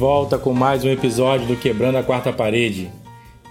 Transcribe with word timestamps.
volta 0.00 0.38
com 0.38 0.54
mais 0.54 0.82
um 0.82 0.88
episódio 0.88 1.46
do 1.46 1.54
Quebrando 1.54 1.98
a 1.98 2.02
Quarta 2.02 2.32
Parede. 2.32 2.90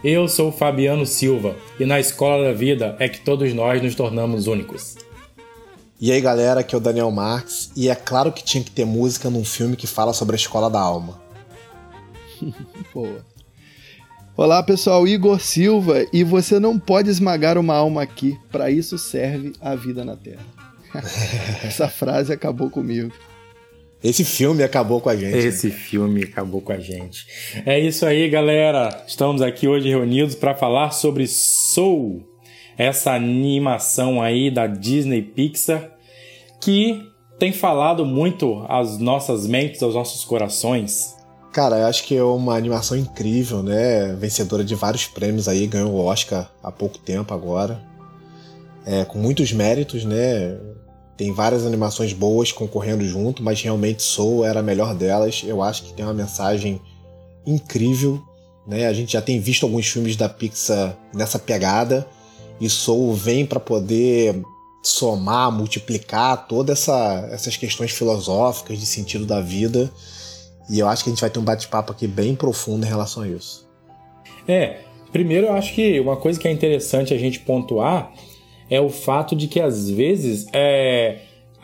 Eu 0.03 0.27
sou 0.27 0.49
o 0.49 0.51
Fabiano 0.51 1.05
Silva 1.05 1.55
e 1.79 1.85
na 1.85 1.99
escola 1.99 2.45
da 2.45 2.53
vida 2.53 2.95
é 2.97 3.07
que 3.07 3.19
todos 3.19 3.53
nós 3.53 3.83
nos 3.83 3.93
tornamos 3.93 4.47
únicos. 4.47 4.95
E 6.01 6.11
aí 6.11 6.19
galera, 6.19 6.61
aqui 6.61 6.73
é 6.73 6.77
o 6.79 6.81
Daniel 6.81 7.11
Marques 7.11 7.69
e 7.75 7.87
é 7.87 7.93
claro 7.93 8.31
que 8.31 8.43
tinha 8.43 8.63
que 8.63 8.71
ter 8.71 8.83
música 8.83 9.29
num 9.29 9.45
filme 9.45 9.75
que 9.75 9.85
fala 9.85 10.11
sobre 10.11 10.35
a 10.35 10.37
escola 10.37 10.71
da 10.71 10.79
alma. 10.79 11.21
Boa. 12.91 13.23
Olá 14.35 14.63
pessoal, 14.63 15.07
Igor 15.07 15.39
Silva 15.39 16.07
e 16.11 16.23
você 16.23 16.59
não 16.59 16.79
pode 16.79 17.11
esmagar 17.11 17.59
uma 17.59 17.75
alma 17.75 18.01
aqui, 18.01 18.35
para 18.51 18.71
isso 18.71 18.97
serve 18.97 19.53
a 19.61 19.75
vida 19.75 20.03
na 20.03 20.15
Terra. 20.15 20.43
Essa 21.63 21.87
frase 21.87 22.33
acabou 22.33 22.71
comigo. 22.71 23.13
Esse 24.03 24.23
filme 24.23 24.63
acabou 24.63 25.01
com 25.01 25.09
a 25.09 25.15
gente. 25.15 25.35
Esse 25.35 25.67
né? 25.67 25.73
filme 25.73 26.23
acabou 26.23 26.61
com 26.61 26.71
a 26.71 26.79
gente. 26.79 27.25
É 27.65 27.79
isso 27.79 28.05
aí, 28.05 28.29
galera. 28.29 29.03
Estamos 29.05 29.41
aqui 29.41 29.67
hoje 29.67 29.89
reunidos 29.89 30.35
para 30.35 30.55
falar 30.55 30.91
sobre 30.91 31.27
Soul, 31.27 32.23
essa 32.77 33.11
animação 33.11 34.21
aí 34.21 34.49
da 34.49 34.67
Disney 34.67 35.21
Pixar 35.21 35.99
que 36.61 37.01
tem 37.37 37.53
falado 37.53 38.05
muito 38.05 38.65
às 38.67 38.97
nossas 38.97 39.47
mentes, 39.47 39.81
aos 39.81 39.95
nossos 39.95 40.25
corações. 40.25 41.15
Cara, 41.53 41.79
eu 41.79 41.85
acho 41.87 42.03
que 42.03 42.15
é 42.15 42.23
uma 42.23 42.55
animação 42.55 42.97
incrível, 42.97 43.63
né? 43.63 44.13
Vencedora 44.15 44.63
de 44.63 44.75
vários 44.75 45.07
prêmios 45.07 45.47
aí, 45.47 45.65
ganhou 45.65 45.91
o 45.91 46.05
Oscar 46.05 46.51
há 46.61 46.71
pouco 46.71 46.97
tempo 46.99 47.33
agora. 47.33 47.81
É, 48.85 49.03
com 49.05 49.17
muitos 49.17 49.51
méritos, 49.51 50.03
né? 50.03 50.57
Tem 51.19 51.33
várias 51.33 51.65
animações 51.65 52.13
boas 52.13 52.53
concorrendo 52.53 53.03
junto, 53.03 53.43
mas 53.43 53.61
realmente 53.61 54.01
Soul 54.01 54.45
era 54.45 54.61
a 54.61 54.63
melhor 54.63 54.95
delas. 54.95 55.43
Eu 55.45 55.61
acho 55.61 55.83
que 55.83 55.91
tem 55.91 56.05
uma 56.05 56.13
mensagem 56.13 56.79
incrível, 57.45 58.23
né? 58.65 58.87
A 58.87 58.93
gente 58.93 59.11
já 59.11 59.21
tem 59.21 59.37
visto 59.37 59.65
alguns 59.65 59.85
filmes 59.85 60.15
da 60.15 60.29
Pixar 60.29 60.97
nessa 61.13 61.37
pegada 61.37 62.07
e 62.57 62.69
Soul 62.69 63.13
vem 63.13 63.45
para 63.45 63.59
poder 63.59 64.41
somar, 64.81 65.51
multiplicar 65.51 66.47
todas 66.47 66.79
essa, 66.79 67.27
essas 67.33 67.57
questões 67.57 67.91
filosóficas 67.91 68.79
de 68.79 68.85
sentido 68.85 69.25
da 69.25 69.41
vida. 69.41 69.91
E 70.69 70.79
eu 70.79 70.87
acho 70.87 71.03
que 71.03 71.09
a 71.09 71.11
gente 71.11 71.19
vai 71.19 71.29
ter 71.29 71.39
um 71.39 71.43
bate-papo 71.43 71.91
aqui 71.91 72.07
bem 72.07 72.33
profundo 72.33 72.85
em 72.85 72.89
relação 72.89 73.23
a 73.23 73.27
isso. 73.27 73.67
É, 74.47 74.77
primeiro 75.11 75.47
eu 75.47 75.53
acho 75.53 75.75
que 75.75 75.99
uma 75.99 76.15
coisa 76.15 76.39
que 76.39 76.47
é 76.47 76.51
interessante 76.51 77.13
a 77.13 77.17
gente 77.17 77.41
pontuar 77.41 78.09
é 78.69 78.79
o 78.79 78.89
fato 78.89 79.35
de 79.35 79.47
que 79.47 79.59
às 79.59 79.89
vezes 79.89 80.45
é, 80.53 81.19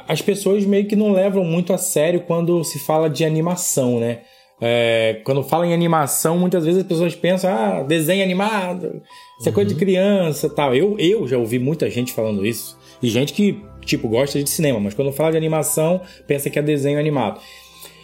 as 0.08 0.22
pessoas 0.22 0.66
meio 0.66 0.88
que 0.88 0.96
não 0.96 1.12
levam 1.12 1.44
muito 1.44 1.74
a 1.74 1.78
sério 1.78 2.22
quando 2.22 2.64
se 2.64 2.80
fala 2.80 3.10
de 3.10 3.24
animação, 3.24 4.00
né? 4.00 4.22
É, 4.62 5.20
quando 5.26 5.44
fala 5.44 5.68
em 5.68 5.74
animação, 5.74 6.38
muitas 6.38 6.64
vezes 6.64 6.82
as 6.82 6.88
pessoas 6.88 7.14
pensam, 7.14 7.52
ah, 7.52 7.84
desenho 7.84 8.24
animado, 8.24 9.02
isso 9.40 9.50
é 9.50 9.52
coisa 9.52 9.68
de 9.68 9.74
uhum. 9.74 9.80
criança 9.80 10.50
tal. 10.50 10.74
Eu, 10.74 10.98
eu 10.98 11.28
já 11.28 11.38
ouvi 11.38 11.60
muita 11.60 11.90
gente 11.90 12.14
falando 12.14 12.46
isso. 12.46 12.78
E 13.02 13.10
gente 13.10 13.34
que, 13.34 13.62
tipo, 13.82 14.08
gosta 14.08 14.42
de 14.42 14.50
cinema, 14.50 14.80
mas 14.80 14.94
quando 14.94 15.12
fala 15.12 15.32
de 15.32 15.38
animação, 15.38 16.00
pensa 16.26 16.50
que 16.50 16.58
é 16.58 16.62
desenho 16.62 16.98
animado. 16.98 17.42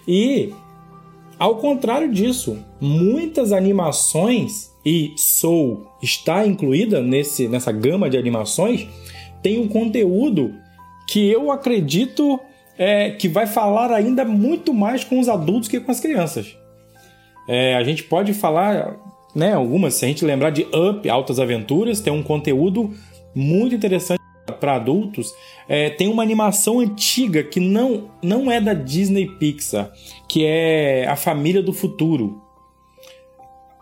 E, 0.08 0.53
ao 1.40 1.56
contrário 1.56 2.12
disso, 2.12 2.58
muitas 2.81 3.53
animações 3.53 4.71
e 4.86 5.14
Soul 5.16 5.88
está 6.02 6.46
incluída 6.46 7.02
nesse, 7.02 7.47
nessa 7.47 7.72
gama 7.72 8.09
de 8.09 8.18
animações, 8.18 8.88
tem 9.42 9.59
um 9.59 9.68
conteúdo 9.68 10.53
que 11.08 11.30
eu 11.30 11.52
acredito 11.52 12.40
é, 12.78 13.12
que 13.12 13.28
vai 13.28 13.46
falar 13.46 13.91
ainda 13.91 14.25
muito 14.25 14.74
mais 14.74 15.03
com 15.03 15.20
os 15.20 15.30
adultos 15.30 15.68
que 15.68 15.80
com 15.80 15.91
as 15.91 16.00
crianças. 16.00 16.58
É, 17.47 17.75
a 17.75 17.84
gente 17.84 18.03
pode 18.03 18.34
falar, 18.34 18.97
né, 19.36 19.53
algumas, 19.53 19.96
se 19.96 20.06
a 20.06 20.08
gente 20.08 20.25
lembrar 20.25 20.52
de 20.52 20.66
Up, 20.74 21.08
Altas 21.09 21.40
Aventuras, 21.40 22.00
tem 22.00 22.14
um 22.14 22.24
conteúdo 22.24 22.91
muito 23.36 23.75
interessante 23.75 24.20
para 24.59 24.75
adultos. 24.75 25.34
É, 25.68 25.90
tem 25.90 26.08
uma 26.08 26.24
animação 26.24 26.80
antiga 26.80 27.44
que 27.44 27.59
não, 27.59 28.09
não 28.22 28.52
é 28.52 28.59
da 28.59 28.74
Disney 28.74 29.28
Pixar, 29.28 29.91
que 30.28 30.46
é 30.46 31.06
A 31.08 31.16
Família 31.16 31.62
do 31.62 31.74
Futuro 31.74 32.41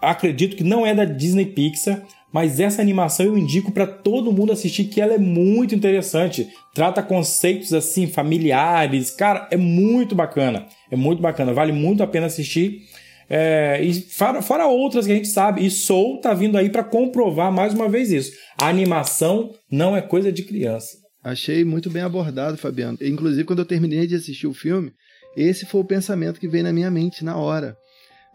acredito 0.01 0.55
que 0.55 0.63
não 0.63 0.85
é 0.85 0.93
da 0.93 1.05
Disney 1.05 1.45
Pixar, 1.45 2.03
mas 2.31 2.59
essa 2.59 2.81
animação 2.81 3.25
eu 3.25 3.37
indico 3.37 3.71
para 3.71 3.87
todo 3.87 4.31
mundo 4.31 4.51
assistir 4.51 4.85
que 4.85 5.01
ela 5.01 5.13
é 5.13 5.17
muito 5.17 5.73
interessante. 5.73 6.47
Trata 6.73 7.01
conceitos 7.01 7.73
assim 7.73 8.07
familiares, 8.07 9.11
cara, 9.11 9.47
é 9.51 9.57
muito 9.57 10.13
bacana, 10.15 10.67
é 10.91 10.95
muito 10.95 11.21
bacana, 11.21 11.53
vale 11.53 11.71
muito 11.71 12.03
a 12.03 12.07
pena 12.07 12.27
assistir. 12.27 12.83
É, 13.29 13.79
e 13.83 13.93
fora, 13.93 14.41
fora, 14.41 14.65
outras 14.65 15.05
que 15.05 15.11
a 15.11 15.15
gente 15.15 15.27
sabe, 15.27 15.63
e 15.63 15.69
Soul 15.69 16.19
tá 16.19 16.33
vindo 16.33 16.57
aí 16.57 16.69
para 16.69 16.83
comprovar 16.83 17.51
mais 17.51 17.73
uma 17.73 17.87
vez 17.87 18.11
isso. 18.11 18.31
A 18.57 18.67
animação 18.67 19.53
não 19.71 19.95
é 19.95 20.01
coisa 20.01 20.31
de 20.31 20.43
criança. 20.43 20.97
Achei 21.23 21.63
muito 21.63 21.89
bem 21.89 22.01
abordado, 22.01 22.57
Fabiano. 22.57 22.97
Inclusive, 23.01 23.43
quando 23.43 23.59
eu 23.59 23.65
terminei 23.65 24.07
de 24.07 24.15
assistir 24.15 24.47
o 24.47 24.53
filme, 24.53 24.91
esse 25.35 25.65
foi 25.65 25.81
o 25.81 25.85
pensamento 25.85 26.39
que 26.39 26.47
veio 26.47 26.63
na 26.63 26.73
minha 26.73 26.89
mente 26.89 27.23
na 27.23 27.37
hora. 27.37 27.77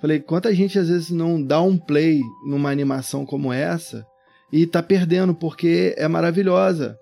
Falei, 0.04 0.20
quanta 0.20 0.54
gente 0.54 0.78
às 0.78 0.90
vezes 0.90 1.08
não 1.08 1.42
dá 1.42 1.62
um 1.62 1.78
play 1.78 2.20
numa 2.46 2.70
animação 2.70 3.24
como 3.24 3.50
essa 3.50 4.06
e 4.52 4.66
tá 4.66 4.82
perdendo 4.82 5.34
porque 5.34 5.94
é 5.96 6.06
maravilhosa. 6.06 6.98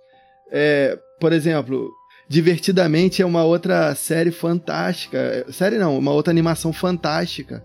É, 0.52 0.96
por 1.18 1.32
exemplo, 1.32 1.90
Divertidamente 2.28 3.20
é 3.20 3.26
uma 3.26 3.42
outra 3.42 3.92
série 3.96 4.30
fantástica. 4.30 5.44
Série 5.50 5.78
não, 5.78 5.98
uma 5.98 6.12
outra 6.12 6.30
animação 6.30 6.72
fantástica. 6.72 7.64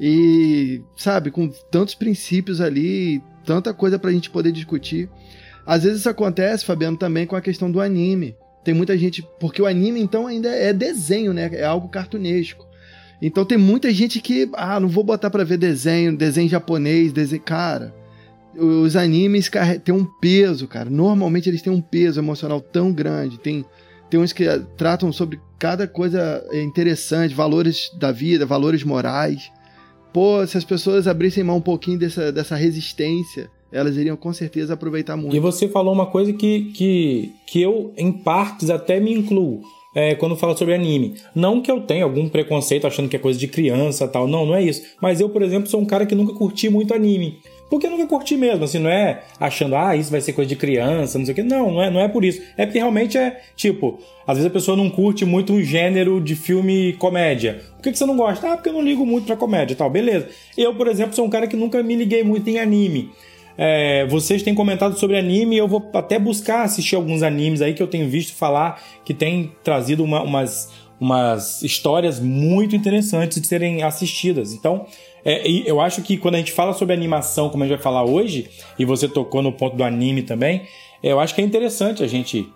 E, 0.00 0.80
sabe, 0.96 1.32
com 1.32 1.48
tantos 1.48 1.96
princípios 1.96 2.60
ali, 2.60 3.20
tanta 3.44 3.74
coisa 3.74 3.98
pra 3.98 4.12
gente 4.12 4.30
poder 4.30 4.52
discutir. 4.52 5.10
Às 5.66 5.82
vezes 5.82 5.98
isso 5.98 6.08
acontece, 6.08 6.64
Fabiano, 6.64 6.96
também 6.96 7.26
com 7.26 7.34
a 7.34 7.40
questão 7.40 7.72
do 7.72 7.80
anime. 7.80 8.36
Tem 8.62 8.72
muita 8.72 8.96
gente. 8.96 9.26
Porque 9.40 9.60
o 9.60 9.66
anime, 9.66 10.00
então, 10.00 10.28
ainda 10.28 10.48
é 10.48 10.72
desenho, 10.72 11.34
né? 11.34 11.50
É 11.52 11.64
algo 11.64 11.88
cartunesco. 11.88 12.65
Então 13.20 13.44
tem 13.44 13.56
muita 13.56 13.92
gente 13.92 14.20
que, 14.20 14.48
ah, 14.52 14.78
não 14.78 14.88
vou 14.88 15.02
botar 15.02 15.30
para 15.30 15.44
ver 15.44 15.56
desenho, 15.56 16.16
desenho 16.16 16.48
japonês, 16.48 17.12
desenho. 17.12 17.42
Cara, 17.42 17.94
os 18.56 18.96
animes 18.96 19.50
têm 19.84 19.94
um 19.94 20.04
peso, 20.04 20.66
cara. 20.66 20.90
Normalmente 20.90 21.48
eles 21.48 21.62
têm 21.62 21.72
um 21.72 21.80
peso 21.80 22.20
emocional 22.20 22.60
tão 22.60 22.92
grande. 22.92 23.38
Tem, 23.38 23.64
tem 24.10 24.20
uns 24.20 24.32
que 24.32 24.44
tratam 24.76 25.12
sobre 25.12 25.40
cada 25.58 25.86
coisa 25.86 26.44
interessante, 26.52 27.34
valores 27.34 27.90
da 27.98 28.12
vida, 28.12 28.44
valores 28.44 28.84
morais. 28.84 29.50
Pô, 30.12 30.46
se 30.46 30.56
as 30.56 30.64
pessoas 30.64 31.06
abrissem 31.06 31.44
mão 31.44 31.56
um 31.56 31.62
pouquinho 31.62 31.98
dessa, 31.98 32.30
dessa 32.30 32.56
resistência, 32.56 33.50
elas 33.72 33.96
iriam 33.96 34.16
com 34.16 34.32
certeza 34.32 34.74
aproveitar 34.74 35.16
muito. 35.16 35.36
E 35.36 35.40
você 35.40 35.68
falou 35.68 35.92
uma 35.92 36.06
coisa 36.06 36.32
que, 36.32 36.72
que, 36.72 37.32
que 37.46 37.60
eu, 37.60 37.92
em 37.96 38.12
partes, 38.12 38.70
até 38.70 39.00
me 39.00 39.12
incluo 39.12 39.62
é, 39.96 40.14
quando 40.14 40.36
fala 40.36 40.54
sobre 40.54 40.74
anime. 40.74 41.14
Não 41.34 41.62
que 41.62 41.70
eu 41.70 41.80
tenha 41.80 42.04
algum 42.04 42.28
preconceito 42.28 42.86
achando 42.86 43.08
que 43.08 43.16
é 43.16 43.18
coisa 43.18 43.38
de 43.38 43.48
criança 43.48 44.06
tal, 44.06 44.28
não, 44.28 44.44
não 44.44 44.54
é 44.54 44.62
isso. 44.62 44.82
Mas 45.00 45.22
eu, 45.22 45.30
por 45.30 45.40
exemplo, 45.40 45.70
sou 45.70 45.80
um 45.80 45.86
cara 45.86 46.04
que 46.04 46.14
nunca 46.14 46.34
curti 46.34 46.68
muito 46.68 46.92
anime. 46.92 47.38
Porque 47.70 47.86
eu 47.86 47.90
nunca 47.90 48.06
curti 48.06 48.36
mesmo, 48.36 48.62
assim, 48.62 48.78
não 48.78 48.90
é 48.90 49.22
achando, 49.40 49.74
ah, 49.74 49.96
isso 49.96 50.10
vai 50.10 50.20
ser 50.20 50.34
coisa 50.34 50.48
de 50.50 50.54
criança, 50.54 51.18
não 51.18 51.24
sei 51.24 51.32
o 51.32 51.34
quê. 51.34 51.42
Não, 51.42 51.72
não 51.72 51.82
é, 51.82 51.90
não 51.90 51.98
é 51.98 52.08
por 52.08 52.26
isso. 52.26 52.42
É 52.58 52.66
porque 52.66 52.78
realmente 52.78 53.16
é, 53.16 53.40
tipo, 53.56 53.98
às 54.26 54.36
vezes 54.36 54.50
a 54.50 54.52
pessoa 54.52 54.76
não 54.76 54.90
curte 54.90 55.24
muito 55.24 55.54
um 55.54 55.62
gênero 55.62 56.20
de 56.20 56.36
filme 56.36 56.92
comédia. 56.98 57.62
Por 57.76 57.82
que, 57.82 57.92
que 57.92 57.98
você 57.98 58.04
não 58.04 58.18
gosta? 58.18 58.52
Ah, 58.52 58.56
porque 58.56 58.68
eu 58.68 58.74
não 58.74 58.82
ligo 58.82 59.06
muito 59.06 59.24
pra 59.24 59.34
comédia 59.34 59.74
tal, 59.74 59.88
beleza. 59.88 60.28
Eu, 60.58 60.74
por 60.74 60.88
exemplo, 60.88 61.16
sou 61.16 61.24
um 61.24 61.30
cara 61.30 61.46
que 61.46 61.56
nunca 61.56 61.82
me 61.82 61.96
liguei 61.96 62.22
muito 62.22 62.48
em 62.50 62.58
anime. 62.58 63.10
É, 63.58 64.06
vocês 64.06 64.42
têm 64.42 64.54
comentado 64.54 64.98
sobre 64.98 65.16
anime, 65.16 65.56
eu 65.56 65.66
vou 65.66 65.90
até 65.94 66.18
buscar 66.18 66.62
assistir 66.62 66.94
alguns 66.94 67.22
animes 67.22 67.62
aí 67.62 67.72
que 67.72 67.82
eu 67.82 67.86
tenho 67.86 68.08
visto 68.08 68.36
falar 68.36 68.82
que 69.04 69.14
tem 69.14 69.52
trazido 69.64 70.04
uma, 70.04 70.22
umas, 70.22 70.70
umas 71.00 71.62
histórias 71.62 72.20
muito 72.20 72.76
interessantes 72.76 73.40
de 73.40 73.46
serem 73.46 73.82
assistidas. 73.82 74.52
Então, 74.52 74.86
é, 75.24 75.48
eu 75.48 75.80
acho 75.80 76.02
que 76.02 76.16
quando 76.16 76.34
a 76.34 76.38
gente 76.38 76.52
fala 76.52 76.72
sobre 76.72 76.94
animação, 76.94 77.48
como 77.48 77.64
a 77.64 77.66
gente 77.66 77.76
vai 77.76 77.82
falar 77.82 78.04
hoje, 78.04 78.48
e 78.78 78.84
você 78.84 79.08
tocou 79.08 79.42
no 79.42 79.52
ponto 79.52 79.76
do 79.76 79.84
anime 79.84 80.22
também, 80.22 80.62
é, 81.02 81.12
eu 81.12 81.18
acho 81.18 81.34
que 81.34 81.40
é 81.40 81.44
interessante 81.44 82.02
a 82.02 82.06
gente 82.06 82.48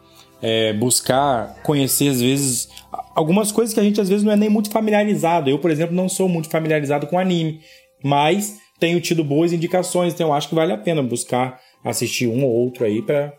é, 0.42 0.72
buscar 0.72 1.62
conhecer, 1.62 2.08
às 2.08 2.20
vezes, 2.20 2.68
algumas 3.14 3.52
coisas 3.52 3.74
que 3.74 3.80
a 3.80 3.82
gente 3.82 4.00
às 4.00 4.08
vezes 4.08 4.24
não 4.24 4.32
é 4.32 4.36
nem 4.36 4.48
muito 4.48 4.70
familiarizado. 4.70 5.50
Eu, 5.50 5.58
por 5.58 5.70
exemplo, 5.70 5.94
não 5.94 6.08
sou 6.08 6.28
muito 6.28 6.48
familiarizado 6.48 7.06
com 7.06 7.18
anime, 7.18 7.60
mas 8.02 8.58
tenho 8.80 9.00
tido 9.00 9.22
boas 9.22 9.52
indicações, 9.52 10.14
então 10.14 10.28
eu 10.28 10.32
acho 10.32 10.48
que 10.48 10.54
vale 10.54 10.72
a 10.72 10.78
pena 10.78 11.02
buscar 11.02 11.60
assistir 11.84 12.26
um 12.26 12.44
ou 12.44 12.50
outro 12.50 12.84
aí 12.84 13.02
para 13.02 13.32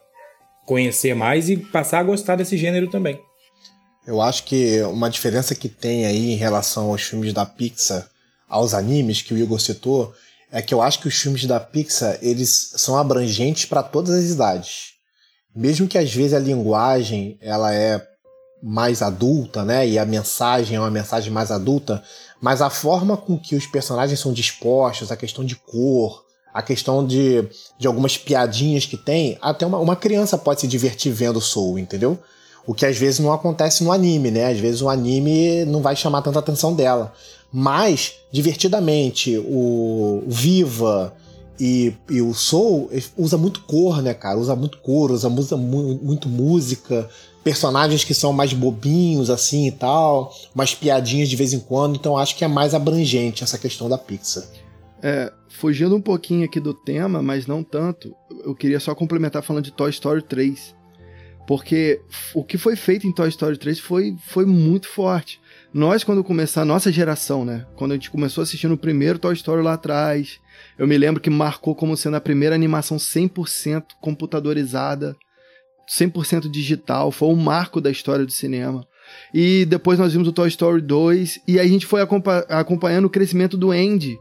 conhecer 0.65 1.13
mais 1.15 1.49
e 1.49 1.57
passar 1.57 1.99
a 1.99 2.03
gostar 2.03 2.35
desse 2.35 2.55
gênero 2.55 2.89
também. 2.89 3.19
Eu 4.05 4.21
acho 4.21 4.43
que 4.45 4.81
uma 4.83 5.09
diferença 5.09 5.53
que 5.53 5.67
tem 5.67 6.05
aí 6.05 6.31
em 6.31 6.35
relação 6.35 6.89
aos 6.89 7.01
filmes 7.03 7.33
da 7.33 7.45
Pixar, 7.45 8.07
aos 8.47 8.73
animes 8.73 9.21
que 9.21 9.33
o 9.33 9.37
Igor 9.37 9.59
citou, 9.59 10.13
é 10.51 10.61
que 10.61 10.73
eu 10.73 10.81
acho 10.81 10.99
que 10.99 11.07
os 11.07 11.15
filmes 11.15 11.45
da 11.45 11.59
Pixar 11.59 12.17
eles 12.21 12.73
são 12.75 12.97
abrangentes 12.97 13.65
para 13.65 13.83
todas 13.83 14.15
as 14.15 14.31
idades. 14.31 14.93
Mesmo 15.55 15.87
que 15.87 15.97
às 15.97 16.13
vezes 16.13 16.33
a 16.33 16.39
linguagem 16.39 17.37
ela 17.41 17.73
é 17.73 18.01
mais 18.61 19.01
adulta, 19.01 19.63
né? 19.63 19.87
E 19.87 19.97
a 19.97 20.05
mensagem 20.05 20.77
é 20.77 20.79
uma 20.79 20.91
mensagem 20.91 21.31
mais 21.31 21.51
adulta, 21.51 22.03
mas 22.41 22.61
a 22.61 22.69
forma 22.69 23.15
com 23.15 23.37
que 23.37 23.55
os 23.55 23.67
personagens 23.67 24.19
são 24.19 24.33
dispostos, 24.33 25.11
a 25.11 25.15
questão 25.15 25.45
de 25.45 25.55
cor, 25.55 26.25
a 26.51 26.61
questão 26.61 27.05
de, 27.05 27.47
de 27.77 27.87
algumas 27.87 28.17
piadinhas 28.17 28.85
que 28.85 28.97
tem, 28.97 29.37
até 29.41 29.65
uma, 29.65 29.77
uma 29.77 29.95
criança 29.95 30.37
pode 30.37 30.61
se 30.61 30.67
divertir 30.67 31.13
vendo 31.13 31.39
Soul, 31.39 31.77
entendeu? 31.77 32.17
O 32.65 32.73
que 32.73 32.85
às 32.85 32.97
vezes 32.97 33.19
não 33.19 33.31
acontece 33.31 33.83
no 33.83 33.91
anime, 33.91 34.31
né? 34.31 34.51
Às 34.51 34.59
vezes 34.59 34.81
o 34.81 34.89
anime 34.89 35.65
não 35.65 35.81
vai 35.81 35.95
chamar 35.95 36.21
tanta 36.21 36.39
atenção 36.39 36.73
dela. 36.75 37.13
Mas, 37.51 38.13
divertidamente, 38.31 39.37
o 39.37 40.23
Viva 40.27 41.13
e, 41.59 41.93
e 42.09 42.21
o 42.21 42.33
Soul 42.33 42.89
usa 43.17 43.37
muito 43.37 43.61
cor, 43.61 44.01
né, 44.01 44.13
cara? 44.13 44.37
Usa 44.37 44.55
muito 44.55 44.77
cor, 44.79 45.11
usa, 45.11 45.27
usa 45.27 45.57
muito 45.57 46.29
música, 46.29 47.09
personagens 47.43 48.03
que 48.03 48.13
são 48.13 48.31
mais 48.33 48.53
bobinhos, 48.53 49.29
assim 49.29 49.67
e 49.67 49.71
tal, 49.71 50.33
umas 50.53 50.75
piadinhas 50.75 51.29
de 51.29 51.35
vez 51.35 51.53
em 51.53 51.59
quando. 51.59 51.95
Então 51.95 52.17
acho 52.17 52.35
que 52.35 52.43
é 52.43 52.47
mais 52.47 52.73
abrangente 52.73 53.43
essa 53.43 53.57
questão 53.57 53.89
da 53.89 53.97
Pixar. 53.97 54.43
É, 55.03 55.31
fugindo 55.49 55.95
um 55.95 56.01
pouquinho 56.01 56.45
aqui 56.45 56.59
do 56.59 56.73
tema, 56.73 57.21
mas 57.21 57.47
não 57.47 57.63
tanto, 57.63 58.15
eu 58.43 58.53
queria 58.53 58.79
só 58.79 58.93
complementar 58.93 59.41
falando 59.41 59.65
de 59.65 59.71
Toy 59.71 59.89
Story 59.89 60.21
3. 60.21 60.75
Porque 61.47 61.99
o 62.35 62.43
que 62.43 62.57
foi 62.57 62.75
feito 62.75 63.07
em 63.07 63.11
Toy 63.11 63.27
Story 63.29 63.57
3 63.57 63.79
foi, 63.79 64.15
foi 64.27 64.45
muito 64.45 64.87
forte. 64.87 65.41
Nós, 65.73 66.03
quando 66.03 66.23
começar 66.23 66.61
a 66.61 66.65
nossa 66.65 66.91
geração, 66.91 67.43
né? 67.43 67.65
Quando 67.75 67.91
a 67.91 67.95
gente 67.95 68.11
começou 68.11 68.41
assistindo 68.43 68.73
o 68.73 68.77
primeiro 68.77 69.17
Toy 69.17 69.33
Story 69.33 69.61
lá 69.63 69.73
atrás, 69.73 70.39
eu 70.77 70.87
me 70.87 70.97
lembro 70.97 71.21
que 71.21 71.29
marcou 71.29 71.75
como 71.75 71.97
sendo 71.97 72.15
a 72.15 72.21
primeira 72.21 72.55
animação 72.55 72.97
100% 72.97 73.83
computadorizada, 73.99 75.15
100% 75.87 76.49
digital, 76.49 77.11
foi 77.11 77.29
um 77.29 77.35
marco 77.35 77.81
da 77.81 77.91
história 77.91 78.25
do 78.25 78.31
cinema. 78.31 78.85
E 79.33 79.65
depois 79.65 79.99
nós 79.99 80.13
vimos 80.13 80.27
o 80.27 80.31
Toy 80.31 80.47
Story 80.47 80.81
2 80.81 81.41
e 81.47 81.59
a 81.59 81.67
gente 81.67 81.85
foi 81.85 82.01
acompanhando 82.01 83.05
o 83.05 83.09
crescimento 83.09 83.57
do 83.57 83.71
Andy. 83.71 84.19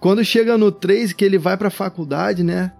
Quando 0.00 0.24
chega 0.24 0.56
no 0.56 0.70
3, 0.70 1.12
que 1.12 1.24
ele 1.24 1.38
vai 1.38 1.56
pra 1.56 1.70
faculdade, 1.70 2.42
né? 2.42 2.72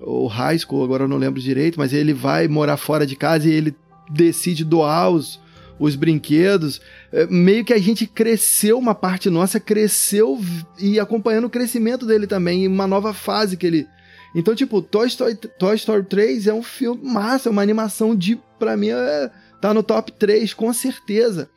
O 0.00 0.26
high 0.26 0.58
school, 0.58 0.84
agora 0.84 1.04
eu 1.04 1.08
não 1.08 1.16
lembro 1.16 1.40
direito, 1.40 1.78
mas 1.78 1.92
ele 1.92 2.14
vai 2.14 2.48
morar 2.48 2.76
fora 2.76 3.06
de 3.06 3.16
casa 3.16 3.48
e 3.48 3.52
ele 3.52 3.74
decide 4.10 4.64
doar 4.64 5.10
os, 5.10 5.40
os 5.78 5.96
brinquedos. 5.96 6.80
É, 7.12 7.26
meio 7.26 7.64
que 7.64 7.72
a 7.72 7.78
gente 7.78 8.06
cresceu, 8.06 8.78
uma 8.78 8.94
parte 8.94 9.28
nossa 9.28 9.58
cresceu 9.58 10.40
e 10.78 11.00
acompanhando 11.00 11.46
o 11.46 11.50
crescimento 11.50 12.06
dele 12.06 12.26
também, 12.26 12.68
uma 12.68 12.86
nova 12.86 13.12
fase 13.12 13.56
que 13.56 13.66
ele. 13.66 13.86
Então, 14.34 14.54
tipo, 14.54 14.80
Toy 14.80 15.06
Story, 15.08 15.34
Toy 15.34 15.74
Story 15.76 16.04
3 16.04 16.46
é 16.46 16.54
um 16.54 16.62
filme 16.62 17.02
massa, 17.02 17.48
é 17.48 17.52
uma 17.52 17.62
animação 17.62 18.14
de. 18.14 18.40
Pra 18.58 18.76
mim, 18.76 18.90
é, 18.90 19.30
tá 19.60 19.72
no 19.72 19.82
top 19.82 20.12
3, 20.12 20.52
com 20.54 20.72
certeza. 20.72 21.48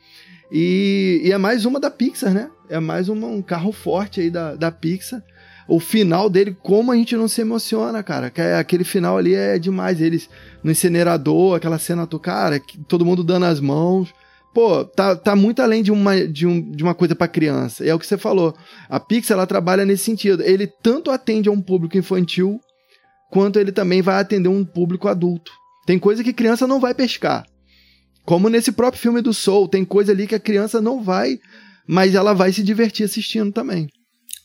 E, 0.50 1.20
e 1.24 1.32
é 1.32 1.38
mais 1.38 1.64
uma 1.64 1.78
da 1.78 1.90
Pixar, 1.90 2.32
né? 2.32 2.50
É 2.68 2.80
mais 2.80 3.08
uma, 3.08 3.26
um 3.26 3.42
carro 3.42 3.72
forte 3.72 4.20
aí 4.20 4.30
da, 4.30 4.54
da 4.54 4.70
Pixar 4.70 5.22
o 5.66 5.80
final 5.80 6.28
dele, 6.28 6.56
como 6.62 6.92
a 6.92 6.96
gente 6.96 7.16
não 7.16 7.28
se 7.28 7.40
emociona, 7.40 8.02
cara. 8.02 8.30
É, 8.36 8.56
aquele 8.56 8.84
final 8.84 9.16
ali 9.16 9.34
é 9.34 9.58
demais. 9.58 10.00
Eles 10.00 10.28
no 10.62 10.70
incinerador, 10.70 11.56
aquela 11.56 11.78
cena 11.78 12.06
do 12.06 12.18
cara, 12.18 12.60
todo 12.86 13.04
mundo 13.04 13.24
dando 13.24 13.46
as 13.46 13.60
mãos. 13.60 14.12
Pô, 14.52 14.84
tá, 14.84 15.16
tá 15.16 15.34
muito 15.34 15.60
além 15.60 15.82
de 15.82 15.90
uma, 15.90 16.26
de, 16.26 16.46
um, 16.46 16.70
de 16.70 16.82
uma 16.82 16.94
coisa 16.94 17.14
para 17.14 17.26
criança. 17.26 17.84
É 17.84 17.92
o 17.94 17.98
que 17.98 18.06
você 18.06 18.16
falou. 18.16 18.54
A 18.88 19.00
Pixar 19.00 19.36
ela 19.36 19.46
trabalha 19.46 19.84
nesse 19.84 20.04
sentido. 20.04 20.42
Ele 20.42 20.66
tanto 20.66 21.10
atende 21.10 21.48
a 21.48 21.52
um 21.52 21.60
público 21.60 21.98
infantil, 21.98 22.60
quanto 23.34 23.58
ele 23.58 23.72
também 23.72 24.00
vai 24.00 24.20
atender 24.20 24.48
um 24.48 24.64
público 24.64 25.08
adulto. 25.08 25.50
Tem 25.84 25.98
coisa 25.98 26.22
que 26.22 26.32
criança 26.32 26.68
não 26.68 26.78
vai 26.78 26.94
pescar. 26.94 27.44
Como 28.24 28.48
nesse 28.48 28.70
próprio 28.70 29.02
filme 29.02 29.20
do 29.20 29.34
Soul, 29.34 29.66
tem 29.66 29.84
coisa 29.84 30.12
ali 30.12 30.28
que 30.28 30.36
a 30.36 30.40
criança 30.40 30.80
não 30.80 31.02
vai, 31.02 31.40
mas 31.84 32.14
ela 32.14 32.32
vai 32.32 32.52
se 32.52 32.62
divertir 32.62 33.04
assistindo 33.04 33.50
também. 33.50 33.88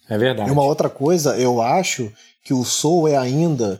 É 0.09 0.17
verdade. 0.17 0.49
E 0.49 0.51
uma 0.51 0.63
outra 0.63 0.89
coisa, 0.89 1.37
eu 1.37 1.61
acho 1.61 2.11
que 2.43 2.51
o 2.51 2.65
Soul 2.65 3.07
é 3.07 3.15
ainda. 3.15 3.79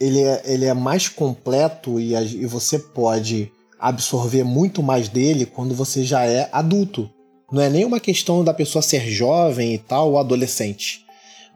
Ele 0.00 0.22
é, 0.22 0.42
ele 0.46 0.64
é 0.64 0.72
mais 0.72 1.10
completo 1.10 2.00
e, 2.00 2.14
e 2.14 2.46
você 2.46 2.78
pode 2.78 3.52
absorver 3.78 4.44
muito 4.44 4.82
mais 4.82 5.10
dele 5.10 5.44
quando 5.44 5.74
você 5.74 6.02
já 6.02 6.24
é 6.24 6.48
adulto. 6.52 7.10
Não 7.52 7.60
é 7.60 7.68
nem 7.68 7.84
uma 7.84 8.00
questão 8.00 8.42
da 8.42 8.54
pessoa 8.54 8.80
ser 8.80 9.06
jovem 9.10 9.74
e 9.74 9.78
tal, 9.78 10.12
ou 10.12 10.18
adolescente. 10.18 11.04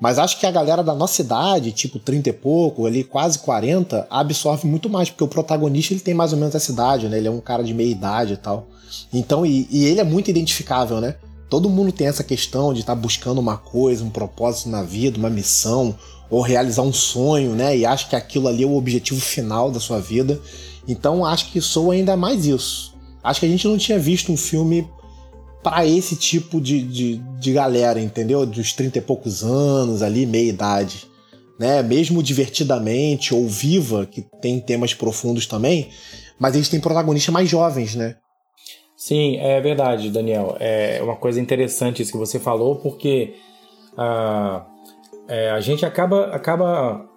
Mas 0.01 0.19
acho 0.19 0.41
que 0.41 0.47
a 0.47 0.51
galera 0.51 0.83
da 0.83 0.95
nossa 0.95 1.21
idade, 1.21 1.73
tipo 1.73 1.99
30 1.99 2.31
e 2.31 2.33
pouco, 2.33 2.87
ali 2.87 3.05
quase 3.05 3.39
40, 3.41 4.07
absorve 4.09 4.67
muito 4.67 4.89
mais, 4.89 5.11
porque 5.11 5.25
o 5.25 5.29
protagonista 5.29 5.93
ele 5.93 6.01
tem 6.01 6.15
mais 6.15 6.33
ou 6.33 6.39
menos 6.39 6.55
essa 6.55 6.73
idade, 6.73 7.07
né? 7.07 7.19
Ele 7.19 7.29
é 7.29 7.31
um 7.31 7.41
cara 7.41 7.63
de 7.63 7.75
meia 7.75 7.91
idade 7.91 8.33
e 8.33 8.37
tal. 8.39 8.67
Então, 9.13 9.45
e, 9.45 9.69
e 9.71 9.85
ele 9.85 10.01
é 10.01 10.05
muito 10.05 10.31
identificável, 10.31 11.03
né? 11.03 11.17
Todo 11.51 11.69
mundo 11.69 11.93
tem 11.93 12.07
essa 12.07 12.25
questão 12.25 12.73
de 12.73 12.81
estar 12.81 12.95
tá 12.95 13.01
buscando 13.01 13.39
uma 13.39 13.59
coisa, 13.59 14.03
um 14.03 14.09
propósito 14.09 14.71
na 14.71 14.83
vida, 14.83 15.19
uma 15.19 15.29
missão, 15.29 15.95
ou 16.31 16.41
realizar 16.41 16.83
um 16.83 16.93
sonho, 16.93 17.55
né? 17.55 17.77
E 17.77 17.85
acha 17.85 18.09
que 18.09 18.17
aquilo 18.17 18.49
ali 18.49 18.63
é 18.63 18.67
o 18.67 18.77
objetivo 18.77 19.21
final 19.21 19.71
da 19.71 19.81
sua 19.81 20.01
vida. 20.01 20.41
Então 20.89 21.27
acho 21.27 21.51
que 21.53 21.61
sou 21.61 21.91
ainda 21.91 22.17
mais 22.17 22.47
isso. 22.47 22.95
Acho 23.23 23.41
que 23.41 23.47
a 23.47 23.49
gente 23.49 23.69
não 23.69 23.77
tinha 23.77 23.99
visto 23.99 24.33
um 24.33 24.37
filme 24.37 24.89
para 25.63 25.87
esse 25.87 26.17
tipo 26.17 26.61
de, 26.61 26.83
de, 26.83 27.17
de 27.17 27.53
galera, 27.53 28.01
entendeu? 28.01 28.45
Dos 28.47 28.73
30 28.73 28.99
e 28.99 29.01
poucos 29.01 29.43
anos 29.43 30.03
ali, 30.03 30.27
meia 30.27 30.49
idade. 30.49 31.07
Né? 31.59 31.83
Mesmo 31.83 32.23
divertidamente 32.23 33.35
ou 33.35 33.47
viva, 33.47 34.07
que 34.07 34.23
tem 34.41 34.59
temas 34.59 34.95
profundos 34.95 35.47
também, 35.47 35.91
mas 36.39 36.55
eles 36.55 36.69
têm 36.69 36.81
protagonistas 36.81 37.33
mais 37.33 37.49
jovens, 37.49 37.95
né? 37.95 38.17
Sim, 38.97 39.37
é 39.39 39.61
verdade, 39.61 40.11
Daniel. 40.11 40.57
É 40.61 41.01
uma 41.03 41.17
coisa 41.17 41.41
interessante 41.41 42.03
isso 42.03 42.13
que 42.13 42.19
você 42.19 42.39
falou, 42.39 42.77
porque 42.77 43.35
uh, 43.95 44.63
é, 45.27 45.51
a 45.51 45.61
gente 45.61 45.87
acaba, 45.87 46.27
acaba. 46.35 47.09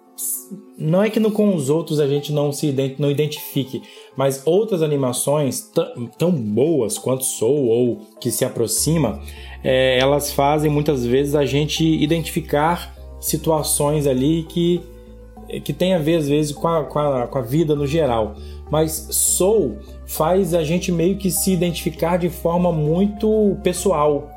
Não 0.78 1.02
é 1.02 1.10
que 1.10 1.20
no, 1.20 1.30
com 1.30 1.54
os 1.54 1.70
outros 1.70 2.00
a 2.00 2.06
gente 2.06 2.32
não 2.32 2.52
se 2.52 2.74
não 2.98 3.10
identifique, 3.10 3.82
mas 4.16 4.42
outras 4.44 4.82
animações 4.82 5.70
tão 6.18 6.30
boas 6.32 6.98
quanto 6.98 7.24
Soul 7.24 7.66
ou 7.68 8.00
que 8.20 8.30
se 8.30 8.44
aproxima, 8.44 9.20
é, 9.62 9.98
elas 9.98 10.32
fazem 10.32 10.70
muitas 10.70 11.06
vezes 11.06 11.34
a 11.34 11.44
gente 11.44 11.84
identificar 11.84 12.94
situações 13.20 14.06
ali 14.06 14.44
que, 14.48 14.80
que 15.64 15.72
tem 15.72 15.94
a 15.94 15.98
ver 15.98 16.16
às 16.16 16.28
vezes 16.28 16.52
com 16.52 16.68
a, 16.68 16.84
com 16.84 16.98
a, 16.98 17.26
com 17.26 17.38
a 17.38 17.42
vida 17.42 17.74
no 17.74 17.86
geral. 17.86 18.34
Mas 18.70 19.08
Soul 19.10 19.78
faz 20.06 20.54
a 20.54 20.62
gente 20.62 20.90
meio 20.90 21.16
que 21.16 21.30
se 21.30 21.52
identificar 21.52 22.16
de 22.16 22.28
forma 22.28 22.72
muito 22.72 23.56
pessoal. 23.62 24.28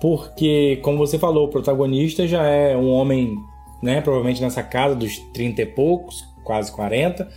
Porque, 0.00 0.78
como 0.82 0.98
você 0.98 1.18
falou, 1.18 1.46
o 1.46 1.48
protagonista 1.48 2.26
já 2.26 2.42
é 2.42 2.76
um 2.76 2.90
homem, 2.90 3.36
né, 3.84 4.00
provavelmente 4.00 4.40
nessa 4.40 4.62
casa 4.62 4.94
dos 4.94 5.18
30 5.34 5.60
e 5.60 5.66
poucos, 5.66 6.24
quase 6.42 6.72
40, 6.72 7.28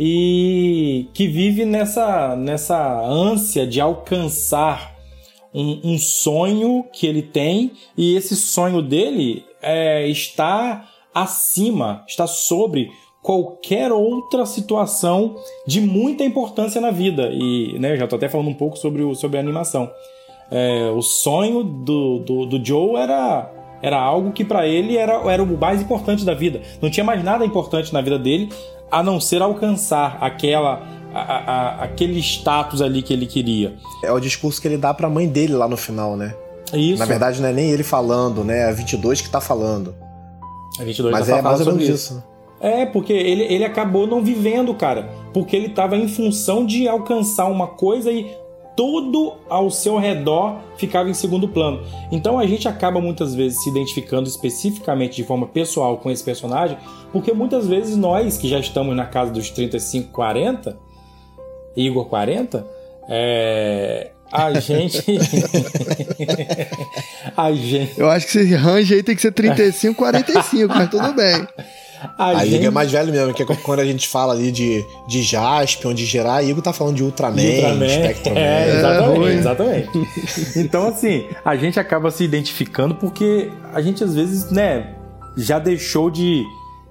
e 0.00 1.08
que 1.12 1.28
vive 1.28 1.66
nessa, 1.66 2.34
nessa 2.34 3.00
ânsia 3.02 3.66
de 3.66 3.80
alcançar 3.80 4.94
um, 5.52 5.92
um 5.92 5.98
sonho 5.98 6.86
que 6.90 7.06
ele 7.06 7.20
tem, 7.20 7.72
e 7.96 8.16
esse 8.16 8.34
sonho 8.34 8.80
dele 8.80 9.44
é, 9.62 10.08
está 10.08 10.88
acima, 11.14 12.02
está 12.08 12.26
sobre 12.26 12.90
qualquer 13.22 13.92
outra 13.92 14.46
situação 14.46 15.36
de 15.66 15.82
muita 15.82 16.24
importância 16.24 16.80
na 16.80 16.90
vida. 16.90 17.30
E 17.30 17.78
né, 17.78 17.94
já 17.96 18.04
estou 18.04 18.16
até 18.16 18.28
falando 18.28 18.48
um 18.48 18.54
pouco 18.54 18.78
sobre, 18.78 19.02
o, 19.02 19.14
sobre 19.14 19.36
a 19.36 19.40
animação. 19.40 19.90
É, 20.50 20.90
o 20.90 21.02
sonho 21.02 21.62
do, 21.62 22.18
do, 22.20 22.46
do, 22.46 22.64
Joe 22.64 22.96
era, 22.96 23.50
era 23.84 24.00
algo 24.00 24.32
que 24.32 24.42
para 24.46 24.66
ele 24.66 24.96
era, 24.96 25.12
era 25.30 25.42
o 25.42 25.58
mais 25.58 25.82
importante 25.82 26.24
da 26.24 26.32
vida. 26.32 26.62
Não 26.80 26.88
tinha 26.88 27.04
mais 27.04 27.22
nada 27.22 27.44
importante 27.44 27.92
na 27.92 28.00
vida 28.00 28.18
dele 28.18 28.48
a 28.90 29.02
não 29.02 29.20
ser 29.20 29.42
alcançar 29.42 30.16
aquela 30.22 30.82
a, 31.12 31.20
a, 31.20 31.84
aquele 31.84 32.18
status 32.18 32.80
ali 32.80 33.02
que 33.02 33.12
ele 33.12 33.26
queria. 33.26 33.74
É 34.02 34.10
o 34.10 34.18
discurso 34.18 34.58
que 34.58 34.66
ele 34.66 34.78
dá 34.78 34.94
para 34.94 35.06
a 35.06 35.10
mãe 35.10 35.28
dele 35.28 35.52
lá 35.52 35.68
no 35.68 35.76
final, 35.76 36.16
né? 36.16 36.34
Isso. 36.72 36.98
Na 36.98 37.04
verdade, 37.04 37.42
não 37.42 37.48
é 37.50 37.52
nem 37.52 37.70
ele 37.70 37.84
falando, 37.84 38.42
né? 38.42 38.60
É 38.60 38.68
a 38.70 38.72
22 38.72 39.20
que 39.20 39.28
tá 39.28 39.40
falando. 39.40 39.94
A 40.80 40.82
22 40.82 41.12
Mas 41.12 41.28
tá 41.28 41.36
é 41.36 41.42
mais 41.42 41.60
ou 41.60 41.66
menos 41.66 41.82
isso. 41.82 41.92
isso. 42.14 42.24
É, 42.60 42.86
porque 42.86 43.12
ele, 43.12 43.42
ele 43.42 43.64
acabou 43.64 44.06
não 44.06 44.22
vivendo, 44.22 44.72
cara. 44.72 45.10
Porque 45.34 45.54
ele 45.54 45.66
estava 45.66 45.94
em 45.94 46.08
função 46.08 46.64
de 46.64 46.88
alcançar 46.88 47.44
uma 47.46 47.66
coisa 47.66 48.10
e 48.10 48.34
tudo 48.76 49.34
ao 49.48 49.70
seu 49.70 49.96
redor 49.98 50.58
ficava 50.76 51.08
em 51.08 51.14
segundo 51.14 51.48
plano. 51.48 51.82
Então 52.10 52.38
a 52.38 52.46
gente 52.46 52.68
acaba 52.68 53.00
muitas 53.00 53.34
vezes 53.34 53.62
se 53.62 53.70
identificando 53.70 54.28
especificamente 54.28 55.16
de 55.16 55.24
forma 55.24 55.46
pessoal 55.46 55.98
com 55.98 56.10
esse 56.10 56.22
personagem, 56.22 56.76
porque 57.12 57.32
muitas 57.32 57.66
vezes 57.68 57.96
nós 57.96 58.36
que 58.36 58.48
já 58.48 58.58
estamos 58.58 58.94
na 58.96 59.06
casa 59.06 59.30
dos 59.30 59.50
35, 59.50 60.10
40, 60.10 60.76
Igor 61.76 62.06
40, 62.06 62.66
é, 63.08 64.10
a 64.32 64.52
gente. 64.58 65.04
a 67.36 67.52
gente. 67.52 67.98
Eu 67.98 68.10
acho 68.10 68.26
que 68.26 68.38
esse 68.38 68.54
range 68.54 68.94
aí 68.94 69.02
tem 69.02 69.14
que 69.14 69.22
ser 69.22 69.32
35, 69.32 69.94
45, 69.96 70.74
mas 70.74 70.90
tudo 70.90 71.12
bem. 71.12 71.46
A 72.18 72.28
Aí 72.28 72.50
gente... 72.50 72.56
Igor 72.56 72.68
é 72.68 72.70
mais 72.70 72.92
velho 72.92 73.12
mesmo, 73.12 73.34
que 73.34 73.42
é 73.42 73.46
quando 73.46 73.80
a 73.80 73.84
gente 73.84 74.08
fala 74.08 74.32
ali 74.32 74.50
de, 74.50 74.84
de 75.08 75.22
Jaspion, 75.22 75.94
de 75.94 76.04
gerar, 76.04 76.42
Igor 76.42 76.62
tá 76.62 76.72
falando 76.72 76.96
de 76.96 77.02
Ultraman, 77.02 77.42
Ultraman 77.42 77.88
Spectrum 77.88 78.36
é, 78.36 78.78
exatamente, 78.78 79.26
é, 79.26 79.34
exatamente. 79.34 79.90
então, 80.56 80.88
assim, 80.88 81.26
a 81.44 81.56
gente 81.56 81.78
acaba 81.78 82.10
se 82.10 82.24
identificando 82.24 82.94
porque 82.94 83.50
a 83.72 83.80
gente 83.80 84.02
às 84.02 84.14
vezes, 84.14 84.50
né, 84.50 84.94
já 85.36 85.58
deixou 85.58 86.10
de 86.10 86.44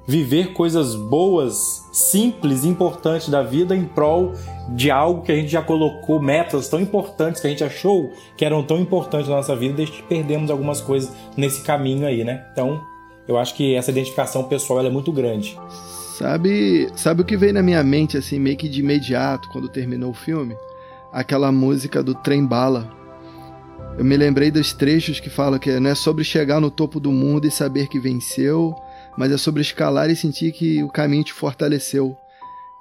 viver 0.08 0.53
coisas 0.53 0.96
boas, 0.96 1.86
simples, 1.91 2.65
importantes 2.65 3.29
da 3.29 3.41
vida 3.41 3.75
em 3.75 3.86
prol 3.86 4.34
de 4.70 4.91
algo 4.91 5.22
que 5.22 5.32
a 5.32 5.36
gente 5.36 5.50
já 5.50 5.62
colocou 5.62 6.22
metas 6.22 6.67
tão 6.67 6.79
importantes 6.79 7.41
que 7.41 7.48
a 7.48 7.50
gente 7.50 7.63
achou 7.63 8.12
que 8.36 8.43
eram 8.43 8.63
tão 8.63 8.79
importantes 8.79 9.29
na 9.29 9.38
nossa 9.38 9.55
vida, 9.55 9.82
e 9.82 9.88
perdemos 10.08 10.50
algumas 10.50 10.82
coisas 10.82 11.12
nesse 11.38 11.62
caminho 11.63 12.05
aí, 12.05 12.24
né? 12.24 12.46
Então, 12.51 12.82
eu 13.27 13.38
acho 13.38 13.56
que 13.56 13.75
essa 13.75 13.92
identificação 13.92 14.44
pessoal 14.44 14.86
é 14.86 14.89
muito 14.89 15.12
grande. 15.12 15.58
Sabe, 16.18 16.89
sabe 16.96 17.22
o 17.22 17.25
que 17.25 17.36
veio 17.36 17.53
na 17.53 17.62
minha 17.63 17.84
mente 17.84 18.18
assim, 18.18 18.39
meio 18.39 18.58
que 18.58 18.70
de 18.70 18.82
imediato 18.82 19.50
quando 19.50 19.68
terminou 19.68 20.12
o 20.12 20.15
filme? 20.15 20.56
Aquela 21.12 21.51
música 21.51 22.03
do 22.03 22.13
Trem 22.13 22.46
Bala. 22.46 22.89
Eu 23.98 24.06
me 24.06 24.18
lembrei 24.18 24.50
dos 24.50 24.74
trechos 24.74 25.20
que 25.20 25.30
falam 25.30 25.60
que 25.60 25.80
não 25.80 25.89
é 25.89 25.96
sobre 25.96 26.24
chegar 26.24 26.60
no 26.60 26.72
topo 26.72 27.00
do 27.00 27.12
mundo 27.12 27.48
e 27.48 27.51
saber 27.51 27.88
que 27.88 28.00
venceu, 28.00 28.75
mas 29.18 29.32
é 29.32 29.38
sobre 29.38 29.62
escalar 29.62 30.10
e 30.10 30.15
sentir 30.15 30.51
que 30.51 30.84
o 30.84 30.89
caminho 30.89 31.24
te 31.24 31.34
fortaleceu. 31.34 32.15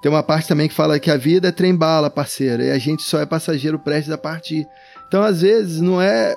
Tem 0.01 0.11
uma 0.11 0.23
parte 0.23 0.47
também 0.47 0.67
que 0.67 0.73
fala 0.73 0.99
que 0.99 1.09
a 1.09 1.17
vida 1.17 1.47
é 1.47 1.51
trem 1.51 1.75
bala, 1.75 2.09
parceiro, 2.09 2.61
e 2.61 2.71
a 2.71 2.77
gente 2.77 3.03
só 3.03 3.19
é 3.19 3.25
passageiro 3.25 3.79
prestes 3.79 4.11
a 4.11 4.17
partir. 4.17 4.67
Então, 5.07 5.23
às 5.23 5.41
vezes, 5.41 5.79
não 5.79 6.01
é 6.01 6.35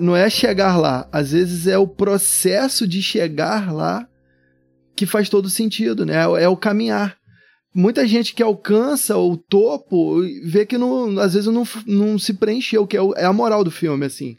não 0.00 0.16
é 0.16 0.30
chegar 0.30 0.76
lá, 0.76 1.08
às 1.12 1.32
vezes 1.32 1.66
é 1.66 1.76
o 1.76 1.86
processo 1.86 2.86
de 2.86 3.02
chegar 3.02 3.72
lá 3.72 4.06
que 4.96 5.06
faz 5.06 5.28
todo 5.28 5.50
sentido, 5.50 6.06
né? 6.06 6.14
É 6.40 6.48
o 6.48 6.56
caminhar. 6.56 7.16
Muita 7.74 8.06
gente 8.06 8.34
que 8.34 8.42
alcança 8.42 9.16
o 9.18 9.36
topo 9.36 10.20
vê 10.44 10.64
que 10.64 10.78
não, 10.78 11.18
às 11.18 11.34
vezes 11.34 11.52
não, 11.52 11.64
não 11.86 12.18
se 12.18 12.34
preencheu, 12.34 12.86
que 12.86 12.96
é, 12.96 13.00
é 13.16 13.24
a 13.24 13.32
moral 13.32 13.64
do 13.64 13.70
filme, 13.70 14.06
assim, 14.06 14.36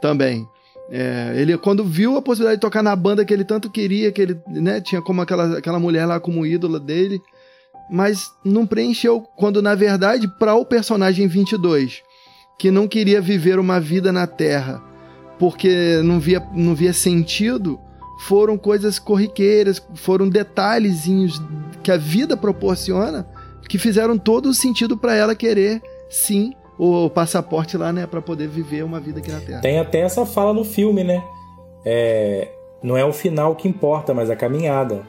também. 0.00 0.46
É, 0.90 1.34
ele, 1.36 1.58
quando 1.58 1.84
viu 1.84 2.16
a 2.16 2.22
possibilidade 2.22 2.58
de 2.58 2.62
tocar 2.62 2.82
na 2.82 2.94
banda 2.94 3.24
que 3.24 3.34
ele 3.34 3.44
tanto 3.44 3.68
queria, 3.68 4.12
que 4.12 4.22
ele 4.22 4.40
né, 4.46 4.80
tinha 4.80 5.02
como 5.02 5.20
aquela, 5.20 5.58
aquela 5.58 5.78
mulher 5.78 6.06
lá 6.06 6.20
como 6.20 6.46
ídola 6.46 6.78
dele, 6.78 7.20
mas 7.90 8.30
não 8.44 8.66
preencheu, 8.66 9.20
quando 9.36 9.60
na 9.60 9.74
verdade, 9.74 10.28
para 10.38 10.54
o 10.54 10.64
personagem 10.64 11.26
22, 11.26 12.02
que 12.58 12.70
não 12.70 12.88
queria 12.88 13.20
viver 13.20 13.58
uma 13.58 13.80
vida 13.80 14.12
na 14.12 14.26
Terra 14.26 14.82
porque 15.38 16.00
não 16.02 16.18
via, 16.18 16.44
não 16.52 16.74
via 16.74 16.92
sentido, 16.92 17.78
foram 18.26 18.58
coisas 18.58 18.98
corriqueiras, 18.98 19.80
foram 19.94 20.28
detalhezinhos 20.28 21.40
que 21.82 21.92
a 21.92 21.96
vida 21.96 22.36
proporciona 22.36 23.24
que 23.68 23.78
fizeram 23.78 24.18
todo 24.18 24.46
o 24.46 24.54
sentido 24.54 24.96
para 24.96 25.14
ela 25.14 25.34
querer, 25.34 25.80
sim, 26.08 26.54
o 26.78 27.10
passaporte 27.10 27.76
lá, 27.76 27.92
né, 27.92 28.06
para 28.06 28.22
poder 28.22 28.48
viver 28.48 28.82
uma 28.82 28.98
vida 28.98 29.20
aqui 29.20 29.30
na 29.30 29.40
Terra. 29.40 29.60
Tem 29.60 29.78
até 29.78 30.00
essa 30.00 30.24
fala 30.24 30.54
no 30.54 30.64
filme, 30.64 31.04
né? 31.04 31.22
É, 31.84 32.48
não 32.82 32.96
é 32.96 33.04
o 33.04 33.12
final 33.12 33.54
que 33.54 33.68
importa, 33.68 34.14
mas 34.14 34.30
a 34.30 34.36
caminhada. 34.36 35.02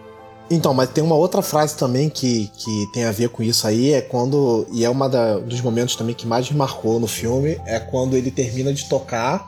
Então, 0.51 0.73
mas 0.73 0.89
tem 0.89 1.03
uma 1.03 1.15
outra 1.15 1.43
frase 1.43 1.77
também 1.77 2.09
que, 2.09 2.47
que 2.57 2.89
tem 2.91 3.03
a 3.03 3.11
ver 3.11 3.29
com 3.29 3.43
isso 3.43 3.67
aí, 3.67 3.93
é 3.93 4.01
quando. 4.01 4.65
E 4.71 4.83
é 4.83 4.93
da, 5.09 5.37
dos 5.37 5.61
momentos 5.61 5.95
também 5.95 6.15
que 6.15 6.25
mais 6.25 6.49
me 6.49 6.57
marcou 6.57 6.99
no 6.99 7.07
filme, 7.07 7.59
é 7.65 7.79
quando 7.79 8.15
ele 8.15 8.31
termina 8.31 8.73
de 8.73 8.85
tocar 8.89 9.45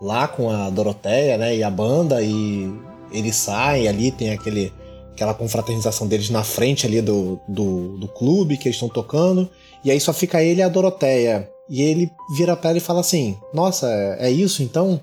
lá 0.00 0.28
com 0.28 0.48
a 0.48 0.70
Doroteia, 0.70 1.36
né? 1.36 1.56
E 1.56 1.64
a 1.64 1.70
banda, 1.70 2.22
e 2.22 2.72
eles 3.10 3.34
saem 3.34 3.88
ali, 3.88 4.12
tem 4.12 4.30
aquele, 4.30 4.72
aquela 5.12 5.34
confraternização 5.34 6.06
deles 6.06 6.30
na 6.30 6.44
frente 6.44 6.86
ali 6.86 7.00
do, 7.00 7.40
do, 7.48 7.98
do 7.98 8.06
clube 8.06 8.56
que 8.56 8.68
eles 8.68 8.76
estão 8.76 8.88
tocando. 8.88 9.50
E 9.84 9.90
aí 9.90 10.00
só 10.00 10.12
fica 10.12 10.42
ele 10.42 10.60
e 10.60 10.62
a 10.62 10.68
Doroteia. 10.68 11.50
E 11.68 11.82
ele 11.82 12.10
vira 12.36 12.56
pra 12.56 12.70
ela 12.70 12.78
e 12.78 12.82
fala 12.82 13.00
assim: 13.00 13.36
Nossa, 13.52 13.88
é, 13.90 14.28
é 14.28 14.30
isso 14.30 14.62
então? 14.62 15.00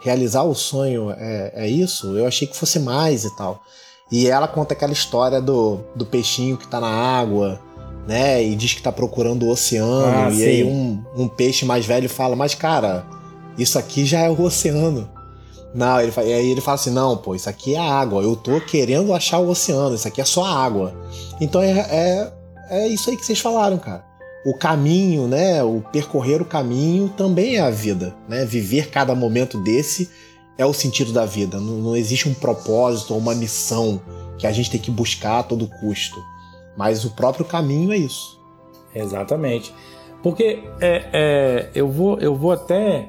Realizar 0.00 0.44
o 0.44 0.54
sonho 0.54 1.10
é, 1.10 1.52
é 1.54 1.68
isso? 1.68 2.16
Eu 2.16 2.26
achei 2.26 2.46
que 2.46 2.56
fosse 2.56 2.78
mais 2.78 3.24
e 3.24 3.36
tal. 3.36 3.60
E 4.10 4.28
ela 4.28 4.48
conta 4.48 4.72
aquela 4.72 4.92
história 4.92 5.40
do, 5.40 5.80
do 5.94 6.06
peixinho 6.06 6.56
que 6.56 6.66
tá 6.66 6.80
na 6.80 6.88
água, 6.88 7.60
né? 8.06 8.42
E 8.42 8.56
diz 8.56 8.72
que 8.72 8.82
tá 8.82 8.90
procurando 8.90 9.44
o 9.44 9.50
oceano. 9.50 10.06
Ah, 10.06 10.30
e 10.30 10.36
sim. 10.36 10.44
aí 10.44 10.64
um, 10.64 11.02
um 11.16 11.28
peixe 11.28 11.64
mais 11.64 11.84
velho 11.84 12.08
fala: 12.08 12.34
Mas 12.34 12.54
cara, 12.54 13.06
isso 13.58 13.78
aqui 13.78 14.06
já 14.06 14.20
é 14.20 14.30
o 14.30 14.40
oceano. 14.40 15.08
Não, 15.74 16.00
ele, 16.00 16.12
e 16.16 16.32
aí 16.32 16.50
ele 16.50 16.60
fala 16.60 16.76
assim: 16.76 16.90
Não, 16.90 17.16
pô, 17.16 17.34
isso 17.34 17.50
aqui 17.50 17.74
é 17.74 17.78
água. 17.78 18.22
Eu 18.22 18.34
tô 18.34 18.60
querendo 18.60 19.12
achar 19.12 19.38
o 19.38 19.50
oceano. 19.50 19.94
Isso 19.94 20.08
aqui 20.08 20.20
é 20.20 20.24
só 20.24 20.44
água. 20.44 20.94
Então 21.40 21.60
é, 21.60 21.70
é, 21.70 22.32
é 22.70 22.88
isso 22.88 23.10
aí 23.10 23.16
que 23.16 23.26
vocês 23.26 23.38
falaram, 23.38 23.78
cara 23.78 24.08
o 24.44 24.54
caminho, 24.54 25.26
né, 25.26 25.62
o 25.62 25.82
percorrer 25.92 26.40
o 26.40 26.44
caminho 26.44 27.08
também 27.10 27.56
é 27.56 27.60
a 27.60 27.70
vida, 27.70 28.14
né? 28.28 28.44
Viver 28.44 28.88
cada 28.88 29.14
momento 29.14 29.62
desse 29.62 30.08
é 30.58 30.66
o 30.66 30.74
sentido 30.74 31.12
da 31.12 31.24
vida. 31.24 31.58
Não, 31.58 31.74
não 31.74 31.96
existe 31.96 32.28
um 32.28 32.34
propósito 32.34 33.14
ou 33.14 33.20
uma 33.20 33.34
missão 33.34 34.02
que 34.36 34.46
a 34.46 34.52
gente 34.52 34.70
tem 34.70 34.80
que 34.80 34.90
buscar 34.90 35.38
a 35.38 35.42
todo 35.44 35.70
custo. 35.80 36.22
Mas 36.76 37.04
o 37.04 37.10
próprio 37.10 37.44
caminho 37.44 37.92
é 37.92 37.96
isso. 37.96 38.38
Exatamente. 38.94 39.72
Porque 40.22 40.64
é, 40.80 41.04
é, 41.12 41.70
eu, 41.74 41.88
vou, 41.88 42.18
eu 42.18 42.34
vou 42.34 42.50
até. 42.50 43.08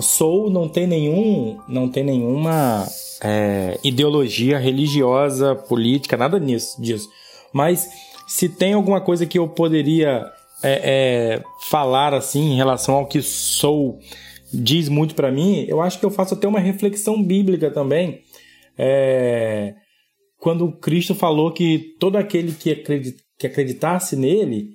Sou 0.00 0.50
não 0.50 0.68
tem 0.68 0.86
nenhum, 0.86 1.58
não 1.66 1.88
tem 1.88 2.04
nenhuma 2.04 2.86
é, 3.22 3.78
ideologia 3.82 4.58
religiosa, 4.58 5.54
política, 5.54 6.16
nada 6.16 6.38
nisso, 6.38 6.80
disso. 6.80 7.08
Mas 7.52 7.88
se 8.26 8.48
tem 8.48 8.74
alguma 8.74 9.00
coisa 9.00 9.24
que 9.24 9.38
eu 9.38 9.48
poderia 9.48 10.30
é, 10.62 11.40
é, 11.40 11.42
falar 11.70 12.12
assim 12.12 12.52
em 12.52 12.56
relação 12.56 12.96
ao 12.96 13.06
que 13.06 13.22
sou 13.22 13.98
diz 14.52 14.88
muito 14.88 15.14
para 15.14 15.30
mim, 15.30 15.64
eu 15.68 15.80
acho 15.80 15.98
que 15.98 16.06
eu 16.06 16.10
faço 16.10 16.34
até 16.34 16.46
uma 16.46 16.60
reflexão 16.60 17.22
bíblica 17.22 17.70
também. 17.70 18.22
É, 18.76 19.74
quando 20.38 20.72
Cristo 20.72 21.14
falou 21.14 21.52
que 21.52 21.96
todo 21.98 22.16
aquele 22.16 22.52
que, 22.52 22.70
acredit, 22.70 23.18
que 23.38 23.46
acreditasse 23.46 24.16
nele 24.16 24.70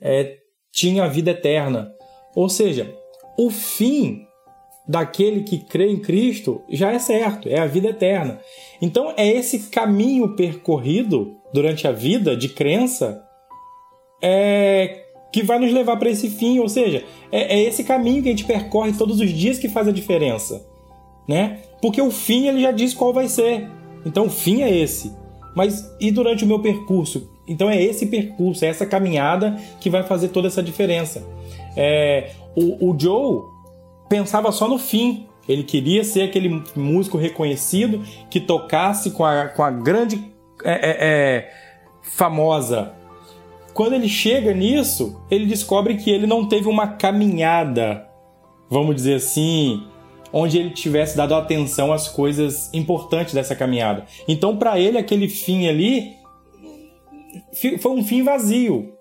é, 0.00 0.36
tinha 0.72 1.04
a 1.04 1.08
vida 1.08 1.30
eterna. 1.30 1.92
Ou 2.34 2.48
seja, 2.48 2.92
o 3.38 3.50
fim 3.50 4.26
daquele 4.86 5.44
que 5.44 5.58
crê 5.58 5.90
em 5.90 6.00
Cristo 6.00 6.62
já 6.68 6.92
é 6.92 6.98
certo, 6.98 7.48
é 7.48 7.58
a 7.58 7.66
vida 7.66 7.88
eterna. 7.88 8.40
Então 8.82 9.14
é 9.16 9.26
esse 9.26 9.70
caminho 9.70 10.34
percorrido 10.36 11.36
durante 11.52 11.86
a 11.86 11.92
vida 11.92 12.36
de 12.36 12.48
crença 12.48 13.22
é 14.20 15.03
que 15.34 15.42
vai 15.42 15.58
nos 15.58 15.72
levar 15.72 15.96
para 15.96 16.08
esse 16.08 16.30
fim, 16.30 16.60
ou 16.60 16.68
seja, 16.68 17.02
é, 17.32 17.56
é, 17.56 17.62
esse 17.64 17.82
caminho 17.82 18.22
que 18.22 18.28
a 18.28 18.30
gente 18.30 18.44
percorre 18.44 18.92
todos 18.92 19.18
os 19.18 19.28
dias 19.30 19.58
que 19.58 19.68
faz 19.68 19.88
a 19.88 19.90
diferença, 19.90 20.64
né? 21.26 21.58
Porque 21.82 22.00
o 22.00 22.12
fim 22.12 22.46
ele 22.46 22.60
já 22.60 22.70
diz 22.70 22.94
qual 22.94 23.12
vai 23.12 23.26
ser. 23.26 23.68
Então 24.06 24.26
o 24.26 24.30
fim 24.30 24.62
é 24.62 24.72
esse. 24.72 25.12
Mas 25.56 25.92
e 26.00 26.12
durante 26.12 26.44
o 26.44 26.46
meu 26.46 26.60
percurso? 26.60 27.28
Então 27.48 27.68
é 27.68 27.82
esse 27.82 28.06
percurso, 28.06 28.64
é 28.64 28.68
essa 28.68 28.86
caminhada 28.86 29.60
que 29.80 29.90
vai 29.90 30.04
fazer 30.04 30.28
toda 30.28 30.46
essa 30.46 30.62
diferença. 30.62 31.26
É, 31.76 32.30
o, 32.54 32.90
o 32.90 32.96
Joe 32.96 33.42
pensava 34.08 34.52
só 34.52 34.68
no 34.68 34.78
fim. 34.78 35.26
Ele 35.48 35.64
queria 35.64 36.04
ser 36.04 36.22
aquele 36.22 36.62
músico 36.76 37.18
reconhecido 37.18 38.04
que 38.30 38.38
tocasse 38.38 39.10
com 39.10 39.24
a, 39.24 39.48
com 39.48 39.64
a 39.64 39.70
grande 39.72 40.32
é, 40.62 40.72
é, 40.72 40.96
é 41.00 41.50
famosa 42.02 43.02
quando 43.74 43.94
ele 43.94 44.08
chega 44.08 44.54
nisso, 44.54 45.20
ele 45.28 45.46
descobre 45.46 45.96
que 45.96 46.08
ele 46.08 46.26
não 46.26 46.48
teve 46.48 46.68
uma 46.68 46.86
caminhada, 46.86 48.06
vamos 48.70 48.94
dizer 48.94 49.14
assim, 49.14 49.82
onde 50.32 50.58
ele 50.58 50.70
tivesse 50.70 51.16
dado 51.16 51.34
atenção 51.34 51.92
às 51.92 52.08
coisas 52.08 52.72
importantes 52.72 53.34
dessa 53.34 53.54
caminhada. 53.54 54.06
Então, 54.28 54.56
para 54.56 54.78
ele, 54.78 54.96
aquele 54.96 55.28
fim 55.28 55.66
ali 55.66 56.12
foi 57.80 57.90
um 57.90 58.04
fim 58.04 58.22
vazio. 58.22 58.94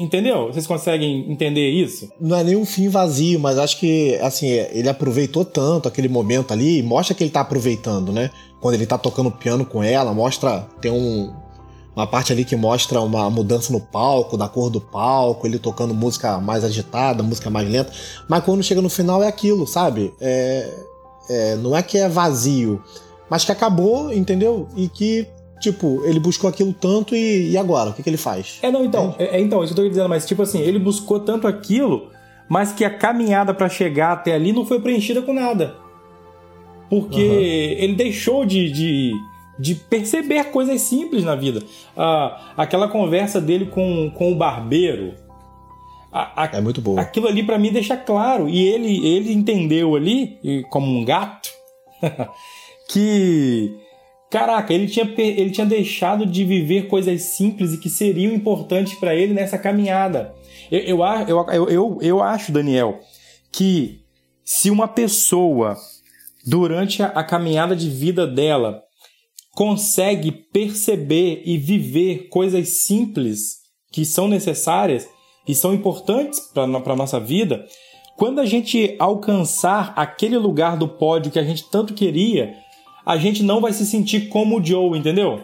Entendeu? 0.00 0.48
Vocês 0.48 0.66
conseguem 0.66 1.30
entender 1.30 1.70
isso? 1.70 2.10
Não 2.20 2.36
é 2.36 2.42
nem 2.42 2.56
um 2.56 2.66
fim 2.66 2.88
vazio, 2.88 3.38
mas 3.38 3.58
acho 3.58 3.78
que 3.78 4.16
assim, 4.16 4.48
ele 4.48 4.88
aproveitou 4.88 5.44
tanto 5.44 5.86
aquele 5.86 6.08
momento 6.08 6.52
ali, 6.52 6.82
mostra 6.82 7.14
que 7.14 7.22
ele 7.22 7.30
tá 7.30 7.42
aproveitando, 7.42 8.12
né? 8.12 8.28
Quando 8.60 8.74
ele 8.74 8.86
tá 8.86 8.98
tocando 8.98 9.30
piano 9.30 9.64
com 9.64 9.80
ela, 9.80 10.12
mostra 10.12 10.66
tem 10.80 10.90
um 10.90 11.32
uma 11.98 12.06
parte 12.06 12.32
ali 12.32 12.44
que 12.44 12.54
mostra 12.54 13.00
uma 13.00 13.28
mudança 13.28 13.72
no 13.72 13.80
palco, 13.80 14.36
da 14.36 14.48
cor 14.48 14.70
do 14.70 14.80
palco, 14.80 15.44
ele 15.46 15.58
tocando 15.58 15.92
música 15.92 16.38
mais 16.38 16.62
agitada, 16.62 17.24
música 17.24 17.50
mais 17.50 17.68
lenta. 17.68 17.92
Mas 18.28 18.44
quando 18.44 18.62
chega 18.62 18.80
no 18.80 18.88
final 18.88 19.20
é 19.20 19.26
aquilo, 19.26 19.66
sabe? 19.66 20.14
É, 20.20 20.72
é, 21.28 21.56
não 21.56 21.76
é 21.76 21.82
que 21.82 21.98
é 21.98 22.08
vazio, 22.08 22.80
mas 23.28 23.44
que 23.44 23.50
acabou, 23.50 24.12
entendeu? 24.12 24.68
E 24.76 24.88
que, 24.88 25.26
tipo, 25.60 26.00
ele 26.04 26.20
buscou 26.20 26.48
aquilo 26.48 26.72
tanto 26.72 27.16
e, 27.16 27.50
e 27.50 27.58
agora? 27.58 27.90
O 27.90 27.92
que, 27.92 28.00
que 28.00 28.08
ele 28.08 28.16
faz? 28.16 28.60
É, 28.62 28.70
não, 28.70 28.84
então, 28.84 29.16
é, 29.18 29.36
é, 29.36 29.40
então, 29.40 29.64
isso 29.64 29.74
que 29.74 29.80
eu 29.80 29.84
tô 29.84 29.90
dizendo, 29.90 30.08
mas 30.08 30.24
tipo 30.24 30.42
assim, 30.42 30.60
ele 30.60 30.78
buscou 30.78 31.18
tanto 31.18 31.48
aquilo, 31.48 32.10
mas 32.48 32.70
que 32.70 32.84
a 32.84 32.96
caminhada 32.96 33.52
para 33.52 33.68
chegar 33.68 34.12
até 34.12 34.34
ali 34.34 34.52
não 34.52 34.64
foi 34.64 34.80
preenchida 34.80 35.20
com 35.20 35.32
nada. 35.32 35.74
Porque 36.88 37.20
uhum. 37.20 37.82
ele 37.82 37.94
deixou 37.96 38.46
de, 38.46 38.70
de 38.70 39.12
de 39.58 39.74
perceber 39.74 40.44
coisas 40.44 40.80
simples 40.82 41.24
na 41.24 41.34
vida. 41.34 41.60
Ah, 41.96 42.52
aquela 42.56 42.88
conversa 42.88 43.40
dele 43.40 43.66
com, 43.66 44.10
com 44.14 44.32
o 44.32 44.36
barbeiro. 44.36 45.14
A, 46.12 46.44
a, 46.44 46.56
é 46.56 46.60
muito 46.60 46.80
boa. 46.80 47.00
Aquilo 47.00 47.26
ali 47.26 47.42
para 47.42 47.58
mim 47.58 47.72
deixa 47.72 47.96
claro. 47.96 48.48
E 48.48 48.66
ele, 48.66 49.06
ele 49.06 49.32
entendeu 49.32 49.96
ali, 49.96 50.38
como 50.70 50.86
um 50.86 51.04
gato, 51.04 51.50
que. 52.88 53.74
Caraca, 54.30 54.74
ele 54.74 54.86
tinha, 54.86 55.10
ele 55.16 55.50
tinha 55.50 55.66
deixado 55.66 56.26
de 56.26 56.44
viver 56.44 56.86
coisas 56.86 57.22
simples 57.22 57.72
e 57.72 57.78
que 57.78 57.88
seriam 57.88 58.30
importantes 58.30 58.92
para 58.94 59.14
ele 59.14 59.32
nessa 59.32 59.56
caminhada. 59.56 60.34
Eu, 60.70 60.98
eu, 60.98 61.46
eu, 61.50 61.68
eu, 61.70 61.98
eu 62.02 62.22
acho, 62.22 62.52
Daniel, 62.52 63.00
que 63.50 64.02
se 64.44 64.70
uma 64.70 64.86
pessoa, 64.86 65.78
durante 66.46 67.02
a, 67.02 67.06
a 67.06 67.24
caminhada 67.24 67.74
de 67.74 67.88
vida 67.88 68.26
dela, 68.26 68.82
consegue 69.58 70.30
perceber 70.30 71.42
e 71.44 71.58
viver 71.58 72.28
coisas 72.28 72.82
simples 72.84 73.56
que 73.90 74.04
são 74.04 74.28
necessárias 74.28 75.08
e 75.48 75.52
são 75.52 75.74
importantes 75.74 76.38
para 76.54 76.62
a 76.62 76.96
nossa 76.96 77.18
vida, 77.18 77.66
quando 78.16 78.40
a 78.40 78.46
gente 78.46 78.94
alcançar 79.00 79.92
aquele 79.96 80.38
lugar 80.38 80.76
do 80.76 80.86
pódio 80.86 81.32
que 81.32 81.40
a 81.40 81.42
gente 81.42 81.68
tanto 81.72 81.92
queria, 81.92 82.54
a 83.04 83.16
gente 83.16 83.42
não 83.42 83.60
vai 83.60 83.72
se 83.72 83.84
sentir 83.84 84.28
como 84.28 84.60
o 84.60 84.64
Joe, 84.64 84.96
entendeu? 84.96 85.40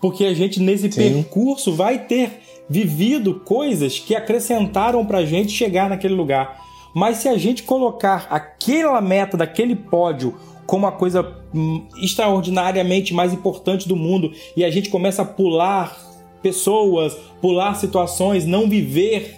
Porque 0.00 0.24
a 0.24 0.32
gente 0.32 0.58
nesse 0.58 0.90
Sim. 0.90 1.12
percurso 1.12 1.74
vai 1.74 1.98
ter 1.98 2.40
vivido 2.66 3.40
coisas 3.40 3.98
que 3.98 4.16
acrescentaram 4.16 5.04
para 5.04 5.18
a 5.18 5.26
gente 5.26 5.52
chegar 5.52 5.90
naquele 5.90 6.14
lugar. 6.14 6.62
Mas 6.96 7.18
se 7.18 7.28
a 7.28 7.36
gente 7.36 7.62
colocar 7.62 8.26
aquela 8.30 9.02
meta 9.02 9.36
daquele 9.36 9.76
pódio 9.76 10.34
como 10.66 10.86
a 10.86 10.92
coisa 10.92 11.26
hum, 11.54 11.86
extraordinariamente 11.96 13.12
mais 13.12 13.32
importante 13.32 13.88
do 13.88 13.96
mundo 13.96 14.32
e 14.56 14.64
a 14.64 14.70
gente 14.70 14.88
começa 14.88 15.22
a 15.22 15.24
pular 15.24 15.96
pessoas, 16.42 17.16
pular 17.40 17.74
situações, 17.74 18.44
não 18.44 18.68
viver 18.68 19.36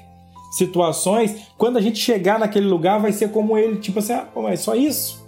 situações, 0.52 1.37
quando 1.59 1.76
a 1.76 1.80
gente 1.80 1.99
chegar 1.99 2.38
naquele 2.38 2.66
lugar 2.66 2.99
vai 2.99 3.12
ser 3.12 3.30
como 3.30 3.59
ele, 3.59 3.76
tipo 3.76 3.99
assim, 3.99 4.12
ah, 4.12 4.26
mas 4.35 4.61
é 4.61 4.62
só 4.62 4.75
isso. 4.75 5.25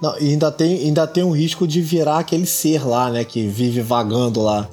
Não, 0.00 0.18
e 0.18 0.30
ainda 0.30 0.50
tem, 0.50 0.78
ainda 0.78 1.06
tem 1.06 1.22
um 1.22 1.30
risco 1.30 1.66
de 1.66 1.80
virar 1.80 2.18
aquele 2.18 2.46
ser 2.46 2.84
lá, 2.84 3.10
né, 3.10 3.24
que 3.24 3.46
vive 3.46 3.80
vagando 3.80 4.42
lá. 4.42 4.68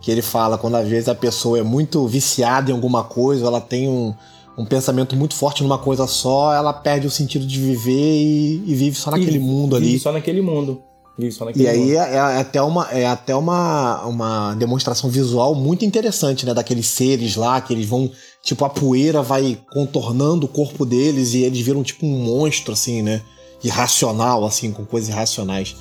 Que 0.00 0.10
ele 0.10 0.22
fala 0.22 0.58
quando 0.58 0.74
às 0.74 0.88
vezes 0.88 1.08
a 1.08 1.14
pessoa 1.14 1.58
é 1.58 1.62
muito 1.62 2.06
viciada 2.06 2.70
em 2.70 2.74
alguma 2.74 3.04
coisa, 3.04 3.46
ela 3.46 3.60
tem 3.60 3.88
um, 3.88 4.12
um 4.56 4.64
pensamento 4.64 5.16
muito 5.16 5.34
forte 5.34 5.62
numa 5.62 5.78
coisa 5.78 6.06
só, 6.06 6.52
ela 6.52 6.72
perde 6.72 7.06
o 7.06 7.10
sentido 7.10 7.46
de 7.46 7.60
viver 7.60 7.92
e, 7.92 8.62
e 8.66 8.74
vive 8.74 8.96
só 8.96 9.10
naquele 9.10 9.36
e 9.36 9.40
mundo 9.40 9.76
vive 9.76 9.90
ali. 9.90 9.98
só 9.98 10.12
naquele 10.12 10.40
mundo. 10.40 10.82
Vive 11.16 11.32
só 11.32 11.44
naquele 11.44 11.64
e 11.64 11.68
aí 11.68 11.90
é, 11.92 12.14
é, 12.14 12.18
até, 12.18 12.60
uma, 12.60 12.88
é 12.90 13.06
até 13.06 13.34
uma, 13.36 14.04
uma 14.04 14.54
demonstração 14.54 15.08
visual 15.08 15.54
muito 15.54 15.84
interessante, 15.84 16.44
né? 16.44 16.52
Daqueles 16.52 16.86
seres 16.86 17.36
lá, 17.36 17.60
que 17.60 17.72
eles 17.72 17.86
vão. 17.86 18.10
Tipo, 18.42 18.64
a 18.64 18.70
poeira 18.70 19.22
vai 19.22 19.58
contornando 19.72 20.46
o 20.46 20.48
corpo 20.48 20.84
deles 20.84 21.34
e 21.34 21.42
eles 21.42 21.60
viram 21.60 21.82
tipo 21.82 22.04
um 22.04 22.24
monstro, 22.24 22.72
assim, 22.72 23.00
né? 23.00 23.22
Irracional, 23.62 24.44
assim, 24.44 24.72
com 24.72 24.84
coisas 24.84 25.08
irracionais. 25.08 25.76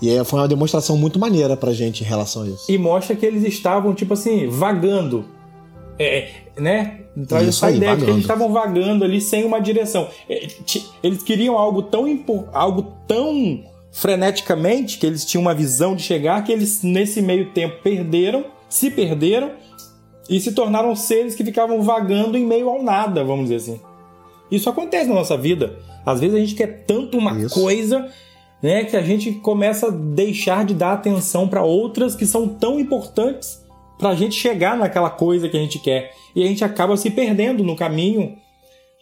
E 0.00 0.08
aí 0.08 0.24
foi 0.24 0.38
uma 0.38 0.48
demonstração 0.48 0.96
muito 0.96 1.18
maneira 1.18 1.56
pra 1.56 1.72
gente 1.72 2.02
em 2.02 2.06
relação 2.06 2.42
a 2.42 2.48
isso. 2.48 2.64
E 2.70 2.78
mostra 2.78 3.14
que 3.14 3.26
eles 3.26 3.44
estavam, 3.44 3.94
tipo 3.94 4.14
assim, 4.14 4.48
vagando. 4.48 5.24
É, 5.98 6.28
né? 6.56 7.00
Traz 7.26 7.48
Isso 7.48 7.64
essa 7.64 7.74
ideia 7.74 7.96
de 7.96 8.04
que 8.04 8.10
eles 8.10 8.22
estavam 8.22 8.52
vagando 8.52 9.04
ali 9.04 9.20
sem 9.20 9.44
uma 9.44 9.58
direção. 9.58 10.08
É, 10.28 10.46
eles 11.02 11.22
queriam 11.22 11.58
algo 11.58 11.82
tão, 11.82 12.06
algo 12.52 12.94
tão 13.06 13.64
freneticamente 13.90 14.98
que 14.98 15.06
eles 15.06 15.24
tinham 15.24 15.42
uma 15.42 15.54
visão 15.54 15.96
de 15.96 16.02
chegar 16.02 16.42
que 16.44 16.52
eles, 16.52 16.82
nesse 16.82 17.20
meio 17.20 17.50
tempo, 17.50 17.82
perderam, 17.82 18.44
se 18.68 18.90
perderam 18.90 19.50
e 20.28 20.40
se 20.40 20.52
tornaram 20.52 20.94
seres 20.94 21.34
que 21.34 21.44
ficavam 21.44 21.82
vagando 21.82 22.36
em 22.36 22.46
meio 22.46 22.68
ao 22.68 22.82
nada, 22.82 23.24
vamos 23.24 23.48
dizer 23.48 23.56
assim. 23.56 23.80
Isso 24.50 24.68
acontece 24.70 25.08
na 25.08 25.14
nossa 25.14 25.36
vida. 25.36 25.78
Às 26.04 26.20
vezes 26.20 26.36
a 26.36 26.38
gente 26.38 26.54
quer 26.54 26.84
tanto 26.86 27.18
uma 27.18 27.32
Isso. 27.32 27.54
coisa 27.54 28.08
né, 28.62 28.84
que 28.84 28.96
a 28.96 29.02
gente 29.02 29.32
começa 29.32 29.88
a 29.88 29.90
deixar 29.90 30.64
de 30.64 30.74
dar 30.74 30.92
atenção 30.92 31.48
para 31.48 31.62
outras 31.62 32.14
que 32.14 32.26
são 32.26 32.48
tão 32.48 32.78
importantes 32.78 33.62
para 33.98 34.10
a 34.10 34.14
gente 34.14 34.34
chegar 34.34 34.76
naquela 34.76 35.10
coisa 35.10 35.48
que 35.48 35.56
a 35.56 35.60
gente 35.60 35.78
quer. 35.78 36.12
E 36.34 36.42
a 36.42 36.46
gente 36.46 36.64
acaba 36.64 36.96
se 36.96 37.10
perdendo 37.10 37.64
no 37.64 37.74
caminho, 37.74 38.36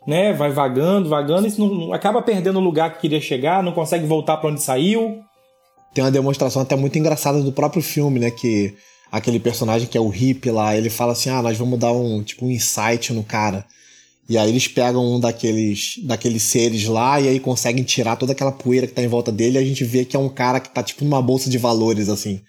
né? 0.07 0.33
Vai 0.33 0.51
vagando, 0.51 1.09
vagando, 1.09 1.47
e 1.47 1.59
não, 1.59 1.93
acaba 1.93 2.23
perdendo 2.23 2.59
o 2.59 2.63
lugar 2.63 2.95
que 2.95 3.03
queria 3.03 3.21
chegar, 3.21 3.63
não 3.63 3.73
consegue 3.73 4.07
voltar 4.07 4.39
para 4.39 4.51
onde 4.51 4.63
saiu. 4.63 5.21
Tem 5.93 6.03
uma 6.03 6.11
demonstração 6.11 6.63
até 6.63 6.75
muito 6.75 6.99
engraçada 6.99 7.43
do 7.43 7.53
próprio 7.53 7.83
filme, 7.83 8.19
né? 8.19 8.31
Que 8.31 8.75
aquele 9.13 9.39
personagem 9.39 9.87
que 9.87 9.99
é 9.99 10.01
o 10.01 10.09
hippie 10.09 10.51
lá, 10.51 10.77
ele 10.77 10.91
fala 10.91 11.13
assim: 11.13 11.31
ah, 11.31 11.43
nós 11.43 11.57
vamos 11.59 11.79
dar 11.79 11.93
um 11.93 12.23
tipo 12.23 12.47
um 12.47 12.51
insight 12.51 13.13
no 13.13 13.23
cara. 13.23 13.65
E 14.29 14.37
aí 14.37 14.49
eles 14.49 14.67
pegam 14.67 15.05
um 15.05 15.21
daqueles, 15.21 16.01
daqueles 16.03 16.43
seres 16.43 16.87
lá 16.87 17.21
e 17.21 17.29
aí 17.29 17.39
conseguem 17.39 17.85
tirar 17.85 18.17
toda 18.17 18.33
aquela 18.33 18.51
poeira 18.51 18.87
que 18.87 18.93
tá 18.93 19.01
em 19.01 19.07
volta 19.07 19.31
dele 19.31 19.57
e 19.57 19.63
a 19.63 19.65
gente 19.65 19.85
vê 19.85 20.05
que 20.05 20.17
é 20.17 20.19
um 20.19 20.29
cara 20.29 20.59
que 20.59 20.69
tá 20.69 20.83
tipo 20.83 21.05
numa 21.05 21.23
bolsa 21.23 21.49
de 21.49 21.59
valores, 21.59 22.09
assim. 22.09 22.41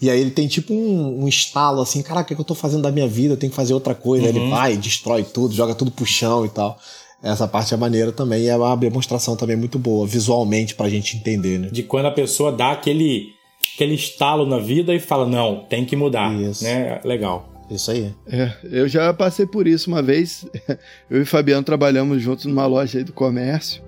E 0.00 0.10
aí 0.10 0.20
ele 0.20 0.30
tem 0.30 0.46
tipo 0.46 0.72
um, 0.72 1.24
um 1.24 1.28
estalo 1.28 1.80
assim, 1.80 2.02
caraca, 2.02 2.24
o 2.24 2.26
que, 2.26 2.32
é 2.34 2.36
que 2.36 2.40
eu 2.40 2.46
tô 2.46 2.54
fazendo 2.54 2.82
da 2.82 2.90
minha 2.90 3.08
vida? 3.08 3.34
Eu 3.34 3.36
tenho 3.36 3.50
que 3.50 3.56
fazer 3.56 3.74
outra 3.74 3.94
coisa. 3.94 4.24
Uhum. 4.24 4.30
Ele 4.30 4.50
vai, 4.50 4.76
destrói 4.76 5.22
tudo, 5.22 5.54
joga 5.54 5.74
tudo 5.74 5.90
pro 5.90 6.06
chão 6.06 6.44
e 6.44 6.48
tal. 6.48 6.78
Essa 7.22 7.48
parte 7.48 7.72
é 7.72 7.76
maneira 7.76 8.12
também 8.12 8.42
e 8.42 8.48
é 8.48 8.56
uma 8.56 8.76
demonstração 8.76 9.34
também 9.34 9.56
muito 9.56 9.78
boa, 9.78 10.06
visualmente, 10.06 10.74
pra 10.74 10.90
gente 10.90 11.16
entender, 11.16 11.58
né? 11.58 11.68
De 11.72 11.82
quando 11.82 12.04
a 12.04 12.10
pessoa 12.10 12.52
dá 12.52 12.72
aquele, 12.72 13.32
aquele 13.74 13.94
estalo 13.94 14.44
na 14.44 14.58
vida 14.58 14.94
e 14.94 15.00
fala, 15.00 15.26
não, 15.26 15.64
tem 15.64 15.86
que 15.86 15.96
mudar. 15.96 16.34
Isso. 16.34 16.62
Né? 16.64 17.00
Legal. 17.02 17.48
Isso 17.70 17.90
aí. 17.90 18.14
É, 18.28 18.52
eu 18.64 18.86
já 18.86 19.12
passei 19.14 19.46
por 19.46 19.66
isso 19.66 19.88
uma 19.88 20.02
vez. 20.02 20.46
Eu 21.08 21.22
e 21.22 21.24
Fabiano 21.24 21.64
trabalhamos 21.64 22.20
juntos 22.20 22.44
numa 22.44 22.66
loja 22.66 22.98
aí 22.98 23.04
do 23.04 23.12
comércio. 23.12 23.82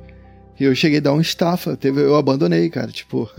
E 0.58 0.64
eu 0.64 0.74
cheguei 0.74 0.98
a 0.98 1.02
dar 1.02 1.12
um 1.12 1.20
estafa. 1.20 1.76
Teve, 1.76 2.00
eu 2.00 2.16
abandonei, 2.16 2.70
cara. 2.70 2.90
Tipo, 2.90 3.30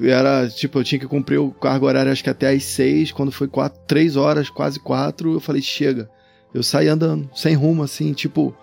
era 0.00 0.48
tipo, 0.48 0.78
eu 0.78 0.84
tinha 0.84 0.98
que 0.98 1.06
cumprir 1.06 1.38
o 1.38 1.50
cargo 1.50 1.86
horário 1.86 2.10
acho 2.10 2.24
que 2.24 2.30
até 2.30 2.50
às 2.50 2.64
seis. 2.64 3.12
Quando 3.12 3.30
foi 3.30 3.48
quatro, 3.48 3.80
três 3.86 4.16
horas, 4.16 4.50
quase 4.50 4.80
quatro, 4.80 5.32
eu 5.32 5.40
falei, 5.40 5.62
chega. 5.62 6.08
Eu 6.52 6.62
saí 6.62 6.88
andando, 6.88 7.28
sem 7.34 7.54
rumo, 7.54 7.82
assim, 7.82 8.12
tipo, 8.12 8.54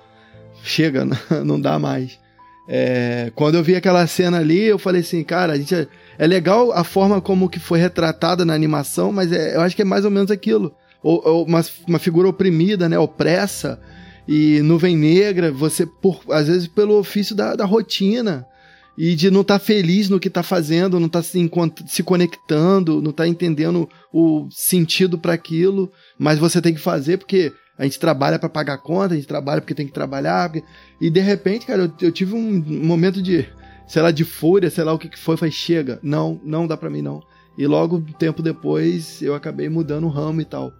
chega, 0.63 1.05
não 1.45 1.59
dá 1.59 1.77
mais. 1.77 2.19
É, 2.67 3.31
quando 3.35 3.55
eu 3.55 3.63
vi 3.63 3.75
aquela 3.75 4.05
cena 4.07 4.39
ali, 4.39 4.63
eu 4.63 4.79
falei 4.79 5.01
assim, 5.01 5.23
cara, 5.23 5.53
a 5.53 5.57
gente 5.57 5.75
é, 5.75 5.87
é 6.17 6.25
legal 6.25 6.71
a 6.71 6.83
forma 6.83 7.19
como 7.19 7.49
que 7.49 7.59
foi 7.59 7.79
retratada 7.79 8.45
na 8.45 8.53
animação, 8.53 9.11
mas 9.11 9.31
é, 9.31 9.55
eu 9.55 9.61
acho 9.61 9.75
que 9.75 9.81
é 9.81 9.85
mais 9.85 10.05
ou 10.05 10.11
menos 10.11 10.31
aquilo 10.31 10.73
ou, 11.03 11.21
ou 11.25 11.45
uma, 11.45 11.61
uma 11.87 11.99
figura 11.99 12.27
oprimida, 12.27 12.87
né, 12.87 12.97
opressa, 12.97 13.79
e 14.27 14.61
nuvem 14.61 14.95
negra, 14.95 15.51
você, 15.51 15.85
por, 15.85 16.21
às 16.29 16.47
vezes, 16.47 16.67
pelo 16.67 16.97
ofício 16.97 17.35
da, 17.35 17.55
da 17.55 17.65
rotina, 17.65 18.45
e 18.97 19.15
de 19.15 19.31
não 19.31 19.41
estar 19.41 19.59
tá 19.59 19.65
feliz 19.65 20.09
no 20.09 20.19
que 20.19 20.27
está 20.27 20.43
fazendo, 20.43 20.99
não 20.99 21.07
estar 21.07 21.19
tá 21.19 21.23
se, 21.23 21.49
se 21.87 22.03
conectando, 22.03 23.01
não 23.01 23.11
estar 23.11 23.23
tá 23.23 23.29
entendendo 23.29 23.89
o 24.13 24.47
sentido 24.51 25.17
para 25.17 25.33
aquilo, 25.33 25.91
mas 26.17 26.39
você 26.39 26.61
tem 26.61 26.73
que 26.73 26.79
fazer 26.79 27.17
porque 27.17 27.53
a 27.77 27.83
gente 27.83 27.99
trabalha 27.99 28.37
para 28.37 28.49
pagar 28.49 28.77
conta, 28.77 29.13
a 29.13 29.17
gente 29.17 29.27
trabalha 29.27 29.61
porque 29.61 29.73
tem 29.73 29.87
que 29.87 29.93
trabalhar, 29.93 30.49
porque... 30.51 30.63
e 30.99 31.09
de 31.09 31.19
repente, 31.19 31.65
cara, 31.65 31.83
eu, 31.83 32.07
eu, 32.07 32.11
tive 32.11 32.35
um 32.35 32.63
momento 32.83 33.21
de, 33.21 33.47
sei 33.87 34.01
lá, 34.01 34.11
de 34.11 34.23
fúria, 34.23 34.69
sei 34.69 34.83
lá 34.83 34.93
o 34.93 34.99
que, 34.99 35.09
que 35.09 35.17
foi, 35.17 35.35
falei, 35.35 35.51
chega, 35.51 35.99
não, 36.03 36.39
não 36.43 36.67
dá 36.67 36.77
para 36.77 36.89
mim 36.89 37.01
não. 37.01 37.23
E 37.57 37.65
logo, 37.65 38.01
tempo 38.19 38.41
depois, 38.41 39.21
eu 39.21 39.33
acabei 39.33 39.67
mudando 39.67 40.05
o 40.05 40.09
ramo 40.09 40.41
e 40.41 40.45
tal. 40.45 40.71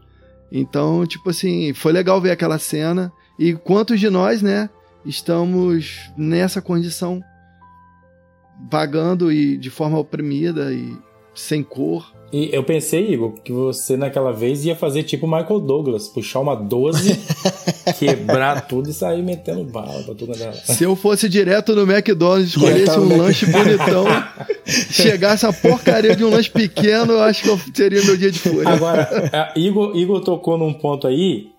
Então, 0.52 1.06
tipo 1.06 1.30
assim, 1.30 1.74
foi 1.74 1.92
legal 1.92 2.20
ver 2.22 2.32
aquela 2.32 2.60
cena. 2.60 3.12
E 3.40 3.54
quantos 3.54 4.00
de 4.00 4.10
nós, 4.10 4.42
né, 4.42 4.70
estamos 5.06 6.12
nessa 6.18 6.62
condição, 6.62 7.22
vagando 8.70 9.32
e 9.32 9.58
de 9.58 9.70
forma 9.70 9.98
oprimida 9.98 10.74
e 10.74 10.98
sem 11.34 11.64
cor, 11.64 12.12
e 12.34 12.50
eu 12.54 12.64
pensei, 12.64 13.12
Igor, 13.12 13.34
que 13.44 13.52
você 13.52 13.98
naquela 13.98 14.32
vez 14.32 14.64
ia 14.64 14.74
fazer 14.74 15.04
tipo 15.04 15.28
Michael 15.28 15.60
Douglas, 15.60 16.08
puxar 16.08 16.40
uma 16.40 16.56
12, 16.56 17.20
quebrar 18.00 18.68
tudo 18.68 18.90
e 18.90 18.94
sair 18.94 19.22
metendo 19.22 19.66
bala 19.66 20.02
pra 20.04 20.16
tudo. 20.16 20.32
Se 20.64 20.86
eu 20.86 20.96
fosse 20.96 21.28
direto 21.28 21.76
no 21.76 21.82
McDonald's, 21.82 22.52
escolhesse 22.52 22.98
um 22.98 23.18
lanche 23.18 23.46
bonitão, 23.48 24.06
chegasse 24.66 25.46
a 25.46 25.52
porcaria 25.52 26.16
de 26.16 26.24
um 26.24 26.30
lanche 26.30 26.50
pequeno, 26.50 27.14
eu 27.14 27.22
acho 27.22 27.44
que 27.44 27.78
seria 27.78 28.02
meu 28.02 28.16
dia 28.16 28.32
de 28.32 28.40
fúria. 28.40 28.70
Agora, 28.70 29.10
é, 29.34 29.60
Igor, 29.60 29.94
Igor 29.98 30.22
tocou 30.22 30.58
num 30.58 30.74
ponto 30.74 31.08
aí, 31.08 31.50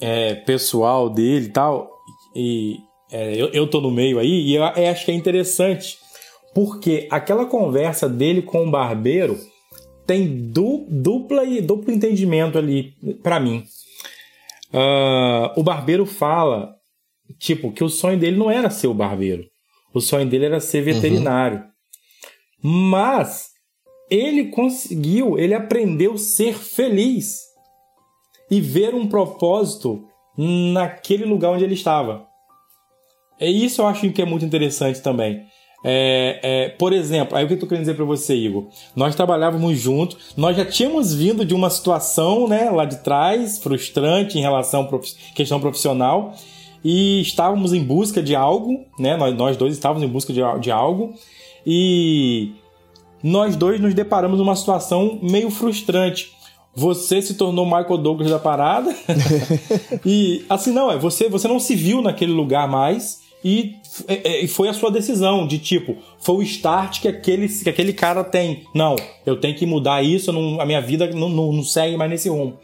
é, 0.00 0.36
pessoal 0.36 1.10
dele 1.10 1.46
e 1.46 1.50
tal, 1.50 1.90
e 2.36 2.76
é, 3.10 3.34
eu, 3.34 3.48
eu 3.48 3.66
tô 3.66 3.80
no 3.80 3.90
meio 3.90 4.20
aí, 4.20 4.46
e 4.46 4.54
eu, 4.54 4.62
eu 4.62 4.90
acho 4.92 5.04
que 5.04 5.10
é 5.10 5.14
interessante, 5.14 5.98
porque 6.54 7.06
aquela 7.10 7.46
conversa 7.46 8.08
dele 8.08 8.42
com 8.42 8.66
o 8.66 8.70
barbeiro 8.70 9.38
tem 10.06 10.50
du, 10.50 10.86
dupla 10.88 11.44
e 11.44 11.60
duplo 11.60 11.92
entendimento 11.92 12.58
ali 12.58 12.94
para 13.22 13.38
mim. 13.38 13.64
Uh, 14.72 15.58
o 15.58 15.62
barbeiro 15.62 16.04
fala, 16.04 16.74
tipo, 17.38 17.72
que 17.72 17.84
o 17.84 17.88
sonho 17.88 18.18
dele 18.18 18.36
não 18.36 18.50
era 18.50 18.70
ser 18.70 18.88
o 18.88 18.94
barbeiro. 18.94 19.44
O 19.94 20.00
sonho 20.00 20.28
dele 20.28 20.46
era 20.46 20.60
ser 20.60 20.82
veterinário. 20.82 21.64
Uhum. 22.62 22.70
Mas 22.90 23.50
ele 24.10 24.50
conseguiu, 24.50 25.38
ele 25.38 25.54
aprendeu 25.54 26.14
a 26.14 26.18
ser 26.18 26.54
feliz 26.54 27.38
e 28.50 28.60
ver 28.60 28.94
um 28.94 29.08
propósito 29.08 30.04
naquele 30.36 31.24
lugar 31.24 31.52
onde 31.52 31.64
ele 31.64 31.74
estava. 31.74 32.26
É 33.38 33.48
isso 33.48 33.80
eu 33.80 33.86
acho 33.86 34.10
que 34.10 34.20
é 34.20 34.24
muito 34.24 34.44
interessante 34.44 35.00
também. 35.00 35.46
É, 35.82 36.40
é, 36.42 36.68
por 36.68 36.92
exemplo, 36.92 37.36
aí 37.36 37.44
o 37.44 37.48
que 37.48 37.54
eu 37.54 37.58
tô 37.58 37.66
querendo 37.66 37.84
dizer 37.84 37.94
para 37.94 38.04
você, 38.04 38.34
Igor? 38.34 38.66
Nós 38.94 39.14
trabalhávamos 39.14 39.78
juntos, 39.78 40.34
nós 40.36 40.56
já 40.56 40.64
tínhamos 40.64 41.14
vindo 41.14 41.44
de 41.44 41.54
uma 41.54 41.70
situação 41.70 42.46
né, 42.46 42.70
lá 42.70 42.84
de 42.84 42.96
trás, 43.02 43.58
frustrante 43.58 44.38
em 44.38 44.42
relação 44.42 44.82
à 44.82 45.34
questão 45.34 45.60
profissional, 45.60 46.34
e 46.84 47.20
estávamos 47.20 47.72
em 47.72 47.82
busca 47.82 48.22
de 48.22 48.34
algo, 48.34 48.84
né? 48.98 49.16
Nós, 49.16 49.34
nós 49.36 49.56
dois 49.56 49.74
estávamos 49.74 50.02
em 50.02 50.10
busca 50.10 50.32
de, 50.32 50.40
de 50.60 50.70
algo, 50.70 51.14
e 51.66 52.52
nós 53.22 53.56
dois 53.56 53.80
nos 53.80 53.94
deparamos 53.94 54.38
numa 54.38 54.56
situação 54.56 55.18
meio 55.22 55.50
frustrante. 55.50 56.32
Você 56.74 57.20
se 57.20 57.34
tornou 57.34 57.66
Michael 57.66 57.98
Douglas 57.98 58.30
da 58.30 58.38
parada. 58.38 58.94
e 60.06 60.44
assim, 60.48 60.72
não, 60.72 60.90
é 60.90 60.96
você, 60.96 61.28
você 61.28 61.48
não 61.48 61.58
se 61.58 61.74
viu 61.74 62.00
naquele 62.00 62.32
lugar 62.32 62.68
mais. 62.68 63.20
E, 63.42 63.76
e 64.42 64.46
foi 64.46 64.68
a 64.68 64.74
sua 64.74 64.90
decisão 64.90 65.46
de 65.46 65.58
tipo, 65.58 65.96
foi 66.18 66.36
o 66.36 66.42
start 66.42 67.00
que 67.00 67.08
aquele, 67.08 67.48
que 67.48 67.70
aquele 67.70 67.92
cara 67.92 68.22
tem. 68.22 68.64
Não, 68.74 68.96
eu 69.24 69.40
tenho 69.40 69.56
que 69.56 69.64
mudar 69.64 70.02
isso, 70.02 70.32
não, 70.32 70.60
a 70.60 70.66
minha 70.66 70.80
vida 70.80 71.10
não, 71.10 71.28
não, 71.28 71.52
não 71.52 71.62
segue 71.62 71.96
mais 71.96 72.10
nesse 72.10 72.28
rumo. 72.28 72.58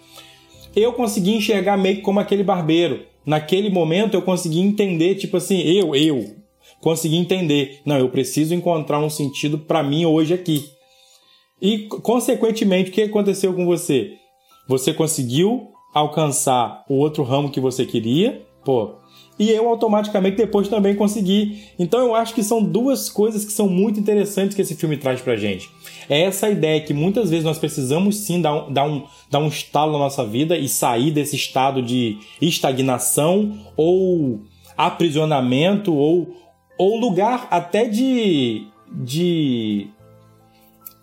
Eu 0.75 0.93
consegui 0.93 1.35
enxergar 1.35 1.79
meio 1.79 1.97
que 1.97 2.03
como 2.03 2.21
aquele 2.21 2.43
barbeiro. 2.43 3.07
Naquele 3.25 3.71
momento 3.71 4.15
eu 4.15 4.23
consegui 4.23 4.61
entender, 4.61 5.15
tipo 5.15 5.39
assim, 5.39 5.61
eu, 5.61 5.97
eu, 5.97 6.37
consegui 6.81 7.17
entender. 7.17 7.81
Não, 7.85 7.99
eu 7.99 8.09
preciso 8.09 8.55
encontrar 8.55 9.01
um 9.01 9.11
sentido 9.11 9.59
para 9.59 9.83
mim 9.83 10.05
hoje 10.05 10.35
aqui. 10.35 10.71
E, 11.61 11.89
consequentemente, 11.89 12.91
o 12.91 12.93
que 12.93 13.03
aconteceu 13.03 13.55
com 13.55 13.65
você? 13.65 14.13
Você 14.69 14.93
conseguiu 14.93 15.69
alcançar 15.95 16.85
o 16.89 16.95
outro 16.95 17.23
ramo 17.23 17.51
que 17.51 17.59
você 17.59 17.87
queria, 17.87 18.43
pô, 18.65 18.97
e 19.39 19.51
eu 19.51 19.69
automaticamente 19.69 20.37
depois 20.37 20.69
também 20.69 20.95
consegui. 20.95 21.65
Então 21.79 22.01
eu 22.01 22.15
acho 22.15 22.35
que 22.35 22.43
são 22.43 22.63
duas 22.63 23.09
coisas 23.09 23.45
que 23.45 23.53
são 23.53 23.69
muito 23.69 24.01
interessantes 24.01 24.55
que 24.55 24.63
esse 24.63 24.75
filme 24.75 24.97
traz 24.97 25.21
pra 25.21 25.37
gente. 25.37 25.71
É 26.09 26.23
essa 26.23 26.49
ideia 26.49 26.81
que 26.81 26.95
muitas 26.95 27.31
vezes 27.31 27.45
nós 27.45 27.59
precisamos 27.59 28.17
sim 28.17 28.41
dar 28.41 28.55
um, 28.55 28.73
dar 28.73 28.87
um, 28.87 29.05
dar 29.31 29.39
um 29.41 29.49
estalo 29.49 29.93
na 29.93 29.99
nossa 29.99 30.25
vida 30.25 30.57
e 30.57 30.69
sair 30.69 31.11
desse 31.11 31.37
estado 31.37 31.83
de 31.83 32.19
estagnação 32.41 33.59
ou 33.77 34.41
aprisionamento 34.77 35.95
ou, 35.95 36.35
ou 36.79 36.97
lugar 36.99 37.49
até 37.51 37.87
de, 37.87 38.67
de 38.91 39.89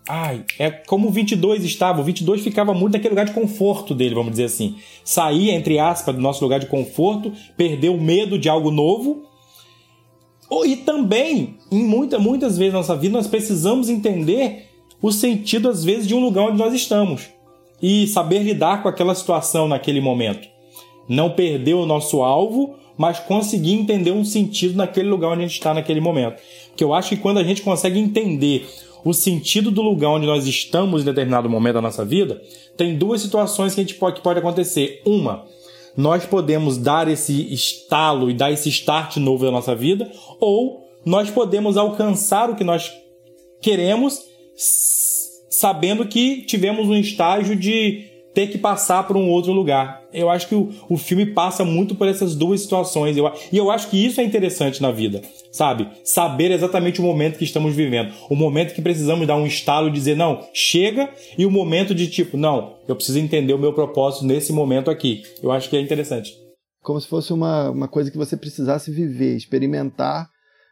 Ai, 0.06 0.44
é 0.58 0.70
como 0.70 1.08
o 1.08 1.10
22 1.10 1.64
estava. 1.64 2.00
O 2.00 2.04
22 2.04 2.42
ficava 2.42 2.74
muito 2.74 2.92
naquele 2.92 3.10
lugar 3.10 3.24
de 3.24 3.32
conforto 3.32 3.94
dele, 3.94 4.14
vamos 4.14 4.32
dizer 4.32 4.44
assim. 4.44 4.76
Saía, 5.02 5.54
entre 5.54 5.78
aspas, 5.78 6.14
do 6.14 6.20
nosso 6.20 6.44
lugar 6.44 6.60
de 6.60 6.66
conforto, 6.66 7.32
perdeu 7.56 7.94
o 7.94 8.00
medo 8.00 8.38
de 8.38 8.48
algo 8.48 8.70
novo. 8.70 9.22
E 10.66 10.76
também, 10.76 11.56
em 11.72 11.82
muita, 11.82 12.18
muitas 12.18 12.56
vezes 12.58 12.74
na 12.74 12.80
nossa 12.80 12.94
vida, 12.94 13.16
nós 13.16 13.26
precisamos 13.26 13.88
entender 13.88 14.68
o 15.00 15.10
sentido, 15.10 15.68
às 15.68 15.82
vezes, 15.84 16.06
de 16.06 16.14
um 16.14 16.20
lugar 16.20 16.48
onde 16.48 16.58
nós 16.58 16.74
estamos. 16.74 17.28
E 17.82 18.06
saber 18.06 18.40
lidar 18.40 18.82
com 18.82 18.88
aquela 18.88 19.14
situação 19.14 19.66
naquele 19.66 20.00
momento. 20.00 20.46
Não 21.08 21.30
perder 21.30 21.74
o 21.74 21.86
nosso 21.86 22.22
alvo, 22.22 22.76
mas 22.96 23.18
conseguir 23.20 23.72
entender 23.72 24.12
um 24.12 24.24
sentido 24.24 24.76
naquele 24.76 25.08
lugar 25.08 25.32
onde 25.32 25.40
a 25.40 25.46
gente 25.46 25.56
está 25.56 25.74
naquele 25.74 26.00
momento. 26.00 26.40
Porque 26.68 26.84
eu 26.84 26.94
acho 26.94 27.10
que 27.10 27.16
quando 27.16 27.38
a 27.38 27.44
gente 27.44 27.62
consegue 27.62 27.98
entender 27.98 28.66
o 29.04 29.12
sentido 29.12 29.70
do 29.70 29.82
lugar 29.82 30.10
onde 30.10 30.26
nós 30.26 30.46
estamos 30.46 31.02
em 31.02 31.04
determinado 31.04 31.48
momento 31.48 31.74
da 31.74 31.82
nossa 31.82 32.04
vida, 32.04 32.40
tem 32.76 32.96
duas 32.96 33.20
situações 33.20 33.74
que, 33.74 33.80
a 33.80 33.84
gente 33.84 33.96
pode, 33.96 34.16
que 34.16 34.22
pode 34.22 34.38
acontecer. 34.38 35.02
Uma, 35.04 35.44
nós 35.96 36.24
podemos 36.24 36.78
dar 36.78 37.06
esse 37.06 37.52
estalo 37.52 38.30
e 38.30 38.34
dar 38.34 38.50
esse 38.50 38.68
start 38.68 39.18
novo 39.18 39.44
na 39.44 39.50
nossa 39.50 39.74
vida, 39.74 40.10
ou 40.40 40.82
nós 41.04 41.30
podemos 41.30 41.76
alcançar 41.76 42.48
o 42.48 42.56
que 42.56 42.64
nós 42.64 42.90
queremos 43.60 44.22
sabendo 45.50 46.06
que 46.06 46.42
tivemos 46.42 46.88
um 46.88 46.96
estágio 46.96 47.54
de 47.54 48.06
ter 48.34 48.48
que 48.48 48.58
passar 48.58 49.06
por 49.06 49.16
um 49.16 49.30
outro 49.30 49.52
lugar. 49.52 50.02
Eu 50.12 50.28
acho 50.28 50.48
que 50.48 50.54
o, 50.54 50.70
o 50.88 50.98
filme 50.98 51.26
passa 51.26 51.64
muito 51.64 51.94
por 51.94 52.08
essas 52.08 52.34
duas 52.34 52.60
situações. 52.60 53.16
Eu, 53.16 53.32
e 53.52 53.56
eu 53.56 53.70
acho 53.70 53.88
que 53.88 54.04
isso 54.04 54.20
é 54.20 54.24
interessante 54.24 54.82
na 54.82 54.90
vida, 54.90 55.22
sabe? 55.52 55.88
Saber 56.04 56.50
exatamente 56.50 57.00
o 57.00 57.04
momento 57.04 57.38
que 57.38 57.44
estamos 57.44 57.74
vivendo. 57.74 58.12
O 58.28 58.34
momento 58.34 58.74
que 58.74 58.82
precisamos 58.82 59.26
dar 59.26 59.36
um 59.36 59.46
estalo 59.46 59.88
e 59.88 59.92
dizer, 59.92 60.16
não, 60.16 60.46
chega, 60.52 61.08
e 61.38 61.46
o 61.46 61.50
momento 61.50 61.94
de 61.94 62.08
tipo, 62.08 62.36
não, 62.36 62.76
eu 62.88 62.96
preciso 62.96 63.18
entender 63.18 63.54
o 63.54 63.58
meu 63.58 63.72
propósito 63.72 64.26
nesse 64.26 64.52
momento 64.52 64.90
aqui. 64.90 65.22
Eu 65.42 65.52
acho 65.52 65.70
que 65.70 65.76
é 65.76 65.80
interessante. 65.80 66.32
Como 66.82 67.00
se 67.00 67.08
fosse 67.08 67.32
uma, 67.32 67.70
uma 67.70 67.88
coisa 67.88 68.10
que 68.10 68.18
você 68.18 68.36
precisasse 68.36 68.90
viver, 68.90 69.36
experimentar. 69.36 70.28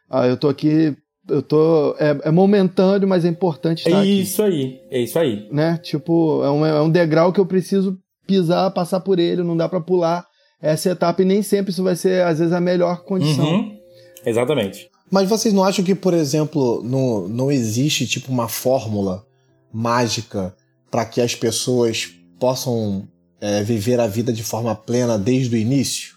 Ah, 0.09 0.27
eu 0.27 0.37
tô 0.37 0.47
aqui 0.47 0.95
eu 1.29 1.41
tô. 1.41 1.95
É, 1.99 2.17
é, 2.23 2.31
momentâneo, 2.31 3.07
mas 3.07 3.25
é 3.25 3.29
importante 3.29 3.87
estar 3.87 4.03
É 4.03 4.05
isso 4.05 4.41
aqui. 4.41 4.51
aí, 4.51 4.81
é 4.91 4.99
isso 5.01 5.19
aí. 5.19 5.47
Né? 5.51 5.77
Tipo, 5.81 6.43
é 6.43 6.51
um, 6.51 6.65
é 6.65 6.81
um 6.81 6.89
degrau 6.89 7.31
que 7.31 7.39
eu 7.39 7.45
preciso 7.45 7.97
pisar, 8.27 8.71
passar 8.71 8.99
por 8.99 9.19
ele, 9.19 9.43
não 9.43 9.55
dá 9.55 9.67
para 9.67 9.81
pular 9.81 10.25
essa 10.61 10.89
etapa 10.89 11.21
e 11.21 11.25
nem 11.25 11.41
sempre 11.41 11.71
isso 11.71 11.83
vai 11.83 11.95
ser, 11.95 12.23
às 12.23 12.39
vezes, 12.39 12.53
a 12.53 12.61
melhor 12.61 13.03
condição. 13.03 13.45
Uhum. 13.45 13.77
Exatamente. 14.25 14.89
Mas 15.11 15.27
vocês 15.27 15.53
não 15.53 15.63
acham 15.63 15.83
que, 15.83 15.93
por 15.93 16.13
exemplo, 16.13 16.81
não, 16.83 17.27
não 17.27 17.51
existe 17.51 18.07
tipo 18.07 18.31
uma 18.31 18.47
fórmula 18.47 19.25
mágica 19.71 20.55
para 20.89 21.05
que 21.05 21.19
as 21.19 21.35
pessoas 21.35 22.11
possam 22.39 23.07
é, 23.41 23.61
viver 23.61 23.99
a 23.99 24.07
vida 24.07 24.31
de 24.31 24.43
forma 24.43 24.73
plena 24.73 25.17
desde 25.17 25.55
o 25.55 25.57
início? 25.57 26.12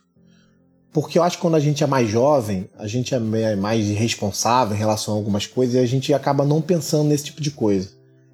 Porque 0.97 1.19
eu 1.19 1.23
acho 1.23 1.37
que 1.37 1.43
quando 1.43 1.57
a 1.57 1.61
gente 1.61 1.85
é 1.85 1.87
mais 1.87 2.09
jovem, 2.09 2.71
a 2.79 2.87
gente 2.87 3.15
é 3.15 3.19
mais 3.55 3.87
responsável 3.89 4.75
em 4.75 4.79
relação 4.79 5.13
a 5.13 5.17
algumas 5.19 5.45
coisas 5.45 5.75
e 5.75 5.79
a 5.79 5.85
gente 5.85 6.15
acaba 6.15 6.43
não 6.43 6.63
pensando 6.63 7.11
nesse 7.11 7.25
tipo 7.25 7.43
de 7.43 7.51
coisa. 7.51 7.91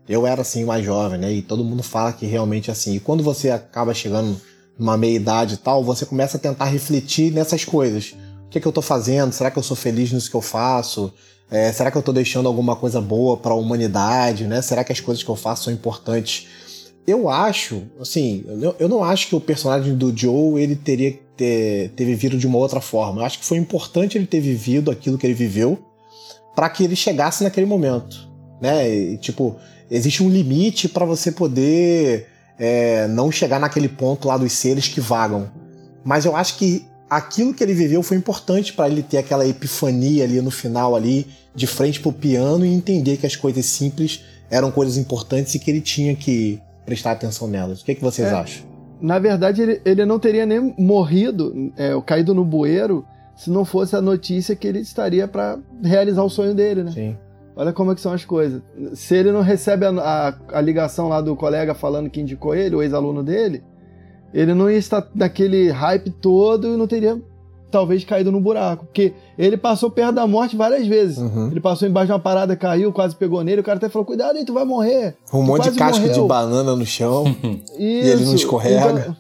Eu 0.09 0.29
era 0.29 0.42
assim 0.42 0.64
mais 0.64 0.85
jovem, 0.85 1.18
né? 1.18 1.33
E 1.33 1.42
todo 1.42 1.64
mundo 1.64 1.83
fala 1.83 2.12
que 2.12 2.25
realmente 2.25 2.70
é 2.70 2.72
assim. 2.72 2.94
E 2.94 3.01
quando 3.01 3.20
você 3.25 3.51
acaba 3.51 3.92
chegando 3.92 4.40
numa 4.79 4.96
meia 4.96 5.16
idade 5.16 5.55
e 5.55 5.57
tal, 5.57 5.83
você 5.83 6.07
começa 6.07 6.37
a 6.37 6.40
tentar 6.40 6.66
refletir 6.66 7.33
nessas 7.33 7.64
coisas. 7.64 8.14
O 8.46 8.48
que, 8.48 8.59
é 8.59 8.61
que 8.61 8.66
eu 8.68 8.70
estou 8.70 8.81
fazendo? 8.81 9.33
Será 9.33 9.51
que 9.51 9.59
eu 9.59 9.62
sou 9.64 9.77
feliz 9.77 10.12
nisso 10.12 10.31
que 10.31 10.37
eu 10.37 10.40
faço? 10.40 11.12
É, 11.51 11.72
será 11.72 11.90
que 11.90 11.96
eu 11.96 12.01
estou 12.01 12.14
deixando 12.14 12.46
alguma 12.46 12.77
coisa 12.77 13.01
boa 13.01 13.37
para 13.37 13.51
a 13.51 13.57
humanidade? 13.57 14.46
Né? 14.46 14.62
Será 14.62 14.85
que 14.85 14.92
as 14.92 15.01
coisas 15.01 15.25
que 15.25 15.31
eu 15.31 15.35
faço 15.35 15.64
são 15.64 15.72
importantes? 15.72 16.46
Eu 17.05 17.29
acho, 17.29 17.83
assim, 18.01 18.44
eu 18.79 18.88
não 18.88 19.03
acho 19.03 19.27
que 19.27 19.35
o 19.35 19.40
personagem 19.40 19.96
do 19.96 20.16
Joe 20.16 20.62
ele 20.62 20.77
teria 20.77 21.18
ter, 21.37 21.90
ter 21.90 22.05
vivido 22.05 22.37
de 22.37 22.47
uma 22.47 22.59
outra 22.59 22.81
forma. 22.81 23.21
Eu 23.21 23.25
acho 23.25 23.38
que 23.38 23.45
foi 23.45 23.59
importante 23.59 24.16
ele 24.16 24.27
ter 24.27 24.40
vivido 24.40 24.90
aquilo 24.90 25.18
que 25.18 25.27
ele 25.27 25.35
viveu 25.35 25.79
para 26.55 26.68
que 26.68 26.85
ele 26.85 26.97
chegasse 26.97 27.42
naquele 27.42 27.66
momento, 27.66 28.29
né? 28.61 28.88
E, 28.88 29.16
tipo, 29.16 29.57
existe 29.90 30.23
um 30.23 30.29
limite 30.29 30.88
para 30.88 31.05
você 31.05 31.33
poder 31.33 32.27
é, 32.59 33.07
não 33.09 33.33
chegar 33.33 33.59
naquele 33.59 33.88
ponto 33.88 34.29
lá 34.29 34.37
dos 34.37 34.53
seres 34.53 34.88
que 34.88 35.01
vagam. 35.01 35.51
Mas 36.05 36.25
eu 36.25 36.37
acho 36.37 36.57
que 36.59 36.87
aquilo 37.09 37.55
que 37.55 37.62
ele 37.62 37.75
viveu 37.75 38.03
foi 38.03 38.16
importante 38.16 38.73
para 38.73 38.88
ele 38.88 39.03
ter 39.03 39.18
aquela 39.18 39.47
epifania 39.47 40.25
ali 40.25 40.40
no 40.40 40.51
final 40.51 40.97
ali, 40.97 41.27
de 41.55 41.66
frente 41.66 42.01
pro 42.01 42.12
piano 42.12 42.64
e 42.64 42.73
entender 42.73 43.16
que 43.18 43.27
as 43.27 43.37
coisas 43.37 43.66
simples 43.66 44.23
eram 44.51 44.71
coisas 44.71 44.97
importantes 44.97 45.55
e 45.55 45.59
que 45.59 45.71
ele 45.71 45.81
tinha 45.81 46.14
que 46.14 46.61
prestar 46.85 47.12
atenção 47.12 47.47
nelas. 47.49 47.81
O 47.81 47.85
que, 47.85 47.95
que 47.95 48.03
vocês 48.03 48.29
é, 48.29 48.33
acham? 48.33 48.71
Na 49.03 49.19
verdade, 49.19 49.61
ele, 49.61 49.83
ele 49.85 50.07
não 50.07 50.19
teria 50.19 50.47
nem 50.47 50.73
morrido, 50.79 51.73
é, 51.77 52.01
caído 52.07 52.33
no 52.33 52.45
bueiro, 52.45 53.05
se 53.35 53.51
não 53.51 53.65
fosse 53.65 53.97
a 53.97 54.01
notícia 54.01 54.55
que 54.55 54.67
ele 54.67 54.79
estaria 54.79 55.27
para 55.27 55.59
realizar 55.83 56.23
o 56.23 56.31
sonho 56.31 56.55
dele, 56.55 56.85
né? 56.85 56.93
Sim. 56.93 57.17
Olha 57.57 57.73
como 57.73 57.91
é 57.91 57.95
que 57.97 58.01
são 58.01 58.12
as 58.12 58.25
coisas. 58.25 58.62
Se 58.95 59.17
ele 59.17 59.33
não 59.33 59.43
recebe 59.43 59.85
a, 59.85 59.91
a, 59.91 60.59
a 60.59 60.61
ligação 60.61 61.09
lá 61.09 61.21
do 61.21 61.35
colega 61.35 61.75
falando 61.75 62.09
que 62.09 62.21
indicou 62.21 62.55
ele, 62.55 62.77
o 62.77 62.83
ex-aluno 62.83 63.25
dele, 63.25 63.62
ele 64.33 64.55
não 64.55 64.71
ia 64.71 64.79
estar 64.79 65.07
naquele 65.15 65.69
hype 65.71 66.11
todo 66.11 66.73
e 66.73 66.77
não 66.77 66.87
teria 66.87 67.21
talvez 67.72 68.04
caído 68.04 68.30
no 68.30 68.40
buraco. 68.40 68.85
Porque 68.85 69.14
ele 69.37 69.56
passou 69.56 69.90
perto 69.90 70.14
da 70.14 70.26
morte 70.26 70.54
várias 70.54 70.87
vezes. 70.87 71.18
Uhum. 71.18 71.48
Ele 71.50 71.61
passou 71.61 71.88
embaixo 71.88 72.06
de 72.06 72.12
uma 72.12 72.20
parada, 72.20 72.54
caiu, 72.54 72.92
quase 72.92 73.16
pegou 73.16 73.42
nele. 73.42 73.62
O 73.62 73.64
cara 73.64 73.78
até 73.78 73.88
falou: 73.88 74.06
Cuidado 74.06 74.37
aí, 74.37 74.44
tu 74.44 74.52
vai 74.52 74.64
morrer. 74.64 75.16
Um 75.32 75.40
tu 75.40 75.46
monte 75.46 75.70
de 75.70 75.78
casco 75.78 76.02
morreu. 76.02 76.22
de 76.22 76.28
banana 76.28 76.76
no 76.76 76.87
chão. 76.87 77.24
e 77.78 77.85
ele 77.85 78.24
não 78.24 78.35
escorrega. 78.35 79.00
Então, 79.00 79.16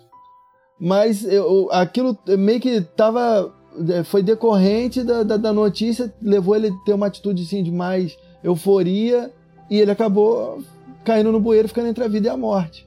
mas 0.78 1.24
eu, 1.24 1.68
aquilo 1.72 2.16
meio 2.26 2.60
que 2.60 2.80
tava. 2.80 3.52
É, 3.88 4.04
foi 4.04 4.22
decorrente 4.22 5.02
da, 5.02 5.22
da, 5.22 5.38
da, 5.38 5.50
notícia, 5.50 6.12
levou 6.20 6.54
ele 6.54 6.68
a 6.68 6.84
ter 6.84 6.92
uma 6.92 7.06
atitude 7.06 7.42
assim, 7.42 7.62
de 7.62 7.70
mais 7.70 8.18
euforia. 8.44 9.30
E 9.70 9.80
ele 9.80 9.90
acabou 9.90 10.62
caindo 11.04 11.32
no 11.32 11.40
bueiro, 11.40 11.68
ficando 11.68 11.88
entre 11.88 12.04
a 12.04 12.08
vida 12.08 12.28
e 12.28 12.30
a 12.30 12.36
morte. 12.36 12.86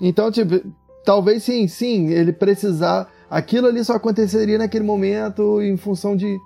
Então, 0.00 0.32
tipo, 0.32 0.60
talvez 1.04 1.42
sim, 1.42 1.68
sim, 1.68 2.08
ele 2.08 2.32
precisar 2.32 3.08
aquilo 3.30 3.68
ali 3.68 3.84
só 3.84 3.94
aconteceria 3.94 4.58
naquele 4.58 4.84
momento 4.84 5.62
em 5.62 5.76
função 5.76 6.16
de 6.16 6.36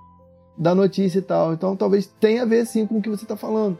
da 0.57 0.73
notícia 0.73 1.19
e 1.19 1.21
tal. 1.21 1.53
Então 1.53 1.75
talvez 1.75 2.05
tenha 2.19 2.43
a 2.43 2.45
ver 2.45 2.65
sim 2.65 2.85
com 2.85 2.99
o 2.99 3.01
que 3.01 3.09
você 3.09 3.23
está 3.23 3.35
falando. 3.35 3.77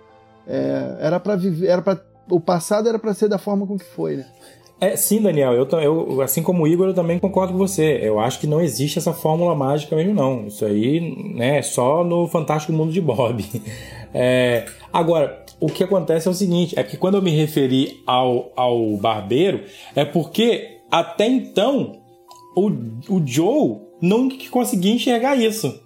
É, 0.48 0.98
era 1.00 1.20
para 1.20 1.36
viver, 1.36 1.68
era 1.68 1.82
para 1.82 2.02
o 2.30 2.40
passado 2.40 2.90
era 2.90 2.98
para 2.98 3.14
ser 3.14 3.28
da 3.28 3.38
forma 3.38 3.68
com 3.68 3.78
que 3.78 3.86
foi, 3.86 4.18
né? 4.18 4.26
É, 4.80 4.96
sim, 4.98 5.22
Daniel. 5.22 5.54
Eu, 5.54 5.68
eu, 5.80 6.22
assim 6.22 6.44
como 6.44 6.64
o 6.64 6.68
Igor, 6.68 6.88
eu 6.88 6.94
também 6.94 7.18
concordo 7.18 7.54
com 7.54 7.60
você. 7.60 8.00
Eu 8.02 8.20
acho 8.20 8.40
que 8.40 8.48
não 8.48 8.60
existe 8.60 9.00
essa 9.00 9.14
fórmula 9.14 9.56
mágica 9.56 9.96
mesmo, 9.96 10.14
não. 10.14 10.48
Isso 10.48 10.66
aí 10.66 11.34
né, 11.34 11.60
é 11.60 11.62
só 11.62 12.04
no 12.04 12.28
Fantástico 12.28 12.74
Mundo 12.74 12.92
de 12.92 13.02
Bob. 13.02 13.44
É, 14.18 14.64
agora, 14.94 15.44
o 15.60 15.68
que 15.68 15.84
acontece 15.84 16.26
é 16.26 16.32
o 16.32 16.34
seguinte: 16.34 16.80
é 16.80 16.84
que 16.84 16.96
quando 16.96 17.16
eu 17.16 17.22
me 17.22 17.32
referi 17.32 18.02
ao, 18.08 18.50
ao 18.56 18.96
barbeiro, 18.96 19.66
é 19.94 20.06
porque 20.06 20.80
até 20.90 21.28
então 21.28 22.05
o, 22.56 22.70
o 23.10 23.22
Joe 23.26 23.78
não 24.02 24.30
conseguia 24.50 24.94
enxergar 24.94 25.36
isso. 25.36 25.84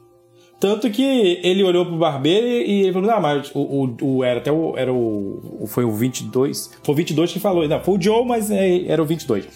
Tanto 0.59 0.89
que 0.89 1.39
ele 1.41 1.63
olhou 1.63 1.85
pro 1.85 1.97
barbeiro 1.97 2.45
e 2.45 2.81
ele 2.83 2.93
falou: 2.93 3.09
Ah, 3.11 3.19
mas 3.19 3.49
o, 3.55 3.59
o, 3.59 3.97
o, 4.01 4.23
era 4.23 4.39
até 4.39 4.51
o. 4.51 4.77
Era 4.77 4.93
o. 4.93 5.65
Foi 5.67 5.85
o 5.85 5.91
22. 5.91 6.71
Foi 6.83 6.93
o 6.93 6.95
22 6.97 7.31
que 7.31 7.39
falou. 7.39 7.65
Não, 7.67 7.79
foi 7.79 7.97
o 7.97 8.01
Joe, 8.01 8.25
mas 8.25 8.51
é, 8.51 8.85
era 8.85 9.01
o 9.01 9.05
22. 9.05 9.47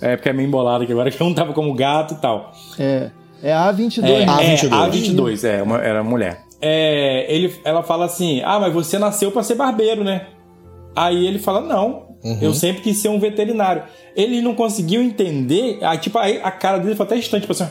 É 0.00 0.16
porque 0.16 0.30
é 0.30 0.32
meio 0.32 0.46
embolado 0.46 0.84
aqui 0.84 0.92
agora, 0.92 1.10
que 1.10 1.22
um 1.22 1.34
tava 1.34 1.52
como 1.52 1.74
gato 1.74 2.14
e 2.14 2.16
tal. 2.18 2.52
É. 2.78 3.10
É 3.42 3.52
A22. 3.52 4.04
É, 4.04 4.24
A22. 4.24 4.64
É, 4.64 4.68
A22, 4.68 5.44
é, 5.44 5.62
uma, 5.62 5.78
era 5.78 6.02
mulher. 6.02 6.42
É, 6.60 7.26
ele, 7.32 7.54
ela 7.62 7.82
fala 7.82 8.06
assim: 8.06 8.40
Ah, 8.42 8.58
mas 8.58 8.72
você 8.72 8.98
nasceu 8.98 9.30
para 9.30 9.42
ser 9.42 9.56
barbeiro, 9.56 10.02
né? 10.02 10.28
Aí 10.94 11.26
ele 11.26 11.38
fala: 11.38 11.60
Não, 11.60 12.05
uhum. 12.32 12.38
eu 12.40 12.54
sempre 12.54 12.82
quis 12.82 12.98
ser 12.98 13.08
um 13.08 13.18
veterinário. 13.18 13.82
Ele 14.14 14.40
não 14.40 14.54
conseguiu 14.54 15.02
entender. 15.02 15.78
Aí, 15.82 15.98
tipo, 15.98 16.18
aí 16.18 16.40
a 16.42 16.50
cara 16.50 16.78
dele 16.78 16.94
foi 16.94 17.06
até 17.06 17.16
estranha, 17.16 17.40
tipo 17.40 17.52
assim 17.52 17.66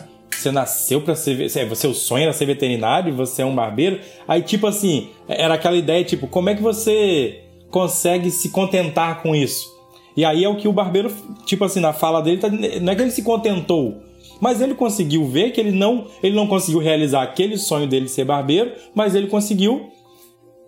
você 0.45 0.51
nasceu 0.51 1.01
para 1.01 1.15
ser. 1.15 1.49
Você, 1.67 1.87
o 1.87 1.93
sonho 1.93 2.23
era 2.23 2.33
ser 2.33 2.45
veterinário 2.45 3.09
e 3.09 3.15
você 3.15 3.41
é 3.41 3.45
um 3.45 3.55
barbeiro. 3.55 3.99
Aí, 4.27 4.41
tipo 4.41 4.67
assim, 4.67 5.09
era 5.27 5.55
aquela 5.55 5.75
ideia, 5.75 6.03
tipo, 6.03 6.27
como 6.27 6.49
é 6.49 6.55
que 6.55 6.61
você 6.61 7.41
consegue 7.69 8.29
se 8.29 8.49
contentar 8.49 9.21
com 9.21 9.35
isso? 9.35 9.73
E 10.15 10.23
aí 10.23 10.43
é 10.43 10.49
o 10.49 10.55
que 10.55 10.67
o 10.67 10.73
barbeiro, 10.73 11.11
tipo 11.45 11.65
assim, 11.65 11.79
na 11.79 11.91
fala 11.91 12.21
dele, 12.21 12.37
tá, 12.37 12.49
não 12.49 12.93
é 12.93 12.95
que 12.95 13.01
ele 13.01 13.11
se 13.11 13.21
contentou, 13.21 14.01
mas 14.39 14.61
ele 14.61 14.73
conseguiu 14.73 15.25
ver 15.25 15.51
que 15.51 15.59
ele 15.59 15.71
não, 15.71 16.07
ele 16.23 16.35
não 16.35 16.47
conseguiu 16.47 16.79
realizar 16.79 17.23
aquele 17.23 17.57
sonho 17.57 17.85
dele 17.85 18.05
de 18.05 18.11
ser 18.11 18.23
barbeiro, 18.23 18.71
mas 18.93 19.13
ele 19.13 19.27
conseguiu 19.27 19.91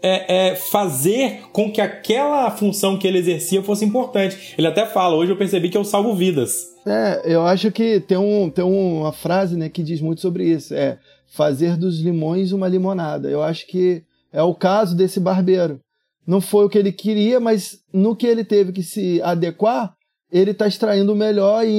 é, 0.01 0.49
é, 0.49 0.55
fazer 0.55 1.41
com 1.51 1.71
que 1.71 1.81
aquela 1.81 2.49
função 2.51 2.97
que 2.97 3.07
ele 3.07 3.17
exercia 3.17 3.63
fosse 3.63 3.85
importante. 3.85 4.53
Ele 4.57 4.67
até 4.67 4.85
fala, 4.85 5.15
hoje 5.15 5.31
eu 5.31 5.37
percebi 5.37 5.69
que 5.69 5.77
eu 5.77 5.83
salvo 5.83 6.13
vidas. 6.13 6.67
É, 6.85 7.21
eu 7.25 7.45
acho 7.45 7.71
que 7.71 7.99
tem, 7.99 8.17
um, 8.17 8.49
tem 8.49 8.63
uma 8.63 9.11
frase 9.11 9.57
né, 9.57 9.69
que 9.69 9.83
diz 9.83 10.01
muito 10.01 10.21
sobre 10.21 10.45
isso. 10.45 10.73
É 10.73 10.97
fazer 11.27 11.77
dos 11.77 11.99
limões 11.99 12.51
uma 12.51 12.67
limonada. 12.67 13.29
Eu 13.29 13.43
acho 13.43 13.67
que 13.67 14.03
é 14.31 14.41
o 14.41 14.55
caso 14.55 14.95
desse 14.95 15.19
barbeiro. 15.19 15.79
Não 16.25 16.41
foi 16.41 16.65
o 16.65 16.69
que 16.69 16.77
ele 16.77 16.91
queria, 16.91 17.39
mas 17.39 17.79
no 17.93 18.15
que 18.15 18.27
ele 18.27 18.43
teve 18.43 18.71
que 18.71 18.83
se 18.83 19.21
adequar, 19.21 19.93
ele 20.31 20.51
está 20.51 20.67
extraindo 20.67 21.13
o 21.13 21.15
melhor 21.15 21.65
e, 21.65 21.69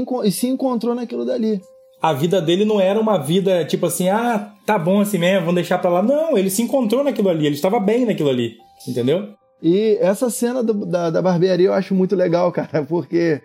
e, 0.00 0.04
e 0.24 0.32
se 0.32 0.46
encontrou 0.46 0.94
naquilo 0.94 1.26
dali 1.26 1.60
a 2.00 2.12
vida 2.12 2.40
dele 2.40 2.64
não 2.64 2.80
era 2.80 3.00
uma 3.00 3.18
vida 3.18 3.64
tipo 3.64 3.86
assim, 3.86 4.08
ah, 4.08 4.52
tá 4.64 4.78
bom 4.78 5.00
assim 5.00 5.18
mesmo, 5.18 5.40
vamos 5.40 5.56
deixar 5.56 5.78
pra 5.78 5.90
lá. 5.90 6.02
Não, 6.02 6.36
ele 6.36 6.50
se 6.50 6.62
encontrou 6.62 7.02
naquilo 7.02 7.28
ali, 7.28 7.46
ele 7.46 7.54
estava 7.54 7.80
bem 7.80 8.06
naquilo 8.06 8.30
ali, 8.30 8.56
entendeu? 8.86 9.30
E 9.62 9.98
essa 10.00 10.30
cena 10.30 10.62
do, 10.62 10.86
da, 10.86 11.10
da 11.10 11.20
barbearia 11.20 11.66
eu 11.66 11.72
acho 11.72 11.94
muito 11.94 12.14
legal, 12.14 12.50
cara, 12.52 12.84
porque 12.84 13.40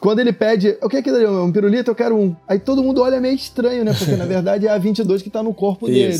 quando 0.00 0.20
ele 0.20 0.32
pede, 0.32 0.76
o 0.82 0.88
que 0.88 0.96
é 0.96 1.00
aquilo 1.00 1.16
ali? 1.16 1.26
Um 1.26 1.52
pirulito? 1.52 1.90
Eu 1.90 1.94
quero 1.94 2.16
um. 2.16 2.34
Aí 2.46 2.58
todo 2.58 2.82
mundo 2.82 3.02
olha 3.02 3.20
meio 3.20 3.34
estranho, 3.34 3.84
né? 3.84 3.94
Porque 3.96 4.16
na 4.16 4.24
verdade 4.26 4.66
é 4.66 4.70
a 4.70 4.78
22 4.78 5.22
que 5.22 5.30
tá 5.30 5.42
no 5.42 5.54
corpo 5.54 5.86
dele. 5.86 6.16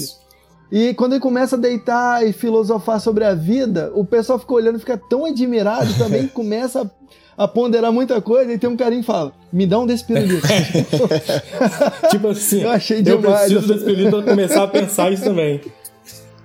E 0.71 0.95
quando 0.95 1.13
ele 1.13 1.21
começa 1.21 1.57
a 1.57 1.59
deitar 1.59 2.27
e 2.27 2.33
filosofar 2.33 3.01
sobre 3.01 3.25
a 3.25 3.35
vida, 3.35 3.93
o 3.95 4.05
pessoal 4.05 4.39
fica 4.39 4.53
olhando, 4.53 4.81
fica 4.81 5.01
tão 5.09 5.25
admirado 5.25 5.93
também, 5.97 6.27
começa 6.29 6.83
a 6.83 6.91
a 7.37 7.47
ponderar 7.47 7.93
muita 7.93 8.21
coisa 8.21 8.53
e 8.53 8.59
tem 8.59 8.69
um 8.69 8.77
carinho 8.77 9.03
que 9.03 9.07
fala: 9.07 9.33
me 9.53 9.67
dá 9.67 9.79
um 9.79 9.87
desse 9.87 10.05
pirulito. 10.05 10.47
tipo 12.11 12.29
assim, 12.29 12.63
eu, 12.63 12.71
achei 12.71 13.03
demais, 13.03 13.51
eu 13.51 13.59
preciso 13.59 13.75
desse 13.75 13.85
pirulito 13.85 14.23
pra 14.23 14.31
começar 14.31 14.63
a 14.63 14.69
pensar 14.69 15.13
isso 15.13 15.25
também. 15.25 15.61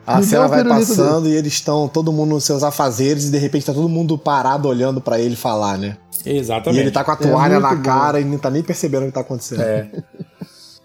A 0.06 0.18
me 0.18 0.24
cena 0.24 0.46
um 0.46 0.50
vai 0.50 0.64
passando 0.64 1.24
dele. 1.24 1.36
e 1.36 1.38
eles 1.38 1.54
estão, 1.54 1.88
todo 1.88 2.12
mundo 2.12 2.32
nos 2.32 2.44
seus 2.44 2.64
afazeres, 2.64 3.26
e 3.26 3.32
de 3.32 3.38
repente 3.38 3.66
tá 3.66 3.74
todo 3.74 3.88
mundo 3.88 4.18
parado 4.18 4.68
olhando 4.68 5.00
para 5.00 5.20
ele 5.20 5.36
falar, 5.36 5.78
né? 5.78 5.98
Exatamente. 6.26 6.80
E 6.80 6.84
ele 6.84 6.92
tá 6.92 7.04
com 7.04 7.12
a 7.12 7.16
toalha 7.16 7.56
é 7.56 7.60
na 7.60 7.76
bom. 7.76 7.82
cara 7.82 8.20
e 8.20 8.26
não 8.26 8.38
tá 8.38 8.50
nem 8.50 8.62
percebendo 8.64 9.04
o 9.04 9.06
que 9.08 9.14
tá 9.14 9.22
acontecendo. 9.22 9.62
É. 9.62 9.90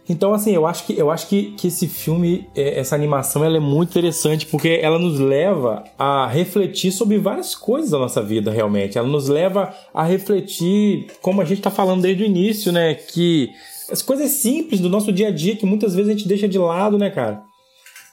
Então, 0.09 0.33
assim, 0.33 0.53
eu 0.53 0.67
acho 0.67 0.87
que, 0.87 0.97
eu 0.97 1.11
acho 1.11 1.29
que, 1.29 1.53
que 1.53 1.67
esse 1.67 1.89
filme, 1.89 2.47
é, 2.55 2.79
essa 2.79 2.95
animação, 2.95 3.45
ela 3.45 3.57
é 3.57 3.61
muito 3.61 3.91
interessante 3.91 4.47
porque 4.47 4.79
ela 4.81 4.99
nos 4.99 5.19
leva 5.19 5.83
a 5.99 6.29
refletir 6.29 6.93
sobre 6.93 7.19
várias 7.19 7.55
coisas 7.57 7.91
da 7.91 7.99
nossa 7.99 8.23
vida, 8.23 8.53
realmente. 8.53 8.97
Ela 8.97 9.09
nos 9.09 9.29
leva 9.29 9.75
a 9.93 10.05
refletir, 10.05 11.09
como 11.21 11.41
a 11.41 11.45
gente 11.45 11.59
está 11.59 11.71
falando 11.71 12.03
desde 12.03 12.23
o 12.23 12.27
início, 12.27 12.71
né? 12.71 12.95
Que 12.95 13.51
as 13.91 14.01
coisas 14.01 14.31
simples 14.31 14.81
do 14.81 14.89
nosso 14.89 15.13
dia 15.13 15.29
a 15.29 15.31
dia 15.31 15.57
que 15.57 15.67
muitas 15.67 15.95
vezes 15.95 16.09
a 16.09 16.13
gente 16.13 16.29
deixa 16.29 16.49
de 16.49 16.59
lado, 16.59 16.97
né, 16.97 17.11
cara? 17.11 17.43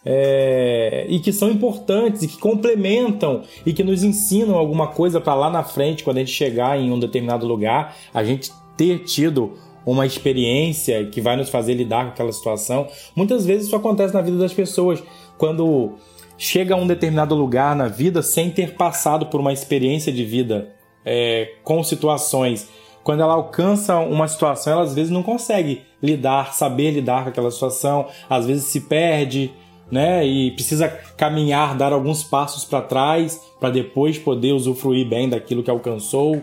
É, 0.06 1.06
e 1.08 1.20
que 1.20 1.32
são 1.32 1.50
importantes 1.50 2.24
e 2.24 2.28
que 2.28 2.38
complementam 2.38 3.44
e 3.66 3.72
que 3.72 3.84
nos 3.84 4.04
ensinam 4.04 4.56
alguma 4.56 4.88
coisa 4.88 5.22
para 5.22 5.34
lá 5.34 5.50
na 5.50 5.64
frente, 5.64 6.04
quando 6.04 6.18
a 6.18 6.20
gente 6.20 6.32
chegar 6.32 6.78
em 6.78 6.92
um 6.92 7.00
determinado 7.00 7.48
lugar, 7.48 7.96
a 8.14 8.24
gente 8.24 8.52
ter 8.76 9.00
tido 9.06 9.54
uma 9.86 10.06
experiência 10.06 11.06
que 11.06 11.22
vai 11.22 11.36
nos 11.36 11.50
fazer 11.50 11.74
lidar 11.74 12.06
com 12.06 12.12
aquela 12.12 12.32
situação. 12.32 12.88
Muitas 13.16 13.46
vezes 13.46 13.68
isso 13.68 13.76
acontece 13.76 14.14
na 14.14 14.22
vida 14.22 14.38
das 14.38 14.54
pessoas 14.54 15.04
quando 15.38 15.94
chega 16.38 16.74
a 16.74 16.78
um 16.78 16.88
determinado 16.88 17.36
lugar 17.36 17.76
na 17.76 17.88
vida 17.88 18.22
sem 18.22 18.50
ter 18.50 18.76
passado 18.76 19.28
por 19.28 19.40
uma 19.40 19.54
experiência 19.54 20.12
de 20.12 20.24
vida 20.24 20.74
é, 21.06 21.54
com 21.64 21.84
situações. 21.84 22.70
Quando 23.04 23.22
ela 23.22 23.34
alcança 23.34 23.98
uma 24.00 24.28
situação, 24.28 24.74
ela 24.74 24.84
às 24.84 24.94
vezes 24.94 25.12
não 25.12 25.22
consegue 25.22 25.82
lidar, 26.02 26.54
saber 26.54 26.92
lidar 26.92 27.24
com 27.24 27.30
aquela 27.30 27.52
situação, 27.52 28.08
às 28.30 28.46
vezes 28.46 28.64
se 28.66 28.82
perde, 28.82 29.52
né? 29.92 30.26
E 30.26 30.52
precisa 30.52 30.88
caminhar, 31.18 31.76
dar 31.76 31.92
alguns 31.92 32.24
passos 32.24 32.64
para 32.64 32.82
trás 32.82 33.40
para 33.60 33.70
depois 33.70 34.18
poder 34.18 34.54
usufruir 34.54 35.08
bem 35.08 35.30
daquilo 35.30 35.62
que 35.62 35.70
alcançou. 35.70 36.42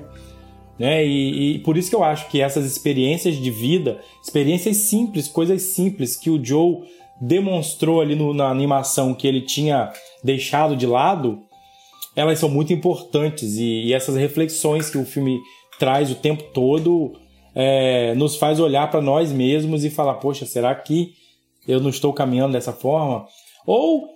Né? 0.81 1.07
E, 1.07 1.57
e, 1.57 1.59
por 1.59 1.77
isso 1.77 1.91
que 1.91 1.95
eu 1.95 2.03
acho 2.03 2.31
que 2.31 2.41
essas 2.41 2.65
experiências 2.65 3.37
de 3.37 3.51
vida, 3.51 4.01
experiências 4.25 4.79
simples, 4.79 5.29
coisas 5.29 5.61
simples 5.61 6.17
que 6.17 6.31
o 6.31 6.43
Joe 6.43 6.79
demonstrou 7.21 8.01
ali 8.01 8.15
no, 8.15 8.33
na 8.33 8.49
animação 8.49 9.13
que 9.13 9.29
ele 9.29 9.43
tinha 9.43 9.93
deixado 10.25 10.75
de 10.75 10.87
lado, 10.87 11.43
elas 12.17 12.39
são 12.39 12.49
muito 12.49 12.73
importantes 12.73 13.59
e, 13.59 13.89
e 13.89 13.93
essas 13.93 14.17
reflexões 14.17 14.89
que 14.89 14.97
o 14.97 15.05
filme 15.05 15.39
traz 15.79 16.11
o 16.11 16.15
tempo 16.15 16.45
todo 16.55 17.13
é, 17.55 18.15
nos 18.15 18.37
faz 18.37 18.59
olhar 18.59 18.91
para 18.91 19.03
nós 19.03 19.31
mesmos 19.31 19.85
e 19.85 19.91
falar: 19.91 20.15
poxa, 20.15 20.47
será 20.47 20.75
que 20.75 21.13
eu 21.69 21.79
não 21.79 21.91
estou 21.91 22.11
caminhando 22.15 22.53
dessa 22.53 22.73
forma? 22.73 23.27
Ou, 23.67 24.09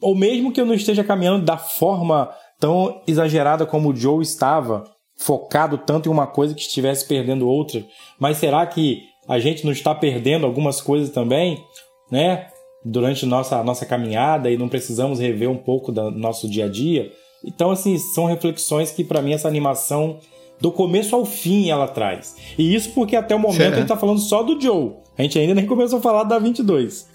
ou 0.00 0.14
mesmo 0.14 0.52
que 0.52 0.60
eu 0.60 0.66
não 0.66 0.74
esteja 0.74 1.02
caminhando 1.02 1.44
da 1.44 1.56
forma 1.56 2.30
tão 2.60 3.02
exagerada 3.04 3.66
como 3.66 3.90
o 3.90 3.96
Joe 3.96 4.22
estava, 4.22 4.84
focado 5.16 5.78
tanto 5.78 6.08
em 6.08 6.12
uma 6.12 6.26
coisa 6.26 6.54
que 6.54 6.60
estivesse 6.60 7.06
perdendo 7.06 7.48
outra. 7.48 7.84
Mas 8.18 8.38
será 8.38 8.66
que 8.66 9.02
a 9.28 9.38
gente 9.38 9.64
não 9.64 9.72
está 9.72 9.94
perdendo 9.94 10.46
algumas 10.46 10.80
coisas 10.80 11.10
também, 11.10 11.62
né? 12.10 12.48
Durante 12.84 13.24
nossa 13.24 13.62
nossa 13.62 13.86
caminhada 13.86 14.50
e 14.50 14.58
não 14.58 14.68
precisamos 14.68 15.18
rever 15.18 15.50
um 15.50 15.56
pouco 15.56 15.90
do 15.90 16.10
nosso 16.10 16.48
dia 16.48 16.66
a 16.66 16.68
dia? 16.68 17.10
Então, 17.44 17.70
assim, 17.70 17.98
são 17.98 18.26
reflexões 18.26 18.90
que 18.90 19.04
para 19.04 19.22
mim 19.22 19.32
essa 19.32 19.48
animação 19.48 20.18
do 20.60 20.72
começo 20.72 21.14
ao 21.14 21.24
fim 21.24 21.70
ela 21.70 21.88
traz. 21.88 22.36
E 22.58 22.74
isso 22.74 22.90
porque 22.92 23.16
até 23.16 23.34
o 23.34 23.38
momento 23.38 23.60
é. 23.60 23.68
a 23.68 23.76
gente 23.76 23.88
tá 23.88 23.96
falando 23.96 24.20
só 24.20 24.42
do 24.42 24.60
Joe. 24.60 24.92
A 25.16 25.22
gente 25.22 25.38
ainda 25.38 25.54
nem 25.54 25.66
começou 25.66 25.98
a 25.98 26.02
falar 26.02 26.24
da 26.24 26.38
22. 26.38 27.08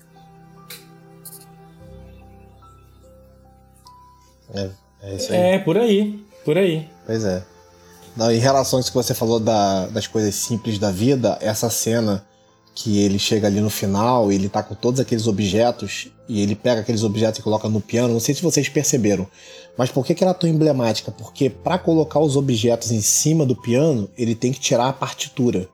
É, 4.53 4.69
é 5.03 5.15
isso 5.15 5.31
aí. 5.31 5.39
É, 5.39 5.59
por 5.59 5.77
aí, 5.77 6.19
por 6.43 6.57
aí. 6.57 6.87
Pois 7.05 7.25
é. 7.25 7.43
Em 8.19 8.37
relação 8.37 8.77
a 8.77 8.81
isso 8.81 8.91
que 8.91 8.97
você 8.97 9.13
falou 9.13 9.39
da, 9.39 9.87
das 9.87 10.05
coisas 10.05 10.35
simples 10.35 10.77
da 10.77 10.91
vida, 10.91 11.37
essa 11.41 11.69
cena 11.69 12.25
que 12.75 12.99
ele 12.99 13.17
chega 13.17 13.47
ali 13.47 13.61
no 13.61 13.69
final, 13.69 14.31
ele 14.31 14.49
tá 14.49 14.61
com 14.61 14.75
todos 14.75 14.99
aqueles 14.99 15.27
objetos 15.27 16.09
e 16.27 16.41
ele 16.41 16.55
pega 16.55 16.81
aqueles 16.81 17.03
objetos 17.03 17.39
e 17.39 17.43
coloca 17.43 17.67
no 17.67 17.81
piano. 17.81 18.13
Não 18.13 18.19
sei 18.19 18.35
se 18.35 18.41
vocês 18.41 18.69
perceberam, 18.69 19.27
mas 19.77 19.91
por 19.91 20.05
que, 20.05 20.13
que 20.13 20.23
ela 20.23 20.31
é 20.31 20.35
tão 20.35 20.49
emblemática? 20.49 21.11
Porque 21.11 21.49
para 21.49 21.77
colocar 21.77 22.19
os 22.19 22.35
objetos 22.35 22.91
em 22.91 23.01
cima 23.01 23.45
do 23.45 23.55
piano, 23.55 24.09
ele 24.17 24.35
tem 24.35 24.51
que 24.51 24.59
tirar 24.59 24.87
a 24.87 24.93
partitura. 24.93 25.67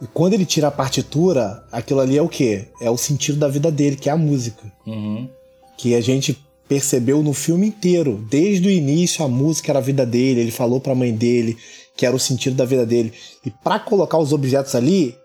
E 0.00 0.06
quando 0.06 0.34
ele 0.34 0.46
tira 0.46 0.68
a 0.68 0.72
partitura, 0.72 1.64
aquilo 1.72 2.00
ali 2.00 2.16
é 2.16 2.22
o 2.22 2.28
quê? 2.28 2.68
É 2.80 2.90
o 2.90 2.96
sentido 2.96 3.38
da 3.38 3.48
vida 3.48 3.70
dele, 3.70 3.96
que 3.96 4.08
é 4.08 4.12
a 4.12 4.16
música. 4.16 4.72
Uhum. 4.86 5.28
Que 5.76 5.94
a 5.94 6.00
gente 6.00 6.38
percebeu 6.68 7.22
no 7.22 7.32
filme 7.32 7.68
inteiro. 7.68 8.24
Desde 8.30 8.68
o 8.68 8.70
início, 8.70 9.24
a 9.24 9.28
música 9.28 9.72
era 9.72 9.78
a 9.78 9.82
vida 9.82 10.04
dele, 10.04 10.40
ele 10.40 10.50
falou 10.50 10.80
para 10.80 10.92
a 10.92 10.96
mãe 10.96 11.12
dele 11.12 11.56
que 11.98 12.06
era 12.06 12.14
o 12.14 12.18
sentido 12.18 12.54
da 12.54 12.64
vida 12.64 12.86
dele. 12.86 13.12
E 13.44 13.50
para 13.50 13.80
colocar 13.80 14.18
os 14.18 14.32
objetos 14.32 14.76
ali, 14.76 15.16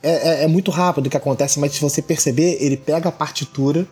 é, 0.00 0.42
é, 0.42 0.44
é, 0.44 0.46
muito 0.46 0.70
rápido 0.70 1.08
o 1.08 1.10
que 1.10 1.16
acontece, 1.16 1.58
mas 1.58 1.72
se 1.72 1.80
você 1.80 2.00
perceber, 2.00 2.58
ele 2.60 2.76
pega 2.76 3.08
a 3.08 3.12
partitura 3.12 3.84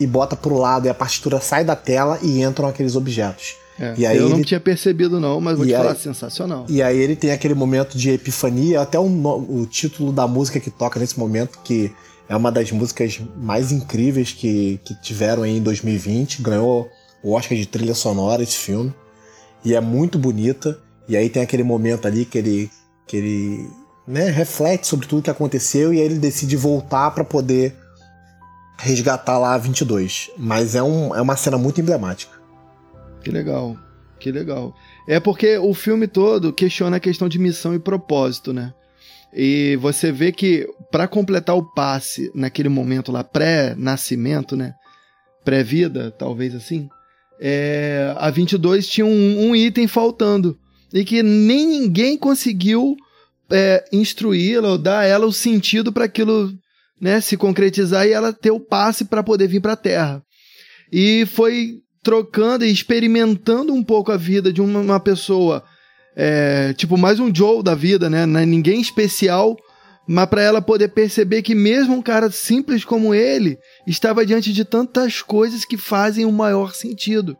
e 0.00 0.04
bota 0.04 0.34
pro 0.34 0.58
lado, 0.58 0.86
e 0.86 0.90
a 0.90 0.94
partitura 0.94 1.40
sai 1.40 1.64
da 1.64 1.76
tela 1.76 2.18
e 2.20 2.42
entram 2.42 2.68
aqueles 2.68 2.96
objetos. 2.96 3.54
É, 3.78 3.94
e 3.96 4.04
aí 4.04 4.16
eu 4.16 4.28
não 4.28 4.38
ele... 4.38 4.44
tinha 4.44 4.58
percebido 4.58 5.20
não, 5.20 5.40
mas 5.40 5.56
vou 5.56 5.64
e 5.64 5.68
te 5.68 5.74
aí... 5.74 5.82
falar, 5.82 5.94
sensacional. 5.94 6.66
E 6.68 6.82
aí 6.82 6.98
ele 6.98 7.14
tem 7.14 7.30
aquele 7.30 7.54
momento 7.54 7.96
de 7.96 8.10
epifania, 8.10 8.80
até 8.80 8.98
o, 8.98 9.04
o 9.04 9.64
título 9.66 10.12
da 10.12 10.26
música 10.26 10.58
que 10.58 10.70
toca 10.70 10.98
nesse 10.98 11.16
momento, 11.16 11.60
que 11.62 11.92
é 12.32 12.36
uma 12.36 12.50
das 12.50 12.72
músicas 12.72 13.20
mais 13.36 13.70
incríveis 13.70 14.32
que, 14.32 14.80
que 14.82 14.94
tiveram 15.02 15.42
aí 15.42 15.58
em 15.58 15.62
2020, 15.62 16.40
ganhou 16.40 16.90
o 17.22 17.34
Oscar 17.34 17.58
de 17.58 17.66
trilha 17.66 17.94
sonora 17.94 18.42
esse 18.42 18.56
filme, 18.56 18.90
e 19.62 19.74
é 19.74 19.80
muito 19.82 20.18
bonita, 20.18 20.80
e 21.06 21.14
aí 21.14 21.28
tem 21.28 21.42
aquele 21.42 21.62
momento 21.62 22.06
ali 22.06 22.24
que 22.24 22.38
ele, 22.38 22.70
que 23.06 23.18
ele 23.18 23.70
né, 24.06 24.30
reflete 24.30 24.86
sobre 24.86 25.06
tudo 25.06 25.22
que 25.22 25.28
aconteceu 25.28 25.92
e 25.92 26.00
aí 26.00 26.06
ele 26.06 26.18
decide 26.18 26.56
voltar 26.56 27.10
para 27.10 27.22
poder 27.22 27.76
resgatar 28.78 29.38
lá 29.38 29.52
a 29.52 29.58
22. 29.58 30.30
Mas 30.38 30.74
é, 30.74 30.82
um, 30.82 31.14
é 31.14 31.20
uma 31.20 31.36
cena 31.36 31.58
muito 31.58 31.82
emblemática. 31.82 32.32
Que 33.22 33.30
legal, 33.30 33.76
que 34.18 34.32
legal. 34.32 34.74
É 35.06 35.20
porque 35.20 35.58
o 35.58 35.74
filme 35.74 36.08
todo 36.08 36.50
questiona 36.50 36.96
a 36.96 37.00
questão 37.00 37.28
de 37.28 37.38
missão 37.38 37.74
e 37.74 37.78
propósito, 37.78 38.54
né? 38.54 38.72
E 39.34 39.76
você 39.82 40.10
vê 40.10 40.32
que 40.32 40.66
para 40.92 41.08
completar 41.08 41.56
o 41.56 41.64
passe 41.64 42.30
naquele 42.34 42.68
momento 42.68 43.10
lá, 43.10 43.24
pré-nascimento, 43.24 44.54
né? 44.54 44.74
Pré-vida, 45.42 46.12
talvez 46.12 46.54
assim, 46.54 46.88
é, 47.40 48.14
a 48.18 48.30
22 48.30 48.86
tinha 48.86 49.04
um, 49.04 49.48
um, 49.48 49.56
item 49.56 49.88
faltando. 49.88 50.56
E 50.92 51.04
que 51.04 51.22
nem 51.22 51.66
ninguém 51.66 52.16
conseguiu 52.16 52.94
é, 53.50 53.84
instruí-la 53.90 54.68
ou 54.68 54.78
dar 54.78 55.00
a 55.00 55.04
ela 55.04 55.26
o 55.26 55.32
sentido 55.32 55.92
para 55.92 56.04
aquilo 56.04 56.52
né, 57.00 57.20
se 57.20 57.36
concretizar 57.36 58.06
e 58.06 58.12
ela 58.12 58.32
ter 58.32 58.52
o 58.52 58.60
passe 58.60 59.06
para 59.06 59.22
poder 59.22 59.48
vir 59.48 59.60
para 59.60 59.72
a 59.72 59.76
Terra. 59.76 60.22
E 60.92 61.26
foi 61.26 61.80
trocando 62.02 62.64
e 62.64 62.70
experimentando 62.70 63.72
um 63.72 63.82
pouco 63.82 64.12
a 64.12 64.16
vida 64.16 64.52
de 64.52 64.60
uma, 64.60 64.80
uma 64.80 65.00
pessoa, 65.00 65.64
é, 66.14 66.74
tipo 66.74 66.98
mais 66.98 67.18
um 67.18 67.34
Joe 67.34 67.62
da 67.62 67.74
vida, 67.74 68.10
né? 68.10 68.22
É 68.22 68.46
ninguém 68.46 68.80
especial, 68.80 69.56
mas 70.06 70.26
para 70.26 70.42
ela 70.42 70.60
poder 70.60 70.88
perceber 70.88 71.42
que 71.42 71.54
mesmo 71.54 71.94
um 71.94 72.02
cara 72.02 72.30
simples 72.30 72.84
como 72.84 73.14
ele 73.14 73.58
estava 73.86 74.26
diante 74.26 74.52
de 74.52 74.64
tantas 74.64 75.22
coisas 75.22 75.64
que 75.64 75.76
fazem 75.76 76.24
o 76.24 76.32
maior 76.32 76.74
sentido, 76.74 77.36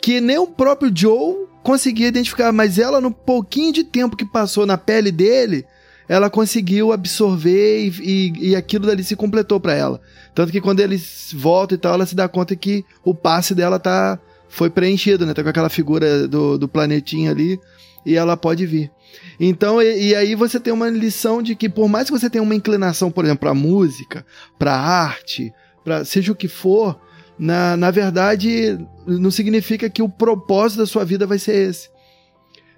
que 0.00 0.20
nem 0.20 0.38
o 0.38 0.46
próprio 0.46 0.90
Joe 0.94 1.46
conseguia 1.62 2.08
identificar, 2.08 2.52
mas 2.52 2.78
ela 2.78 3.00
no 3.00 3.10
pouquinho 3.10 3.72
de 3.72 3.84
tempo 3.84 4.16
que 4.16 4.24
passou 4.24 4.64
na 4.64 4.78
pele 4.78 5.12
dele, 5.12 5.66
ela 6.08 6.28
conseguiu 6.28 6.90
absorver 6.92 7.84
e, 7.84 7.92
e, 8.00 8.48
e 8.50 8.56
aquilo 8.56 8.86
dali 8.86 9.04
se 9.04 9.14
completou 9.14 9.60
para 9.60 9.74
ela. 9.74 10.00
Tanto 10.34 10.50
que 10.50 10.60
quando 10.60 10.80
eles 10.80 11.32
voltam 11.36 11.76
e 11.76 11.78
tal, 11.78 11.94
ela 11.94 12.06
se 12.06 12.16
dá 12.16 12.26
conta 12.28 12.56
que 12.56 12.84
o 13.04 13.14
passe 13.14 13.54
dela 13.54 13.78
tá 13.78 14.18
foi 14.48 14.68
preenchido, 14.68 15.24
né? 15.24 15.32
Tá 15.32 15.44
com 15.44 15.48
aquela 15.48 15.68
figura 15.68 16.26
do, 16.26 16.58
do 16.58 16.66
planetinha 16.66 17.30
ali 17.30 17.60
e 18.04 18.16
ela 18.16 18.36
pode 18.36 18.66
vir. 18.66 18.90
Então, 19.38 19.80
e, 19.80 20.08
e, 20.08 20.14
aí 20.14 20.34
você 20.34 20.60
tem 20.60 20.72
uma 20.72 20.88
lição 20.88 21.42
de 21.42 21.54
que 21.54 21.68
por 21.68 21.88
mais 21.88 22.06
que 22.06 22.18
você 22.18 22.28
tenha 22.28 22.42
uma 22.42 22.54
inclinação, 22.54 23.10
por 23.10 23.24
exemplo, 23.24 23.40
para 23.40 23.54
música, 23.54 24.24
para 24.58 24.74
arte, 24.74 25.52
para 25.84 26.04
seja 26.04 26.32
o 26.32 26.36
que 26.36 26.48
for, 26.48 27.00
na, 27.38 27.76
na 27.76 27.90
verdade 27.90 28.78
não 29.06 29.30
significa 29.30 29.88
que 29.88 30.02
o 30.02 30.08
propósito 30.08 30.80
da 30.80 30.86
sua 30.86 31.04
vida 31.04 31.26
vai 31.26 31.38
ser 31.38 31.70
esse. 31.70 31.88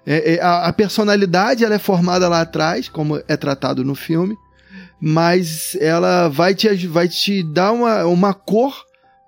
É, 0.05 0.35
é, 0.35 0.41
a, 0.41 0.67
a, 0.67 0.73
personalidade 0.73 1.63
ela 1.63 1.75
é 1.75 1.79
formada 1.79 2.27
lá 2.27 2.41
atrás, 2.41 2.89
como 2.89 3.21
é 3.27 3.37
tratado 3.37 3.83
no 3.83 3.95
filme, 3.95 4.37
mas 4.99 5.75
ela 5.79 6.27
vai 6.27 6.53
te, 6.55 6.87
vai 6.87 7.07
te 7.07 7.43
dar 7.43 7.71
uma, 7.71 8.05
uma 8.05 8.33
cor 8.33 8.73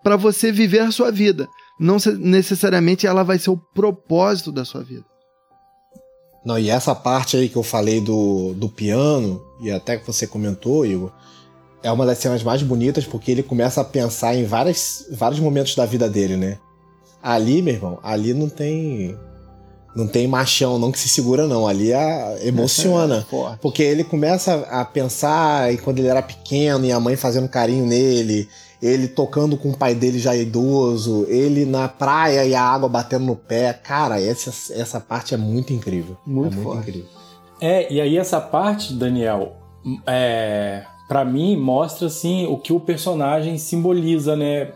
para 0.04 0.16
você 0.16 0.52
viver 0.52 0.80
a 0.80 0.92
sua 0.92 1.12
vida. 1.12 1.48
Não 1.80 1.98
necessariamente 2.20 3.08
ela 3.08 3.24
vai 3.24 3.38
ser 3.40 3.50
o 3.50 3.58
propósito 3.58 4.52
da 4.52 4.64
sua 4.64 4.84
vida. 4.84 5.06
Não, 6.46 6.60
e 6.60 6.70
essa 6.70 6.94
parte 6.94 7.36
aí 7.36 7.50
que 7.50 7.56
eu 7.56 7.64
falei 7.64 8.00
do, 8.00 8.54
do 8.54 8.70
piano, 8.70 9.42
e 9.60 9.72
até 9.72 9.98
que 9.98 10.06
você 10.06 10.28
comentou, 10.28 10.86
Igor, 10.86 11.12
é 11.82 11.92
uma 11.92 12.06
das 12.06 12.20
cenas 12.20 12.44
mais 12.44 12.62
bonitas 12.62 13.06
porque 13.06 13.32
ele 13.32 13.42
começa 13.42 13.82
a 13.82 13.84
pensar 13.84 14.36
em 14.36 14.46
várias, 14.46 15.08
vários 15.12 15.40
momentos 15.40 15.76
da 15.76 15.86
vida 15.86 16.08
dele, 16.08 16.38
né? 16.38 16.60
Ali, 17.22 17.62
meu 17.64 17.74
irmão, 17.74 18.00
ali 18.04 18.34
não 18.34 18.48
tem 18.48 19.18
não 19.96 20.08
tem 20.08 20.28
machão 20.28 20.78
não 20.78 20.92
que 20.92 21.00
se 21.00 21.08
segura, 21.08 21.48
não. 21.48 21.68
Ali 21.68 21.94
a, 21.94 22.38
emociona. 22.42 23.26
Porque 23.62 23.82
ele 23.82 24.04
começa 24.04 24.56
a 24.70 24.84
pensar 24.84 25.74
em 25.74 25.78
quando 25.78 26.00
ele 26.00 26.10
era 26.10 26.22
pequeno 26.22 26.86
e 26.86 26.92
a 26.92 27.00
mãe 27.00 27.16
fazendo 27.16 27.48
carinho 27.48 27.86
nele, 27.86 28.50
ele 28.82 29.08
tocando 29.08 29.58
com 29.58 29.72
o 29.72 29.78
pai 29.78 29.96
dele 29.96 30.20
já 30.20 30.36
idoso, 30.36 31.26
ele 31.28 31.66
na 31.66 31.88
praia 31.88 32.46
e 32.46 32.54
a 32.54 32.62
água 32.62 32.90
batendo 32.90 33.26
no 33.26 33.36
pé. 33.36 33.74
Cara, 33.74 34.22
essa, 34.22 34.74
essa 34.74 35.00
parte 35.00 35.34
é 35.34 35.38
muito 35.38 35.74
incrível. 35.74 36.18
Muito, 36.26 36.58
é 36.58 36.62
muito 36.62 36.80
incrível. 36.80 37.10
É, 37.62 37.92
e 37.92 38.02
aí 38.02 38.18
essa 38.18 38.42
parte, 38.42 38.94
Daniel, 38.94 39.56
é, 40.06 40.84
para 41.08 41.24
mim 41.24 41.56
mostra 41.56 42.08
assim 42.08 42.46
o 42.48 42.58
que 42.58 42.74
o 42.74 42.80
personagem 42.80 43.58
simboliza, 43.58 44.36
né? 44.36 44.72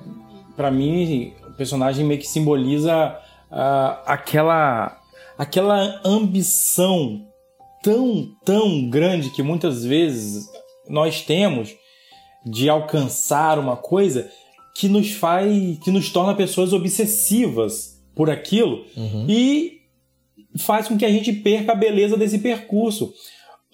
Para 0.55 0.71
mim, 0.71 1.33
o 1.47 1.53
personagem 1.53 2.05
meio 2.05 2.19
que 2.19 2.27
simboliza 2.27 3.17
uh, 3.51 3.99
aquela 4.05 4.97
aquela 5.37 6.01
ambição 6.03 7.25
tão, 7.81 8.27
tão 8.43 8.89
grande 8.89 9.29
que 9.29 9.41
muitas 9.41 9.85
vezes 9.85 10.49
nós 10.89 11.21
temos 11.21 11.73
de 12.45 12.69
alcançar 12.69 13.59
uma 13.59 13.75
coisa 13.75 14.29
que 14.75 14.87
nos 14.87 15.11
faz, 15.11 15.77
que 15.79 15.91
nos 15.91 16.09
torna 16.11 16.35
pessoas 16.35 16.73
obsessivas 16.73 18.01
por 18.15 18.29
aquilo 18.29 18.85
uhum. 18.95 19.25
e 19.27 19.79
faz 20.57 20.87
com 20.87 20.97
que 20.97 21.05
a 21.05 21.11
gente 21.11 21.33
perca 21.33 21.73
a 21.73 21.75
beleza 21.75 22.17
desse 22.17 22.39
percurso. 22.39 23.13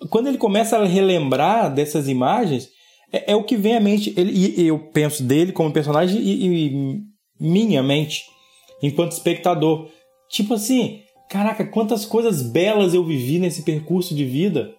Quando 0.09 0.27
ele 0.27 0.37
começa 0.37 0.77
a 0.77 0.85
relembrar 0.85 1.73
dessas 1.73 2.07
imagens, 2.07 2.69
é, 3.11 3.31
é 3.31 3.35
o 3.35 3.43
que 3.43 3.55
vem 3.55 3.75
à 3.75 3.79
mente. 3.79 4.13
Ele, 4.17 4.31
e 4.31 4.67
eu 4.67 4.79
penso 4.91 5.23
dele 5.23 5.51
como 5.51 5.71
personagem 5.71 6.19
e, 6.19 6.67
e 6.67 7.01
minha 7.39 7.81
mente 7.81 8.23
enquanto 8.81 9.11
espectador. 9.11 9.89
Tipo 10.29 10.55
assim, 10.55 11.05
Caraca, 11.29 11.65
quantas 11.65 12.05
coisas 12.05 12.41
belas 12.41 12.93
eu 12.93 13.03
vivi 13.03 13.39
nesse 13.39 13.63
percurso 13.63 14.13
de 14.13 14.25
vida. 14.25 14.73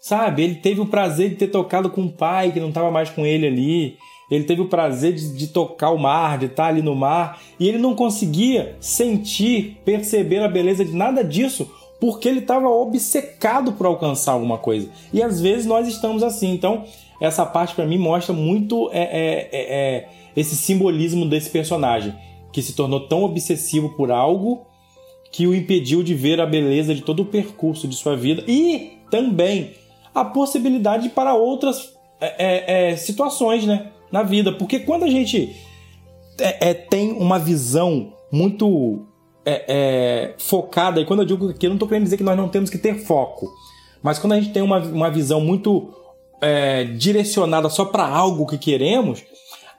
Sabe? 0.00 0.42
Ele 0.42 0.54
teve 0.56 0.80
o 0.80 0.86
prazer 0.86 1.30
de 1.30 1.36
ter 1.36 1.48
tocado 1.48 1.90
com 1.90 2.02
um 2.02 2.08
pai 2.08 2.52
que 2.52 2.60
não 2.60 2.68
estava 2.68 2.90
mais 2.90 3.10
com 3.10 3.26
ele 3.26 3.46
ali. 3.46 3.96
Ele 4.30 4.44
teve 4.44 4.60
o 4.60 4.68
prazer 4.68 5.14
de, 5.14 5.36
de, 5.36 5.46
tocar 5.48 5.90
o 5.90 5.98
mar, 5.98 6.38
de 6.38 6.46
estar 6.46 6.66
ali 6.66 6.82
no 6.82 6.94
mar. 6.94 7.40
E 7.58 7.68
ele 7.68 7.78
não 7.78 7.94
conseguia 7.94 8.76
sentir, 8.80 9.78
perceber 9.84 10.40
a 10.40 10.48
beleza 10.48 10.84
de 10.84 10.94
nada 10.94 11.24
disso, 11.24 11.70
porque 12.00 12.28
ele 12.28 12.40
estava 12.40 12.68
obcecado 12.68 13.72
por 13.72 13.86
alcançar 13.86 14.32
alguma 14.32 14.58
coisa. 14.58 14.88
E 15.12 15.22
às 15.22 15.40
vezes 15.40 15.66
nós 15.66 15.88
estamos 15.88 16.22
assim. 16.22 16.52
Então, 16.52 16.84
essa 17.20 17.44
parte 17.44 17.74
para 17.74 17.86
mim 17.86 17.98
mostra 17.98 18.32
muito 18.32 18.90
é, 18.92 19.00
é, 19.00 19.48
é, 19.50 19.96
é, 19.96 20.08
esse 20.36 20.54
simbolismo 20.54 21.26
desse 21.26 21.50
personagem, 21.50 22.14
que 22.52 22.62
se 22.62 22.74
tornou 22.74 23.00
tão 23.00 23.24
obsessivo 23.24 23.90
por 23.90 24.10
algo 24.10 24.66
que 25.30 25.46
o 25.46 25.54
impediu 25.54 26.02
de 26.02 26.14
ver 26.14 26.40
a 26.40 26.46
beleza 26.46 26.94
de 26.94 27.02
todo 27.02 27.20
o 27.20 27.26
percurso 27.26 27.86
de 27.86 27.94
sua 27.94 28.16
vida 28.16 28.42
e 28.46 28.92
também 29.10 29.72
a 30.20 30.24
possibilidade 30.24 31.08
para 31.10 31.34
outras 31.34 31.94
é, 32.20 32.34
é, 32.38 32.90
é 32.90 32.96
situações 32.96 33.66
né, 33.66 33.90
na 34.10 34.22
vida. 34.22 34.52
Porque 34.52 34.80
quando 34.80 35.04
a 35.04 35.10
gente 35.10 35.56
é, 36.40 36.70
é 36.70 36.74
tem 36.74 37.12
uma 37.12 37.38
visão 37.38 38.12
muito 38.30 39.06
é, 39.44 40.34
focada, 40.38 41.00
e 41.00 41.06
quando 41.06 41.20
eu 41.20 41.26
digo 41.26 41.54
que 41.54 41.66
eu 41.66 41.70
não 41.70 41.76
estou 41.76 41.88
querendo 41.88 42.04
dizer 42.04 42.16
que 42.16 42.22
nós 42.22 42.36
não 42.36 42.48
temos 42.48 42.68
que 42.68 42.78
ter 42.78 42.98
foco, 42.98 43.48
mas 44.02 44.18
quando 44.18 44.34
a 44.34 44.40
gente 44.40 44.52
tem 44.52 44.62
uma, 44.62 44.78
uma 44.78 45.10
visão 45.10 45.40
muito 45.40 45.94
direcionada 46.96 47.68
só 47.68 47.84
para 47.84 48.06
algo 48.06 48.46
que 48.46 48.56
queremos, 48.56 49.24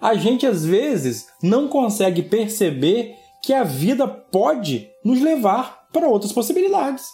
a 0.01 0.13
gente 0.15 0.45
às 0.45 0.65
vezes 0.65 1.27
não 1.41 1.69
consegue 1.69 2.21
perceber 2.21 3.15
que 3.41 3.53
a 3.53 3.63
vida 3.63 4.05
pode 4.05 4.89
nos 5.01 5.21
levar 5.21 5.87
para 5.93 6.09
outras 6.09 6.33
possibilidades 6.33 7.05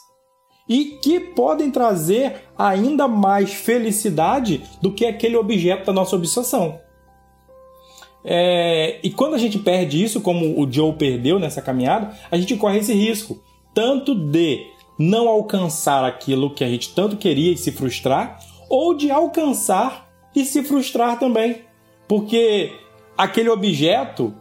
e 0.67 0.97
que 1.01 1.19
podem 1.19 1.69
trazer 1.69 2.43
ainda 2.57 3.07
mais 3.07 3.53
felicidade 3.53 4.63
do 4.81 4.91
que 4.91 5.05
aquele 5.05 5.37
objeto 5.37 5.85
da 5.85 5.93
nossa 5.93 6.15
obsessão. 6.15 6.79
É, 8.23 8.99
e 9.03 9.11
quando 9.11 9.35
a 9.35 9.37
gente 9.37 9.59
perde 9.59 10.03
isso, 10.03 10.19
como 10.19 10.59
o 10.59 10.71
Joe 10.71 10.93
perdeu 10.93 11.37
nessa 11.37 11.61
caminhada, 11.61 12.17
a 12.31 12.37
gente 12.37 12.55
corre 12.55 12.79
esse 12.79 12.93
risco 12.93 13.39
tanto 13.73 14.15
de 14.15 14.65
não 14.97 15.27
alcançar 15.27 16.03
aquilo 16.03 16.53
que 16.53 16.63
a 16.63 16.67
gente 16.67 16.95
tanto 16.95 17.17
queria 17.17 17.51
e 17.51 17.57
se 17.57 17.71
frustrar, 17.71 18.39
ou 18.69 18.95
de 18.95 19.11
alcançar 19.11 20.09
e 20.35 20.43
se 20.43 20.63
frustrar 20.63 21.19
também, 21.19 21.61
porque 22.07 22.71
aquele 23.17 23.49
objeto 23.49 24.33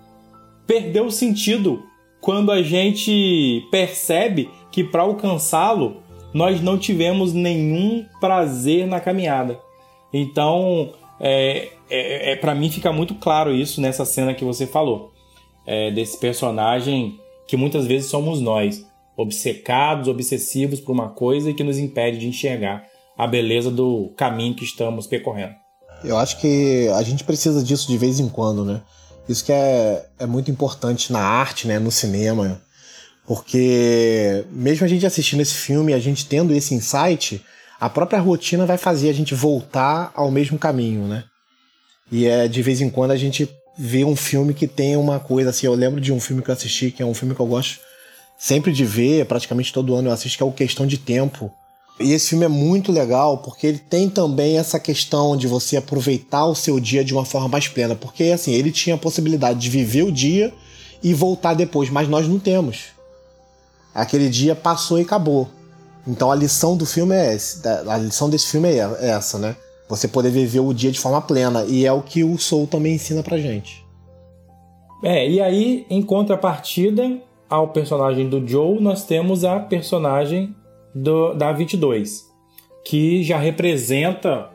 perdeu 0.66 1.06
o 1.06 1.10
sentido 1.10 1.82
quando 2.20 2.50
a 2.50 2.62
gente 2.62 3.66
percebe 3.70 4.48
que 4.70 4.82
para 4.82 5.02
alcançá-lo 5.02 6.02
nós 6.34 6.60
não 6.60 6.76
tivemos 6.76 7.32
nenhum 7.32 8.04
prazer 8.20 8.86
na 8.88 8.98
caminhada. 8.98 9.58
Então, 10.12 10.92
é, 11.20 11.68
é, 11.88 12.32
é 12.32 12.36
para 12.36 12.54
mim 12.54 12.68
fica 12.68 12.92
muito 12.92 13.14
claro 13.14 13.54
isso 13.54 13.80
nessa 13.80 14.04
cena 14.04 14.34
que 14.34 14.44
você 14.44 14.66
falou, 14.66 15.12
é, 15.64 15.92
desse 15.92 16.18
personagem 16.18 17.18
que 17.46 17.56
muitas 17.56 17.86
vezes 17.86 18.10
somos 18.10 18.40
nós, 18.40 18.84
obcecados, 19.16 20.08
obsessivos 20.08 20.80
por 20.80 20.92
uma 20.92 21.10
coisa 21.10 21.50
e 21.50 21.54
que 21.54 21.62
nos 21.62 21.78
impede 21.78 22.18
de 22.18 22.26
enxergar 22.26 22.84
a 23.16 23.26
beleza 23.26 23.70
do 23.70 24.12
caminho 24.16 24.56
que 24.56 24.64
estamos 24.64 25.06
percorrendo. 25.06 25.54
Eu 26.02 26.18
acho 26.18 26.40
que 26.40 26.88
a 26.94 27.02
gente 27.02 27.22
precisa 27.22 27.62
disso 27.62 27.86
de 27.86 27.96
vez 27.96 28.18
em 28.18 28.28
quando, 28.28 28.64
né? 28.64 28.82
Isso 29.28 29.44
que 29.44 29.52
é, 29.52 30.04
é 30.18 30.26
muito 30.26 30.50
importante 30.50 31.12
na 31.12 31.20
arte, 31.20 31.66
né? 31.66 31.78
No 31.78 31.90
cinema. 31.90 32.60
Porque 33.26 34.44
mesmo 34.50 34.84
a 34.84 34.88
gente 34.88 35.06
assistindo 35.06 35.40
esse 35.40 35.54
filme, 35.54 35.94
a 35.94 35.98
gente 35.98 36.26
tendo 36.26 36.54
esse 36.54 36.74
insight, 36.74 37.42
a 37.80 37.88
própria 37.88 38.20
rotina 38.20 38.66
vai 38.66 38.76
fazer 38.76 39.08
a 39.08 39.14
gente 39.14 39.34
voltar 39.34 40.12
ao 40.14 40.30
mesmo 40.30 40.58
caminho, 40.58 41.06
né? 41.06 41.24
E 42.12 42.26
é 42.26 42.46
de 42.46 42.62
vez 42.62 42.80
em 42.80 42.90
quando 42.90 43.12
a 43.12 43.16
gente 43.16 43.48
vê 43.76 44.04
um 44.04 44.14
filme 44.14 44.54
que 44.54 44.66
tem 44.66 44.96
uma 44.96 45.18
coisa 45.18 45.50
assim. 45.50 45.66
Eu 45.66 45.74
lembro 45.74 46.00
de 46.00 46.12
um 46.12 46.20
filme 46.20 46.42
que 46.42 46.50
eu 46.50 46.54
assisti, 46.54 46.90
que 46.90 47.02
é 47.02 47.06
um 47.06 47.14
filme 47.14 47.34
que 47.34 47.40
eu 47.40 47.46
gosto 47.46 47.80
sempre 48.38 48.72
de 48.72 48.84
ver, 48.84 49.24
praticamente 49.26 49.72
todo 49.72 49.94
ano 49.94 50.08
eu 50.08 50.12
assisto, 50.12 50.36
que 50.36 50.42
é 50.42 50.46
o 50.46 50.52
Questão 50.52 50.86
de 50.86 50.98
Tempo. 50.98 51.50
E 51.98 52.12
esse 52.12 52.30
filme 52.30 52.44
é 52.44 52.48
muito 52.48 52.90
legal 52.90 53.38
porque 53.38 53.66
ele 53.68 53.78
tem 53.78 54.08
também 54.08 54.58
essa 54.58 54.80
questão 54.80 55.36
de 55.36 55.46
você 55.46 55.76
aproveitar 55.76 56.44
o 56.44 56.54
seu 56.54 56.80
dia 56.80 57.04
de 57.04 57.14
uma 57.14 57.24
forma 57.24 57.48
mais 57.48 57.68
plena. 57.68 57.94
Porque 57.94 58.24
assim, 58.24 58.52
ele 58.52 58.72
tinha 58.72 58.96
a 58.96 58.98
possibilidade 58.98 59.60
de 59.60 59.70
viver 59.70 60.02
o 60.02 60.12
dia 60.12 60.52
e 61.02 61.14
voltar 61.14 61.54
depois, 61.54 61.88
mas 61.90 62.08
nós 62.08 62.26
não 62.26 62.38
temos. 62.38 62.93
Aquele 63.94 64.28
dia 64.28 64.54
passou 64.54 64.98
e 64.98 65.02
acabou. 65.02 65.48
Então 66.06 66.30
a 66.30 66.34
lição 66.34 66.76
do 66.76 66.84
filme 66.84 67.14
é 67.14 67.34
essa, 67.34 67.84
a 67.90 67.96
lição 67.96 68.28
desse 68.28 68.50
filme 68.50 68.68
é, 68.68 68.80
é 69.00 69.10
essa, 69.10 69.38
né? 69.38 69.56
Você 69.88 70.08
poder 70.08 70.30
viver 70.30 70.60
o 70.60 70.72
dia 70.72 70.90
de 70.90 70.98
forma 70.98 71.20
plena. 71.20 71.64
E 71.64 71.86
é 71.86 71.92
o 71.92 72.02
que 72.02 72.24
o 72.24 72.36
Soul 72.38 72.66
também 72.66 72.94
ensina 72.94 73.22
pra 73.22 73.38
gente. 73.38 73.84
É, 75.02 75.28
e 75.28 75.40
aí, 75.40 75.86
em 75.90 76.02
contrapartida 76.02 77.20
ao 77.48 77.68
personagem 77.68 78.28
do 78.28 78.46
Joe, 78.46 78.80
nós 78.80 79.04
temos 79.04 79.44
a 79.44 79.60
personagem 79.60 80.54
do, 80.94 81.34
da 81.34 81.52
22, 81.52 82.24
que 82.84 83.22
já 83.22 83.38
representa 83.38 84.50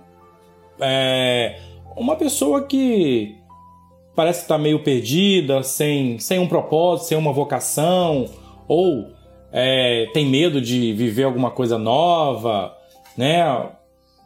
é, 0.80 1.60
uma 1.96 2.16
pessoa 2.16 2.64
que 2.64 3.36
parece 4.16 4.42
estar 4.42 4.56
tá 4.56 4.62
meio 4.62 4.84
perdida, 4.84 5.62
sem, 5.62 6.18
sem 6.18 6.40
um 6.40 6.48
propósito, 6.48 7.10
sem 7.10 7.18
uma 7.18 7.32
vocação, 7.32 8.26
ou 8.68 9.19
é, 9.52 10.08
tem 10.14 10.26
medo 10.26 10.62
de 10.62 10.93
viver 10.93 11.24
alguma 11.24 11.52
coisa 11.52 11.78
nova, 11.78 12.76
né? 13.18 13.70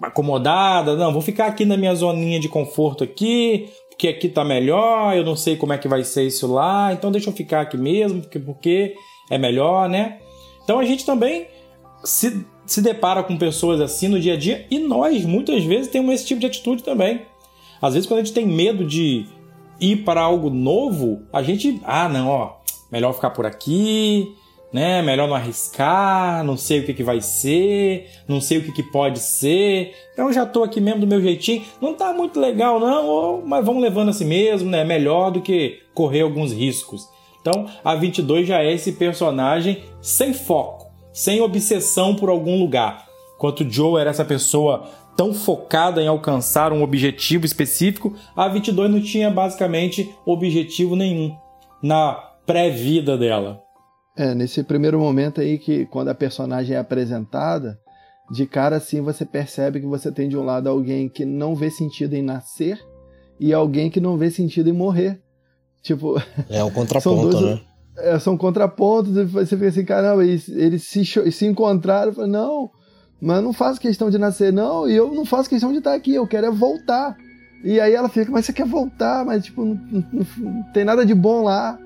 Acomodada, 0.01 0.95
não, 0.95 1.13
vou 1.13 1.21
ficar 1.21 1.47
aqui 1.47 1.65
na 1.65 1.77
minha 1.77 1.95
zoninha 1.95 2.39
de 2.39 2.49
conforto 2.49 3.03
aqui, 3.03 3.69
porque 3.89 4.07
aqui 4.07 4.27
tá 4.27 4.43
melhor, 4.43 5.15
eu 5.15 5.23
não 5.23 5.35
sei 5.35 5.55
como 5.55 5.71
é 5.73 5.77
que 5.77 5.87
vai 5.87 6.03
ser 6.03 6.23
isso 6.23 6.51
lá, 6.51 6.91
então 6.91 7.11
deixa 7.11 7.29
eu 7.29 7.33
ficar 7.33 7.61
aqui 7.61 7.77
mesmo, 7.77 8.21
porque, 8.21 8.39
porque 8.39 8.95
é 9.29 9.37
melhor, 9.37 9.87
né? 9.87 10.19
Então 10.63 10.79
a 10.79 10.85
gente 10.85 11.05
também 11.05 11.47
se, 12.03 12.45
se 12.65 12.81
depara 12.81 13.23
com 13.23 13.37
pessoas 13.37 13.79
assim 13.79 14.07
no 14.07 14.19
dia 14.19 14.33
a 14.33 14.37
dia 14.37 14.65
e 14.69 14.79
nós 14.79 15.23
muitas 15.23 15.63
vezes 15.63 15.89
temos 15.89 16.13
esse 16.15 16.25
tipo 16.25 16.41
de 16.41 16.47
atitude 16.47 16.83
também. 16.83 17.21
Às 17.81 17.95
vezes, 17.95 18.07
quando 18.07 18.21
a 18.21 18.23
gente 18.23 18.33
tem 18.33 18.47
medo 18.47 18.85
de 18.85 19.25
ir 19.77 19.97
para 20.05 20.21
algo 20.21 20.49
novo, 20.49 21.23
a 21.33 21.43
gente, 21.43 21.81
ah, 21.83 22.07
não, 22.07 22.29
ó, 22.29 22.53
melhor 22.89 23.13
ficar 23.13 23.31
por 23.31 23.45
aqui, 23.45 24.33
né? 24.73 25.01
Melhor 25.01 25.27
não 25.27 25.35
arriscar, 25.35 26.43
não 26.43 26.57
sei 26.57 26.79
o 26.79 26.85
que, 26.85 26.93
que 26.93 27.03
vai 27.03 27.21
ser, 27.21 28.09
não 28.27 28.41
sei 28.41 28.57
o 28.57 28.63
que, 28.63 28.71
que 28.71 28.83
pode 28.83 29.19
ser. 29.19 29.93
Então 30.13 30.33
já 30.33 30.45
tô 30.45 30.63
aqui 30.63 30.81
mesmo 30.81 31.01
do 31.01 31.07
meu 31.07 31.21
jeitinho. 31.21 31.63
Não 31.79 31.93
tá 31.93 32.11
muito 32.11 32.39
legal, 32.39 32.79
não, 32.79 33.41
mas 33.45 33.63
vamos 33.65 33.81
levando 33.81 34.09
assim 34.09 34.25
mesmo, 34.25 34.69
né? 34.69 34.83
Melhor 34.83 35.29
do 35.31 35.41
que 35.41 35.79
correr 35.93 36.21
alguns 36.21 36.51
riscos. 36.51 37.07
Então 37.39 37.67
a 37.85 37.95
22 37.95 38.47
já 38.47 38.63
é 38.63 38.73
esse 38.73 38.93
personagem 38.93 39.83
sem 40.01 40.33
foco 40.33 40.83
sem 41.13 41.39
obsessão 41.39 42.15
por 42.15 42.27
algum 42.27 42.59
lugar. 42.59 43.07
Enquanto 43.35 43.69
Joe 43.69 44.01
era 44.01 44.09
essa 44.09 44.25
pessoa 44.25 44.89
tão 45.15 45.33
focada 45.33 46.01
em 46.01 46.07
alcançar 46.07 46.73
um 46.73 46.81
objetivo 46.81 47.45
específico, 47.45 48.15
a 48.35 48.47
22 48.47 48.89
não 48.89 48.99
tinha 48.99 49.29
basicamente 49.29 50.13
objetivo 50.25 50.95
nenhum 50.95 51.35
na 51.81 52.13
pré-vida 52.45 53.15
dela. 53.15 53.62
É, 54.15 54.35
nesse 54.35 54.63
primeiro 54.63 54.99
momento 54.99 55.41
aí 55.41 55.57
que 55.57 55.85
quando 55.87 56.09
a 56.09 56.15
personagem 56.15 56.75
é 56.75 56.79
apresentada, 56.79 57.79
de 58.31 58.45
cara 58.45 58.77
assim 58.77 59.01
você 59.01 59.25
percebe 59.25 59.79
que 59.79 59.85
você 59.85 60.11
tem 60.11 60.29
de 60.29 60.37
um 60.37 60.43
lado 60.43 60.69
alguém 60.69 61.09
que 61.09 61.25
não 61.25 61.55
vê 61.55 61.69
sentido 61.69 62.13
em 62.13 62.21
nascer 62.21 62.79
e 63.39 63.53
alguém 63.53 63.89
que 63.89 63.99
não 63.99 64.17
vê 64.17 64.29
sentido 64.29 64.69
em 64.69 64.73
morrer. 64.73 65.21
Tipo, 65.81 66.21
é 66.49 66.63
o 66.63 66.71
contraponto, 66.71 67.29
dois, 67.29 67.43
né? 67.43 67.61
é, 67.97 68.17
são 68.19 68.37
contrapontos, 68.37 69.17
e 69.17 69.23
você 69.23 69.55
fica 69.55 69.67
assim, 69.67 69.85
caramba, 69.85 70.23
eles, 70.23 70.47
eles 70.47 70.83
se, 70.83 71.03
se 71.31 71.45
encontraram, 71.45 72.13
falo, 72.13 72.27
não, 72.27 72.69
mas 73.21 73.43
não 73.43 73.53
faço 73.53 73.79
questão 73.79 74.09
de 74.09 74.17
nascer, 74.17 74.51
não, 74.51 74.89
e 74.89 74.95
eu 74.95 75.13
não 75.13 75.25
faço 75.25 75.49
questão 75.49 75.71
de 75.71 75.79
estar 75.79 75.93
aqui, 75.93 76.13
eu 76.13 76.27
quero 76.27 76.47
é 76.47 76.51
voltar. 76.51 77.15
E 77.63 77.79
aí 77.79 77.93
ela 77.93 78.09
fica, 78.09 78.29
mas 78.31 78.45
você 78.45 78.51
quer 78.51 78.65
voltar, 78.65 79.25
mas 79.25 79.45
tipo, 79.45 79.63
não, 79.63 79.79
não, 79.89 80.27
não 80.37 80.63
tem 80.73 80.83
nada 80.83 81.05
de 81.05 81.15
bom 81.15 81.43
lá. 81.43 81.79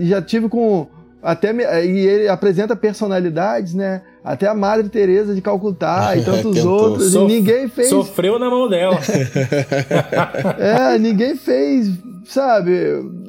Já 0.00 0.20
tive 0.20 0.48
com. 0.48 0.88
Até 1.22 1.52
e 1.84 1.98
ele 2.06 2.28
apresenta 2.28 2.74
personalidades, 2.74 3.74
né? 3.74 4.02
Até 4.24 4.48
a 4.48 4.54
Madre 4.54 4.88
Teresa 4.88 5.34
de 5.34 5.40
Calcutá 5.40 6.16
e 6.16 6.24
tantos 6.24 6.64
outros. 6.64 7.12
Sof 7.12 7.30
e 7.30 7.36
ninguém 7.36 7.68
fez. 7.68 7.88
Sofreu 7.88 8.38
na 8.40 8.50
mão 8.50 8.68
dela. 8.68 8.98
é, 10.58 10.98
ninguém 10.98 11.36
fez, 11.36 11.90
sabe? 12.24 12.72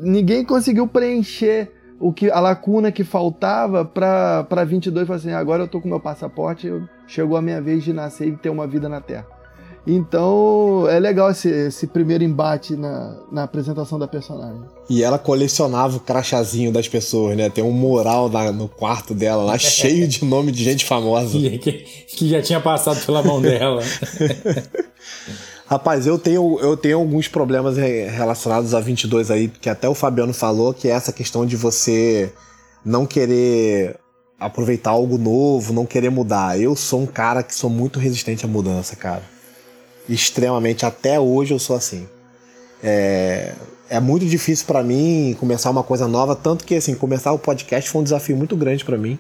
Ninguém 0.01 0.43
conseguiu 0.43 0.87
preencher 0.87 1.71
o 1.99 2.11
que 2.11 2.31
a 2.31 2.39
lacuna 2.39 2.91
que 2.91 3.03
faltava 3.03 3.85
para 3.85 4.63
22 4.65 5.07
foi 5.07 5.15
assim, 5.15 5.31
agora 5.31 5.63
eu 5.63 5.67
tô 5.67 5.79
com 5.79 5.87
meu 5.87 5.99
passaporte, 5.99 6.69
chegou 7.07 7.37
a 7.37 7.41
minha 7.41 7.61
vez 7.61 7.83
de 7.83 7.93
nascer 7.93 8.27
e 8.27 8.35
ter 8.35 8.49
uma 8.49 8.67
vida 8.67 8.89
na 8.89 8.99
Terra. 8.99 9.25
Então 9.85 10.87
é 10.89 10.97
legal 10.97 11.29
esse, 11.29 11.49
esse 11.49 11.87
primeiro 11.87 12.23
embate 12.23 12.75
na, 12.75 13.17
na 13.31 13.43
apresentação 13.43 13.99
da 13.99 14.07
personagem. 14.07 14.61
E 14.89 15.03
ela 15.03 15.19
colecionava 15.19 15.97
o 15.97 15.99
crachazinho 15.99 16.71
das 16.71 16.87
pessoas, 16.87 17.35
né? 17.35 17.49
Tem 17.49 17.63
um 17.63 17.71
mural 17.71 18.29
na, 18.29 18.51
no 18.51 18.69
quarto 18.69 19.13
dela 19.13 19.43
lá 19.43 19.57
cheio 19.59 20.07
de 20.07 20.23
nome 20.23 20.51
de 20.51 20.63
gente 20.63 20.85
famosa. 20.85 21.37
que, 21.37 21.71
que 22.07 22.29
já 22.29 22.41
tinha 22.41 22.61
passado 22.61 23.05
pela 23.05 23.21
mão 23.21 23.41
dela. 23.41 23.81
Rapaz, 25.65 26.05
eu 26.05 26.19
tenho, 26.19 26.59
eu 26.59 26.77
tenho 26.77 26.99
alguns 26.99 27.27
problemas 27.27 27.77
relacionados 27.77 28.73
a 28.73 28.79
22 28.79 29.31
aí, 29.31 29.47
que 29.47 29.69
até 29.69 29.89
o 29.89 29.95
Fabiano 29.95 30.33
falou, 30.33 30.73
que 30.73 30.87
é 30.87 30.91
essa 30.91 31.11
questão 31.11 31.45
de 31.45 31.55
você 31.55 32.31
não 32.85 33.05
querer 33.05 33.97
aproveitar 34.39 34.91
algo 34.91 35.17
novo, 35.17 35.73
não 35.73 35.85
querer 35.85 36.09
mudar. 36.09 36.59
Eu 36.59 36.75
sou 36.75 37.01
um 37.01 37.05
cara 37.05 37.41
que 37.41 37.55
sou 37.55 37.69
muito 37.69 37.97
resistente 37.97 38.45
à 38.45 38.47
mudança, 38.47 38.95
cara. 38.95 39.32
Extremamente, 40.07 40.85
até 40.85 41.19
hoje 41.19 41.53
eu 41.53 41.59
sou 41.59 41.75
assim. 41.75 42.07
É, 42.83 43.53
é 43.89 43.99
muito 43.99 44.25
difícil 44.25 44.65
para 44.65 44.83
mim 44.83 45.35
começar 45.39 45.69
uma 45.69 45.83
coisa 45.83 46.07
nova, 46.07 46.35
tanto 46.35 46.65
que 46.65 46.75
assim, 46.75 46.95
começar 46.95 47.31
o 47.31 47.39
podcast 47.39 47.89
foi 47.89 48.01
um 48.01 48.03
desafio 48.03 48.35
muito 48.35 48.55
grande 48.55 48.83
para 48.83 48.97
mim. 48.97 49.17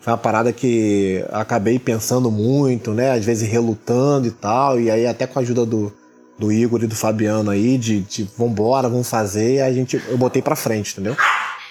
Foi 0.00 0.12
uma 0.12 0.18
parada 0.18 0.52
que 0.52 1.24
acabei 1.32 1.78
pensando 1.78 2.30
muito, 2.30 2.92
né? 2.92 3.12
Às 3.12 3.24
vezes 3.24 3.48
relutando 3.48 4.28
e 4.28 4.30
tal. 4.30 4.78
E 4.78 4.90
aí 4.90 5.06
até 5.06 5.26
com 5.26 5.38
a 5.38 5.42
ajuda 5.42 5.64
do, 5.64 5.90
do 6.38 6.52
Igor 6.52 6.82
e 6.84 6.86
do 6.86 6.94
Fabiano 6.94 7.50
aí, 7.50 7.78
de, 7.78 8.00
de 8.00 8.28
vambora, 8.36 8.88
vamos 8.88 9.08
fazer, 9.08 9.62
a 9.62 9.72
gente, 9.72 10.00
eu 10.08 10.18
botei 10.18 10.42
pra 10.42 10.56
frente, 10.56 10.92
entendeu? 10.92 11.16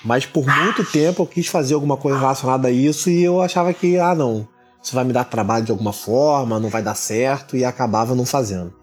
Mas 0.03 0.25
por 0.25 0.45
muito 0.45 0.83
tempo 0.83 1.21
eu 1.21 1.27
quis 1.27 1.47
fazer 1.47 1.75
alguma 1.75 1.95
coisa 1.95 2.17
relacionada 2.17 2.67
a 2.67 2.71
isso 2.71 3.09
e 3.09 3.23
eu 3.23 3.41
achava 3.41 3.73
que, 3.73 3.97
ah 3.97 4.15
não, 4.15 4.47
isso 4.83 4.93
vai 4.93 5.05
me 5.05 5.13
dar 5.13 5.23
trabalho 5.23 5.63
de 5.63 5.71
alguma 5.71 5.93
forma, 5.93 6.59
não 6.59 6.69
vai 6.69 6.83
dar 6.83 6.95
certo, 6.95 7.55
e 7.55 7.63
acabava 7.63 8.13
não 8.13 8.25
fazendo. 8.25 8.73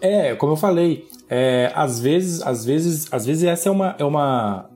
É, 0.00 0.34
como 0.36 0.52
eu 0.52 0.56
falei, 0.56 1.06
é, 1.28 1.72
às 1.74 1.98
vezes, 1.98 2.42
às 2.42 2.64
vezes, 2.64 3.08
às 3.10 3.24
vezes 3.24 3.42
essa 3.44 3.68
é 3.68 3.72
uma, 3.72 3.96
é 3.98 4.04
uma 4.04 4.68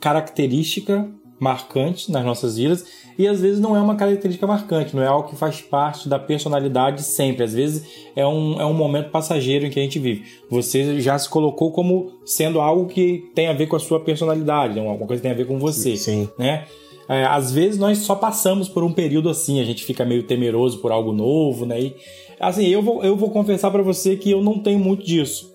característica 0.00 1.06
marcante 1.38 2.10
nas 2.10 2.24
nossas 2.24 2.56
vidas 2.56 2.84
e 3.18 3.28
às 3.28 3.40
vezes 3.40 3.60
não 3.60 3.76
é 3.76 3.80
uma 3.80 3.94
característica 3.94 4.46
marcante, 4.46 4.96
não 4.96 5.02
é 5.02 5.06
algo 5.06 5.28
que 5.28 5.36
faz 5.36 5.60
parte 5.60 6.08
da 6.08 6.18
personalidade 6.18 7.02
sempre. 7.02 7.44
Às 7.44 7.52
vezes 7.52 7.84
é 8.16 8.26
um, 8.26 8.60
é 8.60 8.66
um 8.66 8.72
momento 8.72 9.10
passageiro 9.10 9.66
em 9.66 9.70
que 9.70 9.78
a 9.78 9.82
gente 9.82 9.98
vive. 9.98 10.24
Você 10.50 11.00
já 11.00 11.18
se 11.18 11.28
colocou 11.28 11.70
como 11.70 12.12
sendo 12.24 12.60
algo 12.60 12.86
que 12.86 13.30
tem 13.34 13.48
a 13.48 13.52
ver 13.52 13.66
com 13.66 13.76
a 13.76 13.80
sua 13.80 14.00
personalidade, 14.00 14.78
alguma 14.78 15.06
coisa 15.06 15.20
que 15.20 15.28
tem 15.28 15.30
a 15.30 15.36
ver 15.36 15.46
com 15.46 15.58
você, 15.58 15.96
Sim. 15.96 16.28
né? 16.38 16.64
É, 17.08 17.24
às 17.24 17.52
vezes 17.52 17.78
nós 17.78 17.98
só 17.98 18.14
passamos 18.14 18.68
por 18.68 18.82
um 18.82 18.92
período 18.92 19.28
assim, 19.28 19.60
a 19.60 19.64
gente 19.64 19.84
fica 19.84 20.04
meio 20.04 20.22
temeroso 20.22 20.78
por 20.78 20.90
algo 20.90 21.12
novo, 21.12 21.66
né? 21.66 21.80
E, 21.80 21.96
assim, 22.40 22.66
eu 22.66 22.82
vou, 22.82 23.04
eu 23.04 23.16
vou 23.16 23.30
confessar 23.30 23.70
para 23.70 23.82
você 23.82 24.16
que 24.16 24.30
eu 24.30 24.42
não 24.42 24.58
tenho 24.58 24.78
muito 24.78 25.04
disso. 25.04 25.52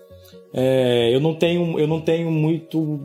É, 0.52 1.10
eu 1.12 1.20
não 1.20 1.34
tenho 1.34 1.78
eu 1.78 1.86
não 1.86 2.00
tenho 2.00 2.28
muito 2.30 3.00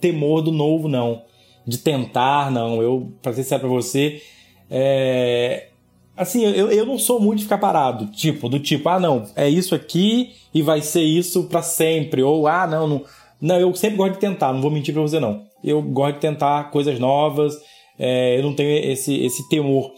temor 0.00 0.42
do 0.42 0.52
novo 0.52 0.86
não 0.86 1.22
de 1.66 1.78
tentar, 1.78 2.50
não. 2.50 2.82
Eu, 2.82 3.12
pra 3.22 3.32
ser 3.32 3.42
sincero 3.42 3.62
pra 3.62 3.70
você, 3.70 4.22
é... 4.70 5.68
assim, 6.16 6.44
eu, 6.44 6.70
eu 6.70 6.86
não 6.86 6.98
sou 6.98 7.18
muito 7.18 7.38
de 7.38 7.44
ficar 7.44 7.58
parado. 7.58 8.06
Tipo, 8.06 8.48
do 8.48 8.58
tipo, 8.60 8.88
ah, 8.88 9.00
não, 9.00 9.24
é 9.34 9.48
isso 9.48 9.74
aqui 9.74 10.32
e 10.52 10.62
vai 10.62 10.80
ser 10.80 11.02
isso 11.02 11.44
para 11.44 11.62
sempre. 11.62 12.22
Ou, 12.22 12.46
ah, 12.46 12.66
não, 12.66 12.86
não, 12.86 13.04
Não, 13.40 13.58
eu 13.58 13.74
sempre 13.74 13.96
gosto 13.96 14.14
de 14.14 14.20
tentar, 14.20 14.52
não 14.52 14.60
vou 14.60 14.70
mentir 14.70 14.92
pra 14.92 15.02
você 15.02 15.18
não. 15.18 15.42
Eu 15.62 15.80
gosto 15.80 16.16
de 16.16 16.20
tentar 16.20 16.70
coisas 16.70 16.98
novas, 16.98 17.56
é, 17.98 18.38
eu 18.38 18.42
não 18.42 18.54
tenho 18.54 18.70
esse, 18.90 19.24
esse 19.24 19.48
temor. 19.48 19.92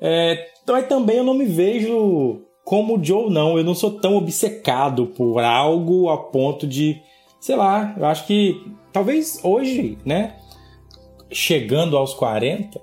É, 0.00 0.48
mas 0.66 0.86
também 0.86 1.16
eu 1.16 1.24
não 1.24 1.34
me 1.34 1.44
vejo 1.44 2.42
como 2.64 2.96
o 2.96 3.04
Joe, 3.04 3.30
não. 3.30 3.58
Eu 3.58 3.64
não 3.64 3.74
sou 3.74 3.92
tão 4.00 4.16
obcecado 4.16 5.06
por 5.06 5.42
algo 5.42 6.08
a 6.08 6.18
ponto 6.18 6.66
de, 6.66 7.00
sei 7.40 7.56
lá, 7.56 7.94
eu 7.96 8.04
acho 8.06 8.26
que 8.26 8.60
talvez 8.92 9.40
hoje, 9.42 9.98
né? 10.04 10.36
Chegando 11.30 11.96
aos 11.96 12.12
40, 12.14 12.80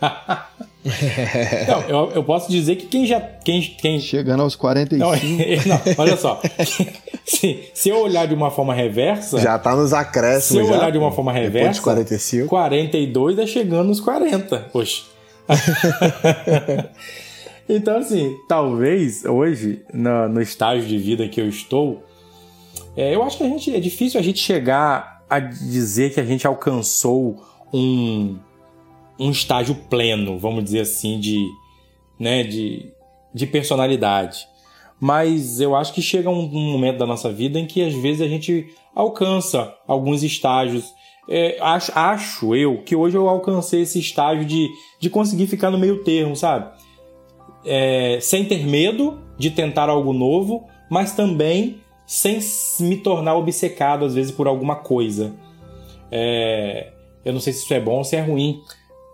não, 1.68 1.80
eu, 1.82 2.10
eu, 2.10 2.24
posso 2.24 2.50
dizer 2.50 2.74
que 2.74 2.86
quem 2.86 3.06
já. 3.06 3.20
Quem, 3.20 3.62
quem... 3.62 4.00
Chegando 4.00 4.42
aos 4.42 4.56
45. 4.56 4.98
Não, 4.98 5.12
não 5.76 5.80
olha 5.96 6.16
só. 6.16 6.40
se, 7.24 7.70
se 7.72 7.88
eu 7.88 7.98
olhar 8.00 8.26
de 8.26 8.34
uma 8.34 8.50
forma 8.50 8.74
reversa. 8.74 9.38
Já 9.38 9.58
tá 9.58 9.76
nos 9.76 9.92
acréscimos. 9.92 10.46
Se 10.46 10.58
eu 10.58 10.66
já, 10.66 10.80
olhar 10.80 10.90
de 10.90 10.98
uma 10.98 11.12
forma 11.12 11.32
reversa. 11.32 11.74
De 11.74 11.80
45. 11.82 12.48
42 12.48 13.38
é 13.38 13.46
chegando 13.46 13.88
nos 13.88 14.00
40. 14.00 14.70
Poxa. 14.72 15.04
então, 17.68 17.98
assim, 17.98 18.36
talvez 18.48 19.24
hoje, 19.24 19.82
no, 19.94 20.28
no 20.28 20.42
estágio 20.42 20.86
de 20.88 20.98
vida 20.98 21.28
que 21.28 21.40
eu 21.40 21.48
estou, 21.48 22.02
é, 22.96 23.14
eu 23.14 23.22
acho 23.22 23.38
que 23.38 23.44
a 23.44 23.48
gente, 23.48 23.74
é 23.74 23.78
difícil 23.78 24.18
a 24.18 24.22
gente 24.22 24.40
chegar 24.40 25.22
a 25.30 25.38
dizer 25.38 26.12
que 26.12 26.20
a 26.20 26.24
gente 26.24 26.44
alcançou 26.44 27.40
um 27.72 28.36
um 29.22 29.30
estágio 29.30 29.74
pleno, 29.88 30.38
vamos 30.38 30.64
dizer 30.64 30.80
assim, 30.80 31.20
de, 31.20 31.46
né, 32.18 32.42
de, 32.42 32.92
de 33.32 33.46
personalidade. 33.46 34.46
Mas 35.00 35.60
eu 35.60 35.74
acho 35.74 35.92
que 35.92 36.02
chega 36.02 36.28
um, 36.28 36.44
um 36.44 36.72
momento 36.72 36.98
da 36.98 37.06
nossa 37.06 37.32
vida 37.32 37.58
em 37.58 37.66
que 37.66 37.82
às 37.82 37.94
vezes 37.94 38.20
a 38.20 38.28
gente 38.28 38.72
alcança 38.94 39.74
alguns 39.86 40.22
estágios. 40.22 40.92
É, 41.28 41.56
acho, 41.60 41.92
acho 41.94 42.54
eu 42.54 42.82
que 42.82 42.96
hoje 42.96 43.16
eu 43.16 43.28
alcancei 43.28 43.82
esse 43.82 43.98
estágio 43.98 44.44
de, 44.44 44.68
de 45.00 45.08
conseguir 45.08 45.46
ficar 45.46 45.70
no 45.70 45.78
meio 45.78 46.02
termo, 46.02 46.36
sabe? 46.36 46.70
É, 47.64 48.18
sem 48.20 48.44
ter 48.44 48.66
medo 48.66 49.20
de 49.38 49.50
tentar 49.50 49.88
algo 49.88 50.12
novo, 50.12 50.66
mas 50.90 51.14
também 51.14 51.80
sem 52.06 52.38
me 52.80 52.96
tornar 52.96 53.36
obcecado 53.36 54.04
às 54.04 54.14
vezes 54.14 54.32
por 54.32 54.46
alguma 54.46 54.76
coisa. 54.76 55.34
É, 56.10 56.92
eu 57.24 57.32
não 57.32 57.40
sei 57.40 57.52
se 57.52 57.64
isso 57.64 57.74
é 57.74 57.80
bom 57.80 57.98
ou 57.98 58.04
se 58.04 58.16
é 58.16 58.20
ruim, 58.20 58.60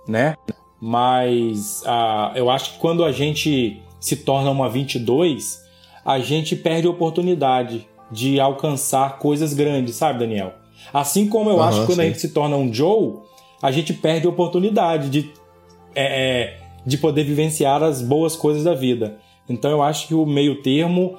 né? 0.08 0.34
Mas 0.80 1.82
uh, 1.82 2.36
eu 2.36 2.48
acho 2.48 2.72
que 2.72 2.78
quando 2.78 3.04
a 3.04 3.12
gente 3.12 3.82
se 4.00 4.16
torna 4.16 4.50
uma 4.50 4.68
22, 4.68 5.62
a 6.04 6.18
gente 6.18 6.56
perde 6.56 6.86
a 6.86 6.90
oportunidade 6.90 7.86
de 8.10 8.40
alcançar 8.40 9.18
coisas 9.18 9.52
grandes, 9.52 9.96
sabe, 9.96 10.20
Daniel? 10.20 10.54
Assim 10.92 11.28
como 11.28 11.50
eu 11.50 11.56
uhum, 11.56 11.62
acho 11.62 11.80
que 11.80 11.86
quando 11.86 11.96
sim. 11.96 12.02
a 12.02 12.06
gente 12.06 12.20
se 12.20 12.30
torna 12.30 12.56
um 12.56 12.72
Joe, 12.72 13.16
a 13.60 13.70
gente 13.70 13.92
perde 13.92 14.26
a 14.26 14.30
oportunidade 14.30 15.10
de, 15.10 15.30
é, 15.94 16.04
é, 16.04 16.60
de 16.86 16.96
poder 16.96 17.24
vivenciar 17.24 17.82
as 17.82 18.00
boas 18.00 18.36
coisas 18.36 18.64
da 18.64 18.74
vida. 18.74 19.18
Então 19.48 19.70
eu 19.70 19.82
acho 19.82 20.06
que 20.06 20.14
o 20.14 20.24
meio 20.24 20.62
termo 20.62 21.16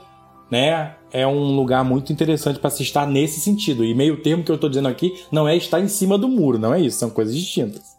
né, 0.49 0.95
é 1.11 1.27
um 1.27 1.55
lugar 1.55 1.83
muito 1.83 2.11
interessante 2.11 2.59
para 2.59 2.69
se 2.69 2.81
estar 2.81 3.05
nesse 3.05 3.39
sentido. 3.39 3.83
E 3.83 3.93
meio 3.93 4.21
termo 4.21 4.43
que 4.43 4.51
eu 4.51 4.55
estou 4.55 4.69
dizendo 4.69 4.87
aqui 4.87 5.21
não 5.31 5.47
é 5.47 5.55
estar 5.55 5.79
em 5.79 5.87
cima 5.87 6.17
do 6.17 6.27
muro, 6.27 6.57
não 6.57 6.73
é 6.73 6.79
isso, 6.79 6.97
são 6.97 7.09
coisas 7.09 7.35
distintas. 7.35 7.98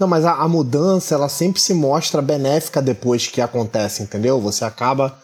Não, 0.00 0.08
mas 0.08 0.24
a, 0.24 0.32
a, 0.32 0.48
mudança, 0.48 1.14
ela 1.14 1.28
sempre 1.28 1.60
se 1.60 1.74
mostra 1.74 2.22
benéfica 2.22 2.80
depois 2.80 3.26
que 3.26 3.38
acontece, 3.38 4.02
entendeu? 4.02 4.40
Você 4.40 4.64
acaba 4.64 5.18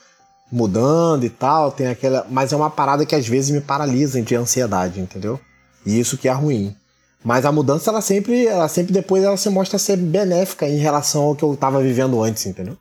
mudando 0.52 1.24
e 1.24 1.30
tal, 1.30 1.72
tem 1.72 1.86
aquela. 1.86 2.26
Mas 2.30 2.52
é 2.52 2.56
uma 2.56 2.68
parada 2.68 3.06
que 3.06 3.14
às 3.14 3.26
vezes 3.26 3.50
me 3.50 3.62
paralisa 3.62 4.20
de 4.20 4.36
ansiedade, 4.36 5.00
entendeu? 5.00 5.40
E 5.86 5.98
isso 5.98 6.18
que 6.18 6.28
é 6.28 6.32
ruim. 6.32 6.76
Mas 7.24 7.46
a 7.46 7.50
mudança, 7.50 7.90
ela 7.90 8.02
sempre, 8.02 8.46
ela 8.46 8.68
sempre 8.68 8.92
depois 8.92 9.24
ela 9.24 9.38
se 9.38 9.48
mostra 9.48 9.78
ser 9.78 9.96
benéfica 9.96 10.68
em 10.68 10.76
relação 10.76 11.22
ao 11.22 11.34
que 11.34 11.42
eu 11.42 11.54
estava 11.54 11.80
vivendo 11.80 12.22
antes, 12.22 12.44
entendeu? 12.44 12.76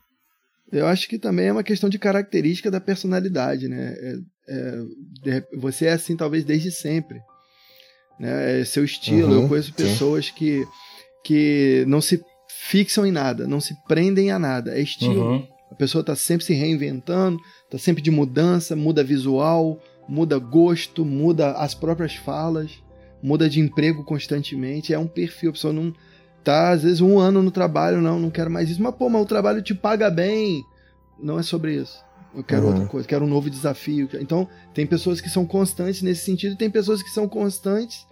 Eu 0.69 0.87
acho 0.87 1.07
que 1.07 1.17
também 1.17 1.47
é 1.47 1.51
uma 1.51 1.63
questão 1.63 1.89
de 1.89 1.97
característica 1.97 2.69
da 2.69 2.81
personalidade, 2.81 3.69
né? 3.69 3.95
É, 3.97 4.17
é, 5.29 5.43
você 5.57 5.85
é 5.85 5.93
assim 5.93 6.17
talvez 6.17 6.43
desde 6.43 6.71
sempre. 6.71 7.19
Né? 8.19 8.59
É 8.59 8.65
seu 8.65 8.83
estilo. 8.83 9.29
Uhum, 9.29 9.43
eu 9.43 9.47
conheço 9.47 9.73
pessoas 9.73 10.25
sim. 10.25 10.33
que 10.35 10.67
que 11.25 11.83
não 11.87 11.99
se 12.01 12.23
fixam 12.47 13.03
em 13.03 13.11
nada, 13.11 13.47
não 13.47 13.59
se 13.59 13.75
prendem 13.87 14.29
a 14.29 14.37
nada. 14.37 14.77
É 14.77 14.79
estilo. 14.79 15.31
Uhum. 15.31 15.47
A 15.71 15.75
pessoa 15.75 16.01
está 16.01 16.15
sempre 16.15 16.45
se 16.45 16.53
reinventando, 16.53 17.39
está 17.63 17.79
sempre 17.79 18.01
de 18.01 18.11
mudança, 18.11 18.75
muda 18.75 19.03
visual, 19.03 19.79
muda 20.07 20.37
gosto, 20.37 21.03
muda 21.03 21.53
as 21.53 21.73
próprias 21.73 22.15
falas, 22.15 22.71
muda 23.23 23.49
de 23.49 23.59
emprego 23.59 24.03
constantemente. 24.03 24.93
É 24.93 24.99
um 24.99 25.07
perfil. 25.07 25.49
A 25.49 25.53
pessoa 25.53 25.73
não 25.73 25.91
tá, 26.43 26.69
às 26.69 26.83
vezes, 26.83 27.01
um 27.01 27.17
ano 27.17 27.41
no 27.41 27.49
trabalho, 27.49 27.99
não, 27.99 28.19
não 28.19 28.29
quero 28.29 28.51
mais 28.51 28.69
isso. 28.69 28.81
Mas, 28.81 28.93
pô, 28.93 29.09
mas 29.09 29.23
o 29.23 29.25
trabalho 29.25 29.63
te 29.63 29.73
paga 29.73 30.11
bem. 30.11 30.63
Não 31.19 31.39
é 31.39 31.43
sobre 31.43 31.75
isso. 31.75 32.05
Eu 32.35 32.43
quero 32.43 32.67
uhum. 32.67 32.73
outra 32.73 32.85
coisa, 32.85 33.07
quero 33.07 33.25
um 33.25 33.29
novo 33.29 33.49
desafio. 33.49 34.07
Então, 34.13 34.47
tem 34.75 34.85
pessoas 34.85 35.19
que 35.19 35.29
são 35.29 35.43
constantes 35.43 36.03
nesse 36.03 36.23
sentido 36.23 36.53
e 36.53 36.57
tem 36.57 36.69
pessoas 36.69 37.01
que 37.01 37.09
são 37.09 37.27
constantes 37.27 38.05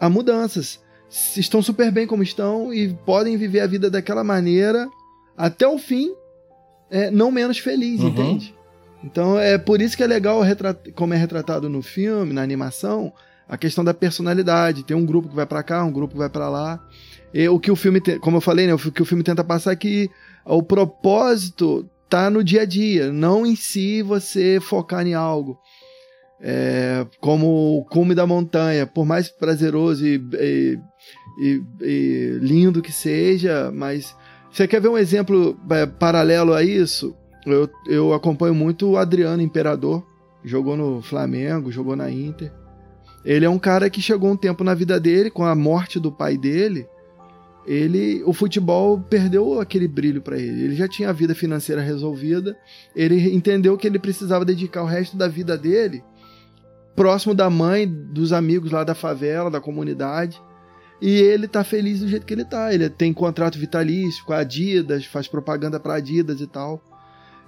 a 0.00 0.10
mudanças 0.10 0.80
estão 1.08 1.62
super 1.62 1.90
bem 1.90 2.06
como 2.06 2.22
estão 2.22 2.72
e 2.72 2.92
podem 3.04 3.36
viver 3.36 3.60
a 3.60 3.66
vida 3.66 3.90
daquela 3.90 4.24
maneira 4.24 4.88
até 5.36 5.66
o 5.66 5.78
fim, 5.78 6.12
é, 6.90 7.10
não 7.10 7.30
menos 7.30 7.58
feliz, 7.58 8.00
uhum. 8.00 8.08
entende? 8.08 8.54
Então 9.04 9.38
é 9.38 9.58
por 9.58 9.80
isso 9.80 9.96
que 9.96 10.02
é 10.02 10.06
legal, 10.06 10.40
como 10.94 11.14
é 11.14 11.16
retratado 11.16 11.68
no 11.68 11.82
filme, 11.82 12.32
na 12.32 12.42
animação, 12.42 13.12
a 13.48 13.56
questão 13.56 13.84
da 13.84 13.94
personalidade. 13.94 14.82
Tem 14.82 14.96
um 14.96 15.06
grupo 15.06 15.28
que 15.28 15.36
vai 15.36 15.46
para 15.46 15.62
cá, 15.62 15.84
um 15.84 15.92
grupo 15.92 16.14
que 16.14 16.18
vai 16.18 16.30
para 16.30 16.48
lá. 16.48 16.82
E 17.32 17.48
o 17.48 17.60
que 17.60 17.70
o 17.70 17.76
filme, 17.76 18.00
como 18.20 18.38
eu 18.38 18.40
falei, 18.40 18.66
né, 18.66 18.74
o 18.74 18.78
que 18.78 19.02
o 19.02 19.04
filme 19.04 19.22
tenta 19.22 19.44
passar 19.44 19.72
é 19.72 19.76
que 19.76 20.08
o 20.44 20.62
propósito 20.62 21.88
tá 22.08 22.30
no 22.30 22.42
dia 22.42 22.62
a 22.62 22.64
dia, 22.64 23.12
não 23.12 23.44
em 23.44 23.54
si 23.54 24.00
você 24.00 24.58
focar 24.60 25.06
em 25.06 25.14
algo 25.14 25.58
é, 26.40 27.06
como 27.20 27.78
o 27.78 27.84
cume 27.84 28.14
da 28.14 28.26
montanha, 28.26 28.86
por 28.86 29.04
mais 29.04 29.28
prazeroso 29.28 30.06
e, 30.06 30.16
e, 30.34 30.78
e, 31.38 31.62
e, 31.80 32.38
lindo 32.40 32.82
que 32.82 32.92
seja, 32.92 33.70
mas 33.72 34.14
você 34.50 34.66
quer 34.66 34.80
ver 34.80 34.88
um 34.88 34.98
exemplo 34.98 35.58
é, 35.70 35.86
paralelo 35.86 36.54
a 36.54 36.62
isso? 36.62 37.14
Eu, 37.44 37.68
eu 37.86 38.12
acompanho 38.12 38.54
muito 38.54 38.90
o 38.90 38.96
Adriano 38.96 39.42
Imperador, 39.42 40.04
jogou 40.44 40.76
no 40.76 41.02
Flamengo, 41.02 41.70
jogou 41.70 41.94
na 41.94 42.10
Inter. 42.10 42.52
Ele 43.24 43.44
é 43.44 43.50
um 43.50 43.58
cara 43.58 43.90
que 43.90 44.00
chegou 44.00 44.30
um 44.30 44.36
tempo 44.36 44.62
na 44.64 44.74
vida 44.74 44.98
dele, 44.98 45.30
com 45.30 45.44
a 45.44 45.54
morte 45.54 45.98
do 45.98 46.12
pai 46.12 46.36
dele, 46.36 46.86
ele 47.66 48.22
o 48.24 48.32
futebol 48.32 49.00
perdeu 49.00 49.60
aquele 49.60 49.88
brilho 49.88 50.22
para 50.22 50.38
ele. 50.38 50.64
Ele 50.64 50.74
já 50.76 50.86
tinha 50.86 51.10
a 51.10 51.12
vida 51.12 51.34
financeira 51.34 51.82
resolvida, 51.82 52.56
ele 52.94 53.34
entendeu 53.34 53.76
que 53.76 53.86
ele 53.86 53.98
precisava 53.98 54.44
dedicar 54.44 54.82
o 54.82 54.86
resto 54.86 55.16
da 55.16 55.26
vida 55.26 55.58
dele 55.58 56.02
próximo 56.96 57.34
da 57.34 57.50
mãe, 57.50 57.86
dos 57.86 58.32
amigos 58.32 58.72
lá 58.72 58.82
da 58.82 58.94
favela, 58.94 59.50
da 59.50 59.60
comunidade. 59.60 60.42
E 61.00 61.10
ele 61.10 61.46
tá 61.46 61.62
feliz 61.62 62.00
do 62.00 62.08
jeito 62.08 62.26
que 62.26 62.32
ele 62.32 62.44
tá. 62.44 62.72
Ele 62.72 62.88
tem 62.88 63.12
contrato 63.12 63.58
vitalício 63.58 64.24
com 64.24 64.32
a 64.32 64.38
Adidas, 64.38 65.04
faz 65.04 65.28
propaganda 65.28 65.78
para 65.78 65.94
Adidas 65.94 66.40
e 66.40 66.46
tal. 66.46 66.82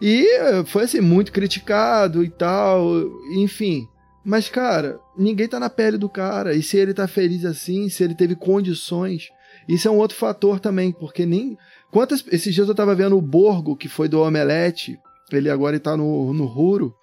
E 0.01 0.27
foi 0.67 0.85
assim, 0.85 1.01
muito 1.01 1.33
criticado 1.33 2.23
e 2.23 2.29
tal, 2.29 2.87
enfim. 3.33 3.89
Mas, 4.25 4.49
cara, 4.49 5.01
ninguém 5.17 5.49
tá 5.49 5.59
na 5.59 5.71
pele 5.71 5.97
do 5.97 6.09
cara. 6.09 6.55
E 6.55 6.63
se 6.63 6.77
ele 6.77 6.93
tá 6.93 7.09
feliz 7.09 7.45
assim, 7.45 7.89
se 7.89 8.05
ele 8.05 8.15
teve 8.15 8.37
condições. 8.37 9.29
Isso 9.69 9.89
é 9.89 9.91
um 9.91 9.97
outro 9.97 10.17
fator 10.17 10.61
também, 10.61 10.93
porque 10.93 11.27
nem. 11.27 11.57
Quantas. 11.91 12.25
Esses 12.31 12.55
dias 12.55 12.69
eu 12.69 12.75
tava 12.75 12.95
vendo 12.95 13.17
o 13.17 13.23
Borgo, 13.23 13.77
que 13.77 13.89
foi 13.89 14.09
do 14.09 14.21
Omelete. 14.21 14.99
Ele 15.33 15.51
agora 15.51 15.77
está 15.77 15.97
no, 15.97 16.33
no 16.33 16.47
Ruro 16.47 16.95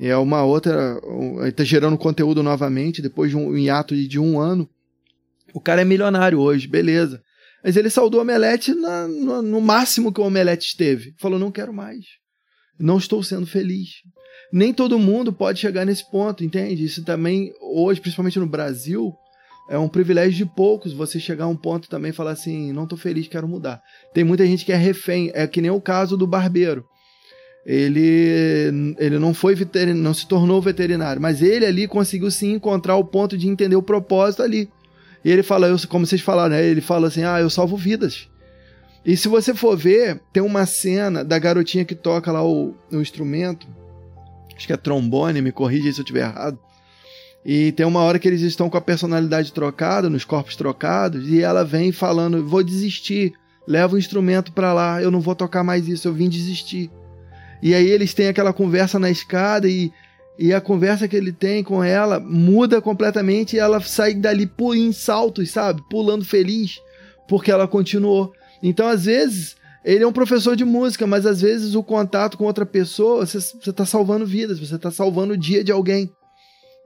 é 0.00 0.16
uma 0.16 0.44
outra. 0.44 1.00
Está 1.46 1.64
gerando 1.64 1.98
conteúdo 1.98 2.42
novamente, 2.42 3.02
depois 3.02 3.30
de 3.30 3.36
um 3.36 3.56
hiato 3.56 3.96
de 3.96 4.18
um 4.18 4.38
ano. 4.38 4.68
O 5.58 5.60
cara 5.60 5.82
é 5.82 5.84
milionário 5.84 6.38
hoje, 6.38 6.68
beleza. 6.68 7.20
Mas 7.64 7.76
ele 7.76 7.90
saudou 7.90 8.20
o 8.20 8.22
Omelete 8.22 8.72
na, 8.72 9.08
no, 9.08 9.42
no, 9.42 9.60
máximo 9.60 10.12
que 10.12 10.20
o 10.20 10.24
Omelete 10.24 10.66
esteve. 10.66 11.14
Falou: 11.18 11.36
não 11.36 11.50
quero 11.50 11.72
mais. 11.72 12.04
Não 12.78 12.96
estou 12.96 13.24
sendo 13.24 13.44
feliz. 13.44 13.88
Nem 14.52 14.72
todo 14.72 15.00
mundo 15.00 15.32
pode 15.32 15.58
chegar 15.58 15.84
nesse 15.84 16.08
ponto, 16.08 16.44
entende? 16.44 16.84
Isso 16.84 17.04
também, 17.04 17.52
hoje, 17.60 18.00
principalmente 18.00 18.38
no 18.38 18.46
Brasil, 18.46 19.12
é 19.68 19.76
um 19.76 19.88
privilégio 19.88 20.46
de 20.46 20.46
poucos 20.46 20.92
você 20.92 21.18
chegar 21.18 21.46
a 21.46 21.48
um 21.48 21.56
ponto 21.56 21.88
também 21.88 22.10
e 22.10 22.14
falar 22.14 22.30
assim: 22.30 22.72
não 22.72 22.84
estou 22.84 22.96
feliz, 22.96 23.26
quero 23.26 23.48
mudar. 23.48 23.82
Tem 24.14 24.22
muita 24.22 24.46
gente 24.46 24.64
que 24.64 24.72
é 24.72 24.76
refém. 24.76 25.32
É 25.34 25.44
que 25.48 25.60
nem 25.60 25.72
o 25.72 25.80
caso 25.80 26.16
do 26.16 26.24
barbeiro 26.24 26.84
ele, 27.68 28.96
ele 28.98 29.18
não 29.18 29.34
foi 29.34 29.54
veterinário, 29.54 30.02
não 30.02 30.14
se 30.14 30.26
tornou 30.26 30.62
veterinário, 30.62 31.20
mas 31.20 31.42
ele 31.42 31.66
ali 31.66 31.86
conseguiu 31.86 32.30
sim 32.30 32.54
encontrar 32.54 32.96
o 32.96 33.04
ponto 33.04 33.36
de 33.36 33.46
entender 33.46 33.76
o 33.76 33.82
propósito 33.82 34.42
ali. 34.42 34.70
E 35.24 35.30
ele 35.30 35.42
fala, 35.42 35.66
eu, 35.66 35.76
como 35.88 36.06
vocês 36.06 36.20
falaram, 36.20 36.50
né? 36.50 36.64
Ele 36.64 36.80
fala 36.80 37.08
assim: 37.08 37.24
ah, 37.24 37.40
eu 37.40 37.50
salvo 37.50 37.76
vidas. 37.76 38.28
E 39.04 39.16
se 39.16 39.28
você 39.28 39.54
for 39.54 39.76
ver, 39.76 40.20
tem 40.32 40.42
uma 40.42 40.66
cena 40.66 41.24
da 41.24 41.38
garotinha 41.38 41.84
que 41.84 41.94
toca 41.94 42.30
lá 42.30 42.44
o, 42.44 42.74
o 42.92 43.00
instrumento, 43.00 43.66
acho 44.54 44.66
que 44.66 44.72
é 44.72 44.76
trombone, 44.76 45.40
me 45.40 45.52
corrija 45.52 45.92
se 45.92 46.00
eu 46.00 46.02
estiver 46.02 46.28
errado. 46.28 46.58
E 47.44 47.72
tem 47.72 47.86
uma 47.86 48.00
hora 48.00 48.18
que 48.18 48.28
eles 48.28 48.42
estão 48.42 48.68
com 48.68 48.76
a 48.76 48.80
personalidade 48.80 49.52
trocada, 49.52 50.10
nos 50.10 50.24
corpos 50.24 50.56
trocados, 50.56 51.28
e 51.28 51.40
ela 51.40 51.64
vem 51.64 51.92
falando: 51.92 52.46
vou 52.46 52.62
desistir, 52.62 53.32
leva 53.66 53.94
o 53.94 53.98
instrumento 53.98 54.52
para 54.52 54.72
lá, 54.72 55.02
eu 55.02 55.10
não 55.10 55.20
vou 55.20 55.34
tocar 55.34 55.64
mais 55.64 55.88
isso, 55.88 56.08
eu 56.08 56.12
vim 56.12 56.28
desistir. 56.28 56.90
E 57.62 57.74
aí 57.74 57.88
eles 57.88 58.14
têm 58.14 58.28
aquela 58.28 58.52
conversa 58.52 58.98
na 58.98 59.10
escada 59.10 59.68
e, 59.68 59.92
e 60.38 60.54
a 60.54 60.60
conversa 60.60 61.08
que 61.08 61.16
ele 61.16 61.32
tem 61.32 61.64
com 61.64 61.82
ela 61.82 62.20
muda 62.20 62.80
completamente 62.80 63.56
e 63.56 63.58
ela 63.58 63.80
sai 63.80 64.14
dali 64.14 64.48
em 64.76 64.92
saltos, 64.92 65.50
sabe? 65.50 65.82
Pulando 65.90 66.24
feliz, 66.24 66.80
porque 67.26 67.50
ela 67.50 67.66
continuou. 67.66 68.32
Então, 68.62 68.86
às 68.86 69.06
vezes, 69.06 69.56
ele 69.84 70.04
é 70.04 70.06
um 70.06 70.12
professor 70.12 70.54
de 70.54 70.64
música, 70.64 71.06
mas 71.06 71.26
às 71.26 71.40
vezes 71.40 71.74
o 71.74 71.82
contato 71.82 72.38
com 72.38 72.44
outra 72.44 72.64
pessoa, 72.64 73.26
você 73.26 73.38
está 73.38 73.84
salvando 73.84 74.24
vidas, 74.24 74.60
você 74.60 74.76
está 74.76 74.90
salvando 74.90 75.34
o 75.34 75.36
dia 75.36 75.64
de 75.64 75.72
alguém. 75.72 76.10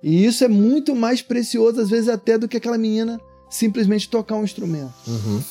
E 0.03 0.25
isso 0.25 0.43
é 0.43 0.49
muito 0.49 0.97
mais 0.97 1.21
precioso, 1.21 1.81
às 1.81 1.91
vezes, 1.91 2.09
até 2.09 2.39
do 2.39 2.49
que 2.49 2.57
aquela 2.57 2.79
menina 2.79 3.21
simplesmente 3.51 4.09
tocar 4.09 4.37
um 4.37 4.45
instrumento. 4.45 4.93
Uhum. 5.07 5.43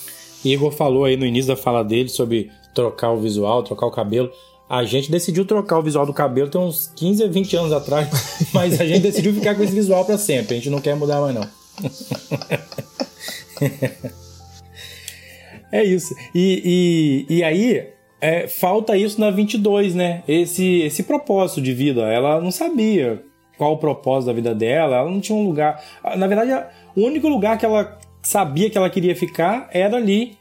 Igor 0.44 0.72
falou 0.72 1.06
aí 1.06 1.16
no 1.16 1.26
início 1.26 1.50
da 1.50 1.56
fala 1.56 1.84
dele 1.84 2.10
sobre 2.10 2.50
trocar 2.74 3.12
o 3.12 3.22
visual, 3.22 3.64
trocar 3.64 3.86
o 3.86 3.92
cabelo. 3.92 4.32
A 4.72 4.86
gente 4.86 5.12
decidiu 5.12 5.44
trocar 5.44 5.80
o 5.80 5.84
visual 5.84 6.06
do 6.06 6.14
cabelo 6.14 6.50
tem 6.50 6.62
uns 6.62 6.88
15 6.96 7.26
a 7.26 7.28
20 7.28 7.58
anos 7.58 7.74
atrás, 7.74 8.08
mas 8.56 8.80
a 8.80 8.86
gente 8.86 9.02
decidiu 9.02 9.34
ficar 9.34 9.54
com 9.54 9.64
esse 9.64 9.74
visual 9.74 10.06
para 10.06 10.18
sempre. 10.18 10.54
A 10.54 10.58
gente 10.60 10.70
não 10.70 10.80
quer 10.80 10.96
mudar 10.96 11.20
mais, 11.20 11.36
não. 11.36 11.46
é 15.74 15.84
isso. 15.84 16.16
E, 16.34 17.28
e, 17.30 17.36
e 17.36 17.44
aí, 17.44 17.86
é, 18.22 18.48
falta 18.48 18.96
isso 18.96 19.20
na 19.20 19.30
22, 19.30 19.94
né? 19.94 20.24
Esse, 20.26 20.84
esse 20.84 21.04
propósito 21.04 21.62
de 21.62 21.74
vida. 21.74 22.04
Ela 22.04 22.40
não 22.40 22.50
sabia 22.50 23.22
qual 23.58 23.74
o 23.74 23.78
propósito 23.78 24.28
da 24.28 24.34
vida 24.34 24.56
dela, 24.56 25.00
ela 25.00 25.12
não 25.12 25.20
tinha 25.20 25.38
um 25.38 25.46
lugar. 25.46 25.84
Na 26.16 26.28
verdade, 26.28 26.66
o 26.96 27.02
único 27.02 27.28
lugar 27.28 27.58
que 27.58 27.66
ela 27.66 28.00
sabia 28.24 28.70
que 28.70 28.78
ela 28.78 28.90
queria 28.90 29.18
ficar 29.18 29.70
era 29.74 29.98
ali 29.98 30.40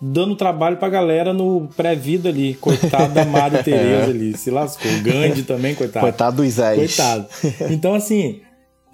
dando 0.00 0.34
trabalho 0.34 0.78
pra 0.78 0.88
galera 0.88 1.32
no 1.32 1.68
pré-vida 1.76 2.30
ali. 2.30 2.54
Coitado 2.54 3.12
da 3.12 3.24
Madre 3.26 3.62
Teresa 3.62 4.10
ali, 4.10 4.36
se 4.36 4.50
lascou. 4.50 4.90
O 4.90 5.02
Gandhi 5.02 5.42
também, 5.42 5.74
coitado. 5.74 6.04
Coitado 6.04 6.36
do 6.38 6.44
Isés. 6.44 6.76
Coitado. 6.76 7.28
Então, 7.70 7.94
assim, 7.94 8.40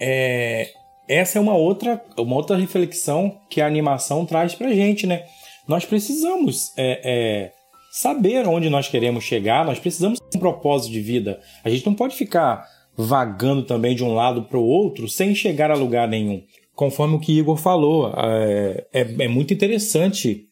é... 0.00 0.70
essa 1.08 1.38
é 1.38 1.40
uma 1.40 1.54
outra, 1.54 2.02
uma 2.18 2.34
outra 2.34 2.56
reflexão 2.56 3.38
que 3.48 3.60
a 3.60 3.66
animação 3.66 4.26
traz 4.26 4.54
pra 4.54 4.72
gente, 4.72 5.06
né? 5.06 5.24
Nós 5.68 5.84
precisamos 5.84 6.72
é, 6.76 7.00
é, 7.04 7.52
saber 7.90 8.46
onde 8.46 8.70
nós 8.70 8.88
queremos 8.88 9.24
chegar, 9.24 9.64
nós 9.64 9.78
precisamos 9.80 10.20
ter 10.20 10.38
um 10.38 10.40
propósito 10.40 10.92
de 10.92 11.00
vida. 11.00 11.40
A 11.64 11.70
gente 11.70 11.84
não 11.86 11.94
pode 11.94 12.14
ficar 12.14 12.64
vagando 12.96 13.62
também 13.62 13.94
de 13.94 14.04
um 14.04 14.14
lado 14.14 14.44
para 14.44 14.58
o 14.58 14.64
outro 14.64 15.08
sem 15.08 15.34
chegar 15.34 15.70
a 15.70 15.74
lugar 15.74 16.08
nenhum. 16.08 16.42
Conforme 16.74 17.16
o 17.16 17.18
que 17.18 17.36
Igor 17.36 17.56
falou, 17.56 18.12
é, 18.16 18.86
é, 18.92 19.24
é 19.24 19.28
muito 19.28 19.52
interessante 19.52 20.46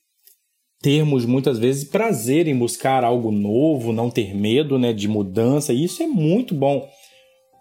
termos 0.85 1.25
muitas 1.25 1.59
vezes 1.59 1.83
prazer 1.83 2.47
em 2.47 2.55
buscar 2.55 3.05
algo 3.05 3.33
novo, 3.33 3.91
não 3.91 4.11
ter 4.11 4.37
medo 4.37 4.79
né, 4.79 4.93
de 4.93 5.09
mudança, 5.09 5.73
e 5.73 5.83
isso 5.83 6.03
é 6.03 6.07
muito 6.07 6.55
bom. 6.55 6.87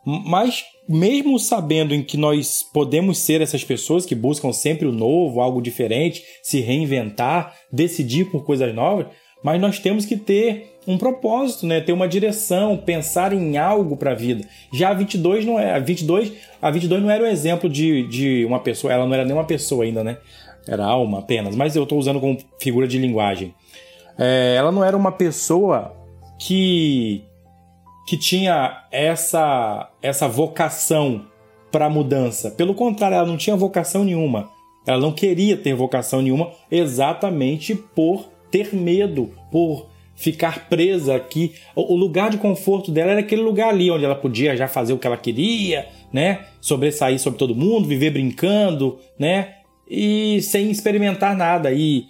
Mas, 0.05 0.65
mesmo 0.89 1.39
sabendo 1.39 1.95
em 1.95 2.03
que 2.03 2.17
nós 2.17 2.61
podemos 2.73 3.19
ser 3.19 3.39
essas 3.39 3.63
pessoas 3.63 4.05
que 4.05 4.13
buscam 4.13 4.51
sempre 4.51 4.85
o 4.85 4.91
novo, 4.91 5.39
algo 5.39 5.61
diferente, 5.61 6.21
se 6.43 6.59
reinventar, 6.59 7.55
decidir 7.71 8.25
por 8.25 8.43
coisas 8.43 8.75
novas, 8.75 9.05
mas 9.41 9.61
nós 9.61 9.79
temos 9.79 10.05
que 10.05 10.17
ter 10.17 10.73
um 10.85 10.97
propósito, 10.97 11.65
né? 11.65 11.79
ter 11.79 11.93
uma 11.93 12.09
direção, 12.09 12.75
pensar 12.75 13.31
em 13.31 13.55
algo 13.57 13.95
para 13.95 14.11
a 14.11 14.15
vida. 14.15 14.45
Já 14.73 14.89
a 14.89 14.93
22 14.93 15.45
não 15.45 15.57
é. 15.57 15.73
A 15.73 15.79
22, 15.79 16.33
a 16.61 16.69
22 16.69 17.01
não 17.01 17.09
era 17.09 17.23
o 17.23 17.27
exemplo 17.27 17.69
de, 17.69 18.05
de 18.09 18.43
uma 18.43 18.59
pessoa, 18.59 18.91
ela 18.91 19.05
não 19.05 19.13
era 19.13 19.23
nem 19.23 19.33
uma 19.33 19.45
pessoa 19.45 19.85
ainda, 19.85 20.03
né? 20.03 20.17
Era 20.67 20.85
alma 20.85 21.19
apenas, 21.19 21.55
mas 21.55 21.75
eu 21.75 21.83
estou 21.83 21.97
usando 21.97 22.19
como 22.19 22.37
figura 22.59 22.87
de 22.87 22.97
linguagem. 22.97 23.53
É, 24.17 24.55
ela 24.57 24.71
não 24.71 24.83
era 24.83 24.95
uma 24.95 25.11
pessoa 25.11 25.95
que 26.39 27.23
que 28.07 28.17
tinha 28.17 28.85
essa 28.91 29.89
essa 30.01 30.27
vocação 30.27 31.25
para 31.71 31.89
mudança. 31.89 32.51
Pelo 32.51 32.75
contrário, 32.75 33.15
ela 33.15 33.27
não 33.27 33.37
tinha 33.37 33.55
vocação 33.55 34.03
nenhuma. 34.03 34.49
Ela 34.85 34.99
não 34.99 35.11
queria 35.11 35.57
ter 35.57 35.73
vocação 35.73 36.21
nenhuma, 36.21 36.51
exatamente 36.69 37.73
por 37.73 38.29
ter 38.51 38.75
medo, 38.75 39.31
por 39.49 39.87
ficar 40.15 40.67
presa 40.69 41.15
aqui. 41.15 41.53
O 41.75 41.95
lugar 41.95 42.29
de 42.29 42.37
conforto 42.37 42.91
dela 42.91 43.11
era 43.11 43.21
aquele 43.21 43.41
lugar 43.41 43.69
ali 43.69 43.89
onde 43.89 44.05
ela 44.05 44.15
podia 44.15 44.55
já 44.55 44.67
fazer 44.67 44.93
o 44.93 44.97
que 44.97 45.07
ela 45.07 45.17
queria, 45.17 45.87
né? 46.11 46.45
Sobressair 46.61 47.19
sobre 47.19 47.39
todo 47.39 47.55
mundo, 47.55 47.87
viver 47.87 48.11
brincando, 48.11 48.99
né? 49.17 49.55
E 49.89 50.41
sem 50.41 50.71
experimentar 50.71 51.35
nada. 51.35 51.71
E 51.71 52.05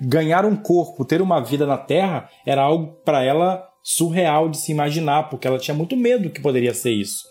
ganhar 0.00 0.44
um 0.44 0.56
corpo, 0.56 1.04
ter 1.04 1.20
uma 1.22 1.40
vida 1.40 1.66
na 1.66 1.78
Terra, 1.78 2.28
era 2.44 2.62
algo 2.62 2.98
para 3.04 3.22
ela 3.22 3.68
surreal 3.82 4.48
de 4.48 4.56
se 4.58 4.72
imaginar, 4.72 5.30
porque 5.30 5.46
ela 5.46 5.58
tinha 5.58 5.74
muito 5.74 5.96
medo 5.96 6.30
que 6.30 6.40
poderia 6.40 6.74
ser 6.74 6.90
isso. 6.90 7.24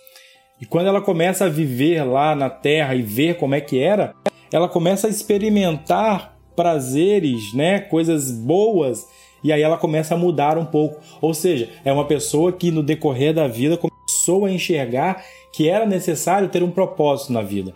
E 0.60 0.66
quando 0.66 0.88
ela 0.88 1.02
começa 1.02 1.46
a 1.46 1.50
viver 1.50 2.04
lá 2.04 2.34
na 2.34 2.50
Terra 2.50 2.96
e 2.96 3.02
ver 3.02 3.38
como 3.38 3.56
é 3.56 3.62
que 3.62 3.78
era, 3.80 4.14
ela 4.52 4.70
começa 4.70 5.08
a 5.08 5.10
experimentar 5.10 6.38
prazeres, 6.56 7.54
né, 7.54 7.80
coisas 7.80 8.32
boas, 8.32 9.06
e 9.44 9.52
aí 9.52 9.62
ela 9.62 9.78
começa 9.78 10.16
a 10.16 10.18
mudar 10.18 10.58
um 10.58 10.66
pouco. 10.66 11.02
Ou 11.22 11.34
seja, 11.34 11.70
é 11.84 11.92
uma 11.92 12.06
pessoa 12.06 12.54
que 12.54 12.72
no 12.72 12.82
decorrer 12.82 13.34
da 13.34 13.48
vida 13.48 13.78
começou 13.78 14.46
a 14.46 14.52
enxergar 14.52 15.24
que 15.54 15.70
era 15.70 15.86
necessário 15.86 16.50
ter 16.50 16.64
um 16.64 16.72
propósito 16.72 17.34
na 17.34 17.42
vida. 17.42 17.74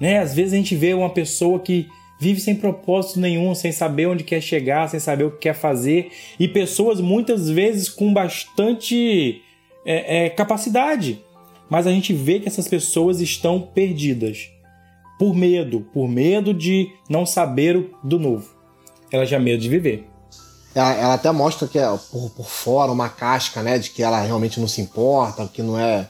Né? 0.00 0.18
Às 0.18 0.34
vezes 0.34 0.52
a 0.52 0.56
gente 0.56 0.76
vê 0.76 0.94
uma 0.94 1.10
pessoa 1.10 1.58
que 1.58 1.88
vive 2.18 2.40
sem 2.40 2.54
propósito 2.54 3.20
nenhum, 3.20 3.54
sem 3.54 3.72
saber 3.72 4.06
onde 4.06 4.24
quer 4.24 4.40
chegar, 4.40 4.88
sem 4.88 5.00
saber 5.00 5.24
o 5.24 5.30
que 5.30 5.38
quer 5.38 5.54
fazer, 5.54 6.10
e 6.38 6.48
pessoas 6.48 7.00
muitas 7.00 7.48
vezes 7.50 7.88
com 7.88 8.12
bastante 8.12 9.42
é, 9.84 10.26
é, 10.26 10.30
capacidade, 10.30 11.22
mas 11.68 11.86
a 11.86 11.90
gente 11.90 12.12
vê 12.12 12.40
que 12.40 12.48
essas 12.48 12.68
pessoas 12.68 13.20
estão 13.20 13.60
perdidas 13.60 14.50
por 15.18 15.34
medo, 15.34 15.80
por 15.92 16.08
medo 16.08 16.52
de 16.52 16.90
não 17.08 17.24
saber 17.26 17.90
do 18.02 18.18
novo. 18.18 18.54
Ela 19.10 19.24
já 19.24 19.38
medo 19.38 19.62
de 19.62 19.68
viver. 19.68 20.06
Ela, 20.74 20.94
ela 20.94 21.14
até 21.14 21.30
mostra 21.32 21.66
que 21.66 21.78
é 21.78 21.86
por, 22.10 22.30
por 22.30 22.46
fora 22.46 22.92
uma 22.92 23.08
casca, 23.08 23.62
né, 23.62 23.78
de 23.78 23.90
que 23.90 24.02
ela 24.02 24.20
realmente 24.20 24.60
não 24.60 24.68
se 24.68 24.80
importa, 24.80 25.48
que 25.52 25.62
não 25.62 25.78
é 25.78 26.08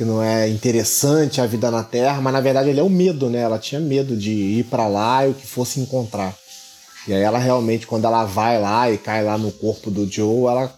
que 0.00 0.04
não 0.06 0.22
é 0.22 0.48
interessante 0.48 1.42
a 1.42 1.46
vida 1.46 1.70
na 1.70 1.84
Terra, 1.84 2.22
mas 2.22 2.32
na 2.32 2.40
verdade 2.40 2.70
ele 2.70 2.80
é 2.80 2.82
o 2.82 2.88
medo, 2.88 3.28
né? 3.28 3.40
Ela 3.40 3.58
tinha 3.58 3.78
medo 3.78 4.16
de 4.16 4.30
ir 4.30 4.64
para 4.64 4.88
lá 4.88 5.26
e 5.26 5.30
o 5.30 5.34
que 5.34 5.46
fosse 5.46 5.78
encontrar. 5.78 6.34
E 7.06 7.12
aí 7.12 7.20
ela 7.20 7.38
realmente, 7.38 7.86
quando 7.86 8.06
ela 8.06 8.24
vai 8.24 8.58
lá 8.58 8.90
e 8.90 8.96
cai 8.96 9.22
lá 9.22 9.36
no 9.36 9.52
corpo 9.52 9.90
do 9.90 10.10
Joe, 10.10 10.50
ela, 10.50 10.74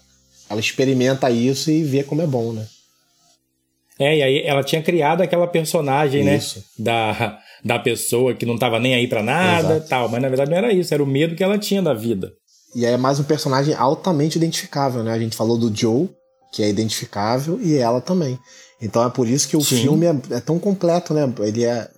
ela 0.51 0.59
experimenta 0.59 1.31
isso 1.31 1.71
e 1.71 1.85
vê 1.85 2.03
como 2.03 2.21
é 2.21 2.27
bom, 2.27 2.53
né? 2.53 2.67
É, 3.97 4.17
e 4.19 4.23
aí 4.25 4.43
ela 4.45 4.65
tinha 4.65 4.83
criado 4.83 5.23
aquela 5.23 5.47
personagem, 5.47 6.25
né? 6.25 6.35
isso. 6.35 6.59
né? 6.59 6.65
Da, 6.77 7.39
da 7.65 7.79
pessoa 7.79 8.35
que 8.35 8.45
não 8.45 8.59
tava 8.59 8.81
nem 8.81 8.97
aí 8.97 9.07
para 9.07 9.23
nada 9.23 9.75
Exato. 9.77 9.89
tal. 9.89 10.09
Mas 10.09 10.21
na 10.21 10.29
verdade 10.29 10.51
não 10.51 10.59
era 10.59 10.73
isso, 10.73 10.93
era 10.93 11.01
o 11.01 11.07
medo 11.07 11.37
que 11.37 11.45
ela 11.45 11.59
tinha 11.59 11.81
da 11.81 11.95
vida. 11.95 12.33
E 12.75 12.85
aí 12.85 12.95
é 12.95 12.97
mais 12.97 13.21
um 13.21 13.25
personagem 13.25 13.73
altamente 13.73 14.37
identificável, 14.37 15.05
né? 15.05 15.13
A 15.13 15.19
gente 15.21 15.37
falou 15.37 15.57
do 15.57 15.73
Joe, 15.73 16.11
que 16.53 16.63
é 16.63 16.69
identificável, 16.69 17.59
e 17.61 17.77
ela 17.77 18.01
também. 18.01 18.39
Então 18.81 19.05
é 19.05 19.09
por 19.09 19.27
isso 19.27 19.49
que 19.49 19.57
o 19.57 19.63
Sim. 19.63 19.83
filme 19.83 20.07
é, 20.07 20.37
é, 20.37 20.41
tão 20.41 20.59
completo, 20.59 21.15
né? 21.15 21.33
Ele 21.41 21.65
é 21.65 21.89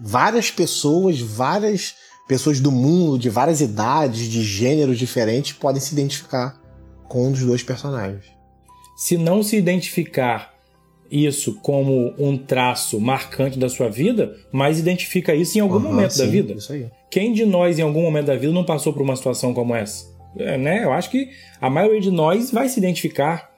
várias 0.00 0.50
pessoas, 0.50 1.20
várias 1.20 1.94
pessoas 2.26 2.60
do 2.60 2.72
mundo, 2.72 3.18
de 3.18 3.28
várias 3.28 3.60
idades, 3.60 4.28
de 4.28 4.42
gêneros 4.42 4.98
diferentes, 4.98 5.52
podem 5.52 5.80
se 5.80 5.92
identificar 5.92 6.58
com 7.08 7.26
um 7.26 7.32
dos 7.32 7.42
dois 7.42 7.62
personagens. 7.62 8.24
Se 8.96 9.18
não 9.18 9.42
se 9.42 9.56
identificar 9.56 10.54
isso 11.10 11.56
como 11.60 12.14
um 12.16 12.38
traço 12.38 13.00
marcante 13.00 13.58
da 13.58 13.68
sua 13.68 13.88
vida, 13.88 14.36
mas 14.52 14.78
identifica 14.78 15.34
isso 15.34 15.58
em 15.58 15.60
algum 15.60 15.76
uhum, 15.76 15.82
momento 15.82 16.12
sim, 16.12 16.24
da 16.24 16.26
vida. 16.26 16.52
Isso 16.54 16.72
aí. 16.72 16.88
Quem 17.10 17.32
de 17.32 17.44
nós, 17.44 17.78
em 17.78 17.82
algum 17.82 18.02
momento 18.02 18.26
da 18.26 18.36
vida, 18.36 18.52
não 18.52 18.64
passou 18.64 18.92
por 18.92 19.02
uma 19.02 19.16
situação 19.16 19.52
como 19.52 19.74
essa? 19.74 20.06
É, 20.38 20.56
né? 20.56 20.84
Eu 20.84 20.92
acho 20.92 21.10
que 21.10 21.28
a 21.60 21.68
maioria 21.68 22.00
de 22.00 22.10
nós 22.10 22.52
vai 22.52 22.68
se 22.68 22.78
identificar 22.78 23.49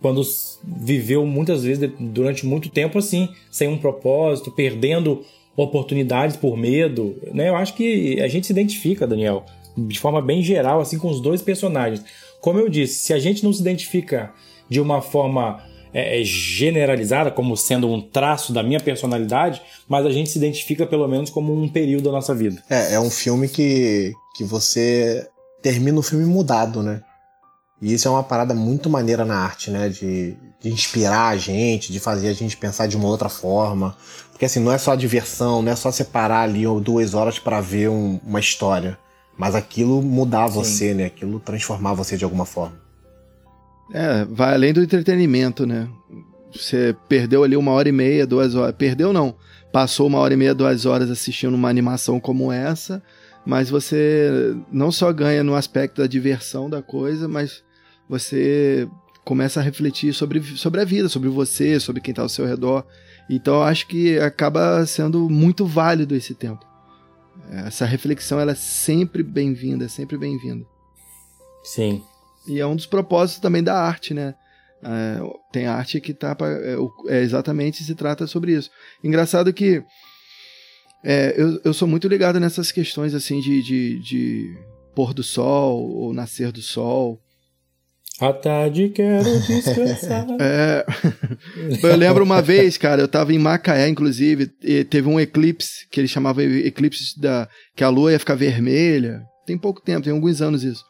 quando 0.00 0.22
viveu 0.64 1.26
muitas 1.26 1.62
vezes 1.62 1.90
durante 1.98 2.46
muito 2.46 2.68
tempo 2.68 2.98
assim, 2.98 3.28
sem 3.50 3.68
um 3.68 3.78
propósito, 3.78 4.50
perdendo 4.50 5.22
oportunidades 5.56 6.36
por 6.36 6.56
medo, 6.56 7.16
né? 7.32 7.48
Eu 7.48 7.56
acho 7.56 7.74
que 7.74 8.20
a 8.20 8.28
gente 8.28 8.46
se 8.46 8.52
identifica, 8.52 9.06
Daniel, 9.06 9.44
de 9.76 9.98
forma 9.98 10.22
bem 10.22 10.42
geral, 10.42 10.80
assim, 10.80 10.98
com 10.98 11.08
os 11.08 11.20
dois 11.20 11.42
personagens. 11.42 12.04
Como 12.40 12.58
eu 12.58 12.68
disse, 12.68 13.00
se 13.00 13.12
a 13.12 13.18
gente 13.18 13.44
não 13.44 13.52
se 13.52 13.60
identifica 13.60 14.32
de 14.68 14.80
uma 14.80 15.02
forma 15.02 15.62
é, 15.92 16.20
é 16.20 16.24
generalizada, 16.24 17.30
como 17.30 17.56
sendo 17.56 17.90
um 17.90 18.00
traço 18.00 18.52
da 18.52 18.62
minha 18.62 18.80
personalidade, 18.80 19.60
mas 19.88 20.06
a 20.06 20.10
gente 20.10 20.30
se 20.30 20.38
identifica 20.38 20.86
pelo 20.86 21.06
menos 21.08 21.30
como 21.30 21.52
um 21.52 21.68
período 21.68 22.04
da 22.04 22.12
nossa 22.12 22.34
vida. 22.34 22.62
É, 22.70 22.94
é 22.94 23.00
um 23.00 23.10
filme 23.10 23.48
que, 23.48 24.12
que 24.36 24.44
você 24.44 25.26
termina 25.62 25.98
o 25.98 26.02
filme 26.02 26.24
mudado, 26.24 26.82
né? 26.82 27.02
E 27.80 27.94
isso 27.94 28.06
é 28.06 28.10
uma 28.10 28.22
parada 28.22 28.54
muito 28.54 28.90
maneira 28.90 29.24
na 29.24 29.38
arte, 29.38 29.70
né? 29.70 29.88
De, 29.88 30.36
de 30.60 30.68
inspirar 30.70 31.28
a 31.28 31.36
gente, 31.36 31.92
de 31.92 31.98
fazer 31.98 32.28
a 32.28 32.32
gente 32.32 32.56
pensar 32.56 32.86
de 32.86 32.96
uma 32.96 33.08
outra 33.08 33.28
forma. 33.28 33.96
Porque 34.30 34.44
assim, 34.44 34.60
não 34.60 34.72
é 34.72 34.78
só 34.78 34.94
diversão, 34.94 35.62
não 35.62 35.72
é 35.72 35.76
só 35.76 35.90
separar 35.90 36.42
ali 36.42 36.64
duas 36.82 37.14
horas 37.14 37.38
para 37.38 37.60
ver 37.60 37.88
um, 37.88 38.20
uma 38.24 38.40
história. 38.40 38.98
Mas 39.36 39.54
aquilo 39.54 40.02
mudar 40.02 40.48
Sim. 40.48 40.54
você, 40.54 40.94
né? 40.94 41.06
Aquilo 41.06 41.40
transformar 41.40 41.94
você 41.94 42.16
de 42.16 42.24
alguma 42.24 42.44
forma. 42.44 42.78
É, 43.92 44.24
vai 44.26 44.54
além 44.54 44.72
do 44.72 44.82
entretenimento, 44.82 45.66
né? 45.66 45.88
Você 46.52 46.94
perdeu 47.08 47.42
ali 47.42 47.56
uma 47.56 47.72
hora 47.72 47.88
e 47.88 47.92
meia, 47.92 48.26
duas 48.26 48.54
horas. 48.54 48.74
Perdeu 48.76 49.12
não. 49.12 49.34
Passou 49.72 50.06
uma 50.06 50.18
hora 50.18 50.34
e 50.34 50.36
meia, 50.36 50.54
duas 50.54 50.84
horas 50.84 51.10
assistindo 51.10 51.54
uma 51.54 51.68
animação 51.68 52.20
como 52.20 52.52
essa. 52.52 53.02
Mas 53.46 53.70
você 53.70 54.54
não 54.70 54.92
só 54.92 55.12
ganha 55.12 55.42
no 55.42 55.54
aspecto 55.54 56.02
da 56.02 56.06
diversão 56.06 56.68
da 56.68 56.82
coisa, 56.82 57.26
mas 57.26 57.62
você 58.10 58.88
começa 59.24 59.60
a 59.60 59.62
refletir 59.62 60.12
sobre, 60.12 60.42
sobre 60.56 60.80
a 60.80 60.84
vida, 60.84 61.08
sobre 61.08 61.28
você, 61.28 61.78
sobre 61.78 62.00
quem 62.00 62.10
está 62.10 62.22
ao 62.22 62.28
seu 62.28 62.44
redor. 62.44 62.84
Então 63.30 63.54
eu 63.54 63.62
acho 63.62 63.86
que 63.86 64.18
acaba 64.18 64.84
sendo 64.84 65.30
muito 65.30 65.64
válido 65.64 66.16
esse 66.16 66.34
tempo. 66.34 66.66
Essa 67.48 67.84
reflexão 67.86 68.40
ela 68.40 68.50
é 68.50 68.56
sempre 68.56 69.22
bem-vinda, 69.22 69.88
sempre 69.88 70.18
bem-vinda. 70.18 70.66
Sim. 71.62 72.02
E 72.48 72.58
é 72.58 72.66
um 72.66 72.74
dos 72.74 72.86
propósitos 72.86 73.40
também 73.40 73.62
da 73.62 73.80
arte, 73.80 74.12
né? 74.12 74.34
É, 74.82 75.20
tem 75.52 75.66
arte 75.66 76.00
que 76.00 76.12
tá 76.12 76.34
pra, 76.34 76.48
é, 76.48 76.76
é, 77.06 77.20
exatamente 77.20 77.84
se 77.84 77.94
trata 77.94 78.26
sobre 78.26 78.54
isso. 78.54 78.70
Engraçado 79.04 79.52
que 79.52 79.84
é, 81.04 81.34
eu, 81.40 81.60
eu 81.64 81.72
sou 81.72 81.86
muito 81.86 82.08
ligado 82.08 82.40
nessas 82.40 82.72
questões 82.72 83.14
assim 83.14 83.40
de, 83.40 83.62
de, 83.62 83.98
de 84.00 84.58
pôr 84.96 85.14
do 85.14 85.22
sol 85.22 85.88
ou 85.88 86.12
nascer 86.12 86.50
do 86.50 86.62
sol. 86.62 87.20
À 88.20 88.32
tarde 88.34 88.90
quero 88.90 89.40
descansar. 89.40 90.26
é. 90.38 90.84
Eu 91.82 91.96
lembro 91.96 92.22
uma 92.22 92.42
vez, 92.42 92.76
cara, 92.76 93.00
eu 93.00 93.08
tava 93.08 93.32
em 93.32 93.38
Macaé, 93.38 93.88
inclusive, 93.88 94.50
e 94.62 94.84
teve 94.84 95.08
um 95.08 95.18
eclipse, 95.18 95.88
que 95.90 95.98
ele 95.98 96.08
chamava 96.08 96.42
eclipse 96.44 97.18
da. 97.18 97.48
que 97.74 97.82
a 97.82 97.88
lua 97.88 98.12
ia 98.12 98.18
ficar 98.18 98.34
vermelha. 98.34 99.22
Tem 99.46 99.56
pouco 99.56 99.80
tempo, 99.80 100.04
tem 100.04 100.12
alguns 100.12 100.42
anos 100.42 100.62
isso. 100.62 100.84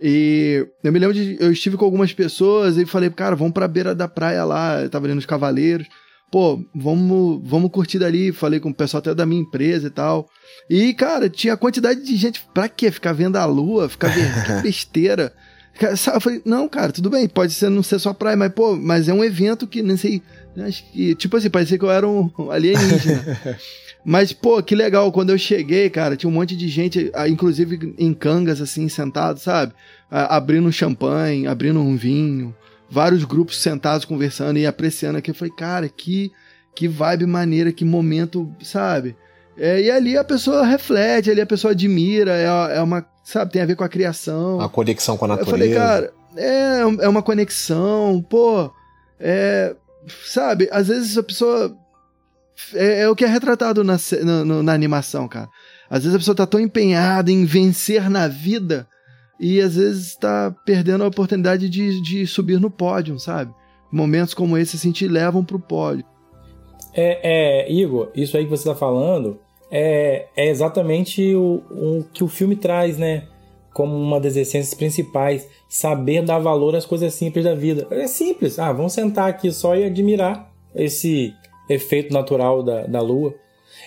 E 0.00 0.64
eu 0.84 0.92
me 0.92 0.98
lembro 0.98 1.14
de. 1.14 1.36
Eu 1.40 1.50
estive 1.50 1.76
com 1.76 1.84
algumas 1.84 2.12
pessoas 2.12 2.76
e 2.76 2.86
falei, 2.86 3.10
cara, 3.10 3.34
vamos 3.34 3.52
pra 3.52 3.66
beira 3.66 3.94
da 3.94 4.06
praia 4.06 4.44
lá. 4.44 4.80
Eu 4.80 4.88
tava 4.88 5.06
ali 5.06 5.14
nos 5.14 5.26
Cavaleiros. 5.26 5.88
Pô, 6.30 6.62
vamos, 6.74 7.40
vamos 7.42 7.70
curtir 7.70 7.98
dali. 7.98 8.32
Falei 8.32 8.60
com 8.60 8.70
o 8.70 8.74
pessoal 8.74 9.00
até 9.00 9.14
da 9.14 9.26
minha 9.26 9.40
empresa 9.40 9.88
e 9.88 9.90
tal. 9.90 10.28
E, 10.70 10.94
cara, 10.94 11.28
tinha 11.28 11.56
quantidade 11.56 12.04
de 12.04 12.16
gente. 12.16 12.44
Pra 12.54 12.68
quê? 12.68 12.90
Ficar 12.90 13.12
vendo 13.12 13.36
a 13.36 13.44
lua? 13.44 13.88
Ficar 13.88 14.08
vendo. 14.08 14.44
que 14.46 14.62
besteira. 14.62 15.32
Eu 15.80 16.20
falei, 16.20 16.42
não, 16.44 16.68
cara, 16.68 16.92
tudo 16.92 17.08
bem, 17.08 17.28
pode 17.28 17.52
ser 17.52 17.68
não 17.68 17.82
ser 17.82 17.98
só 17.98 18.12
praia, 18.12 18.36
mas, 18.36 18.52
pô, 18.52 18.74
mas 18.74 19.08
é 19.08 19.14
um 19.14 19.22
evento 19.22 19.66
que, 19.66 19.82
não 19.82 19.96
sei, 19.96 20.22
acho 20.66 20.84
que, 20.90 21.14
tipo 21.14 21.36
assim, 21.36 21.48
parecia 21.48 21.78
que 21.78 21.84
eu 21.84 21.90
era 21.90 22.06
um 22.06 22.30
alienígena. 22.50 23.38
mas, 24.04 24.32
pô, 24.32 24.60
que 24.62 24.74
legal, 24.74 25.12
quando 25.12 25.30
eu 25.30 25.38
cheguei, 25.38 25.88
cara, 25.88 26.16
tinha 26.16 26.28
um 26.28 26.32
monte 26.32 26.56
de 26.56 26.68
gente, 26.68 27.12
inclusive 27.28 27.94
em 27.96 28.12
cangas, 28.12 28.60
assim, 28.60 28.88
sentado, 28.88 29.38
sabe? 29.38 29.72
Abrindo 30.10 30.66
um 30.66 30.72
champanhe, 30.72 31.46
abrindo 31.46 31.78
um 31.80 31.96
vinho, 31.96 32.54
vários 32.90 33.24
grupos 33.24 33.58
sentados 33.58 34.04
conversando 34.04 34.58
e 34.58 34.66
apreciando 34.66 35.18
aqui. 35.18 35.30
Eu 35.30 35.34
falei, 35.34 35.54
cara, 35.54 35.88
que, 35.88 36.32
que 36.74 36.88
vibe 36.88 37.26
maneira, 37.26 37.72
que 37.72 37.84
momento, 37.84 38.50
sabe? 38.62 39.14
É, 39.56 39.82
e 39.82 39.90
ali 39.90 40.16
a 40.16 40.24
pessoa 40.24 40.64
reflete, 40.64 41.30
ali 41.30 41.40
a 41.40 41.46
pessoa 41.46 41.72
admira, 41.72 42.32
é, 42.32 42.78
é 42.78 42.80
uma 42.80 43.04
sabe? 43.28 43.52
Tem 43.52 43.62
a 43.62 43.66
ver 43.66 43.76
com 43.76 43.84
a 43.84 43.88
criação. 43.88 44.60
A 44.60 44.68
conexão 44.68 45.16
com 45.18 45.26
a 45.26 45.28
natureza. 45.28 45.50
Eu 45.50 45.58
falei, 45.58 45.74
cara, 45.74 46.12
é, 46.34 46.80
é 47.04 47.08
uma 47.08 47.22
conexão, 47.22 48.24
pô, 48.28 48.70
é, 49.20 49.76
sabe? 50.24 50.68
Às 50.72 50.88
vezes 50.88 51.18
a 51.18 51.22
pessoa. 51.22 51.76
É, 52.74 53.02
é 53.02 53.08
o 53.08 53.14
que 53.14 53.24
é 53.24 53.28
retratado 53.28 53.84
na, 53.84 53.96
na, 54.24 54.62
na, 54.62 54.72
animação, 54.72 55.28
cara. 55.28 55.48
Às 55.88 56.02
vezes 56.02 56.14
a 56.14 56.18
pessoa 56.18 56.34
tá 56.34 56.46
tão 56.46 56.58
empenhada 56.58 57.30
em 57.30 57.44
vencer 57.44 58.10
na 58.10 58.26
vida 58.26 58.88
e 59.38 59.60
às 59.60 59.76
vezes 59.76 60.16
tá 60.16 60.52
perdendo 60.64 61.04
a 61.04 61.06
oportunidade 61.06 61.68
de, 61.68 62.02
de 62.02 62.26
subir 62.26 62.58
no 62.58 62.70
pódio, 62.70 63.18
sabe? 63.20 63.54
Momentos 63.92 64.34
como 64.34 64.58
esse 64.58 64.74
assim 64.76 64.90
te 64.90 65.06
levam 65.06 65.44
pro 65.44 65.60
pódio. 65.60 66.04
É, 66.92 67.68
é, 67.68 67.72
Igor, 67.72 68.10
isso 68.14 68.36
aí 68.36 68.44
que 68.44 68.50
você 68.50 68.68
tá 68.68 68.74
falando 68.74 69.38
é, 69.70 70.26
é 70.36 70.48
exatamente 70.48 71.34
o, 71.34 71.62
o 71.70 72.04
que 72.12 72.24
o 72.24 72.28
filme 72.28 72.56
traz, 72.56 72.96
né? 72.96 73.24
Como 73.72 73.96
uma 73.96 74.18
das 74.18 74.36
essências 74.36 74.74
principais, 74.74 75.48
saber 75.68 76.22
dar 76.22 76.38
valor 76.38 76.74
às 76.74 76.86
coisas 76.86 77.14
simples 77.14 77.44
da 77.44 77.54
vida. 77.54 77.86
É 77.90 78.06
simples, 78.06 78.58
ah, 78.58 78.72
vamos 78.72 78.92
sentar 78.92 79.28
aqui 79.28 79.52
só 79.52 79.76
e 79.76 79.84
admirar 79.84 80.50
esse 80.74 81.34
efeito 81.68 82.12
natural 82.12 82.62
da, 82.62 82.86
da 82.86 83.00
lua. 83.00 83.34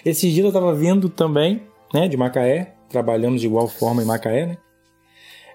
Esses 0.06 0.32
dias 0.32 0.46
eu 0.46 0.50
estava 0.50 0.74
vindo 0.74 1.10
também, 1.10 1.62
né, 1.94 2.08
de 2.08 2.16
Macaé, 2.16 2.74
trabalhamos 2.90 3.42
de 3.42 3.48
igual 3.48 3.68
forma 3.68 4.02
em 4.02 4.06
Macaé, 4.06 4.46
né? 4.46 4.58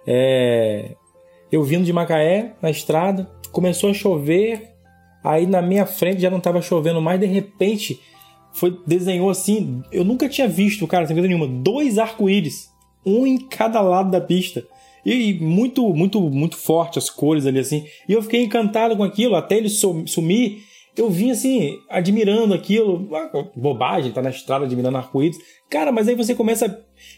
É, 0.06 0.90
eu 1.50 1.62
vindo 1.62 1.84
de 1.84 1.92
Macaé 1.92 2.52
na 2.60 2.70
estrada, 2.70 3.30
começou 3.50 3.90
a 3.90 3.94
chover, 3.94 4.70
aí 5.22 5.46
na 5.46 5.62
minha 5.62 5.86
frente 5.86 6.20
já 6.20 6.30
não 6.30 6.38
estava 6.38 6.60
chovendo 6.60 7.00
mais, 7.00 7.18
de 7.18 7.26
repente 7.26 8.00
foi 8.56 8.80
desenhou 8.86 9.28
assim. 9.28 9.82
Eu 9.92 10.02
nunca 10.02 10.28
tinha 10.28 10.48
visto, 10.48 10.86
cara, 10.86 11.06
sem 11.06 11.14
coisa 11.14 11.28
nenhuma, 11.28 11.46
dois 11.46 11.98
arco-íris, 11.98 12.70
um 13.04 13.26
em 13.26 13.38
cada 13.38 13.82
lado 13.82 14.10
da 14.10 14.20
pista. 14.20 14.64
E 15.04 15.34
muito, 15.34 15.86
muito, 15.94 16.20
muito 16.20 16.56
forte 16.56 16.98
as 16.98 17.10
cores 17.10 17.46
ali 17.46 17.58
assim. 17.58 17.84
E 18.08 18.12
eu 18.12 18.22
fiquei 18.22 18.42
encantado 18.42 18.96
com 18.96 19.04
aquilo, 19.04 19.36
até 19.36 19.58
ele 19.58 19.68
sumir. 19.68 20.64
Eu 20.96 21.10
vim 21.10 21.30
assim, 21.30 21.78
admirando 21.88 22.54
aquilo. 22.54 23.08
Ah, 23.14 23.30
bobagem, 23.54 24.10
tá 24.10 24.22
na 24.22 24.30
estrada 24.30 24.64
admirando 24.64 24.96
arco-íris. 24.96 25.38
Cara, 25.68 25.92
mas 25.92 26.08
aí 26.08 26.14
você 26.14 26.34
começa 26.34 26.66
a 26.66 26.74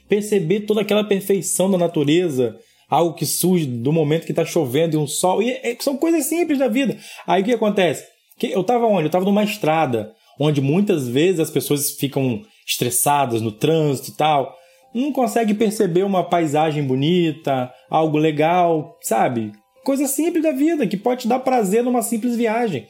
perceber 0.08 0.60
toda 0.60 0.80
aquela 0.80 1.04
perfeição 1.04 1.70
da 1.70 1.78
natureza, 1.78 2.58
algo 2.90 3.14
que 3.14 3.24
surge 3.24 3.64
do 3.64 3.92
momento 3.92 4.26
que 4.26 4.34
tá 4.34 4.44
chovendo 4.44 4.96
e 4.96 4.98
um 4.98 5.06
sol. 5.06 5.40
E 5.40 5.52
é, 5.52 5.76
são 5.78 5.96
coisas 5.96 6.26
simples 6.26 6.58
da 6.58 6.66
vida. 6.66 6.98
Aí 7.24 7.42
o 7.42 7.44
que 7.44 7.52
acontece? 7.52 8.04
Eu 8.42 8.64
tava 8.64 8.86
onde? 8.86 9.04
Eu 9.04 9.10
tava 9.10 9.24
numa 9.24 9.44
estrada 9.44 10.12
onde 10.38 10.60
muitas 10.60 11.08
vezes 11.08 11.40
as 11.40 11.50
pessoas 11.50 11.92
ficam 11.92 12.42
estressadas 12.66 13.40
no 13.40 13.50
trânsito 13.50 14.10
e 14.10 14.14
tal, 14.14 14.56
não 14.94 15.12
consegue 15.12 15.54
perceber 15.54 16.02
uma 16.02 16.24
paisagem 16.24 16.82
bonita, 16.82 17.72
algo 17.90 18.18
legal, 18.18 18.98
sabe? 19.00 19.52
Coisa 19.84 20.06
simples 20.06 20.42
da 20.42 20.52
vida 20.52 20.86
que 20.86 20.96
pode 20.96 21.22
te 21.22 21.28
dar 21.28 21.38
prazer 21.38 21.82
numa 21.82 22.02
simples 22.02 22.36
viagem. 22.36 22.86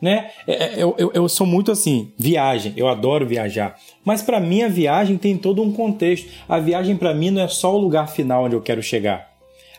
Né? 0.00 0.30
É, 0.46 0.52
é, 0.52 0.82
eu, 0.82 0.94
eu, 0.96 1.10
eu 1.12 1.28
sou 1.28 1.44
muito 1.44 1.72
assim, 1.72 2.12
viagem, 2.16 2.72
eu 2.76 2.86
adoro 2.86 3.26
viajar. 3.26 3.76
Mas 4.04 4.22
para 4.22 4.38
mim 4.38 4.62
a 4.62 4.68
viagem 4.68 5.16
tem 5.16 5.36
todo 5.36 5.60
um 5.60 5.72
contexto. 5.72 6.28
A 6.48 6.60
viagem 6.60 6.96
para 6.96 7.12
mim 7.12 7.30
não 7.30 7.42
é 7.42 7.48
só 7.48 7.74
o 7.74 7.78
lugar 7.78 8.08
final 8.08 8.44
onde 8.44 8.54
eu 8.54 8.62
quero 8.62 8.82
chegar. 8.82 9.28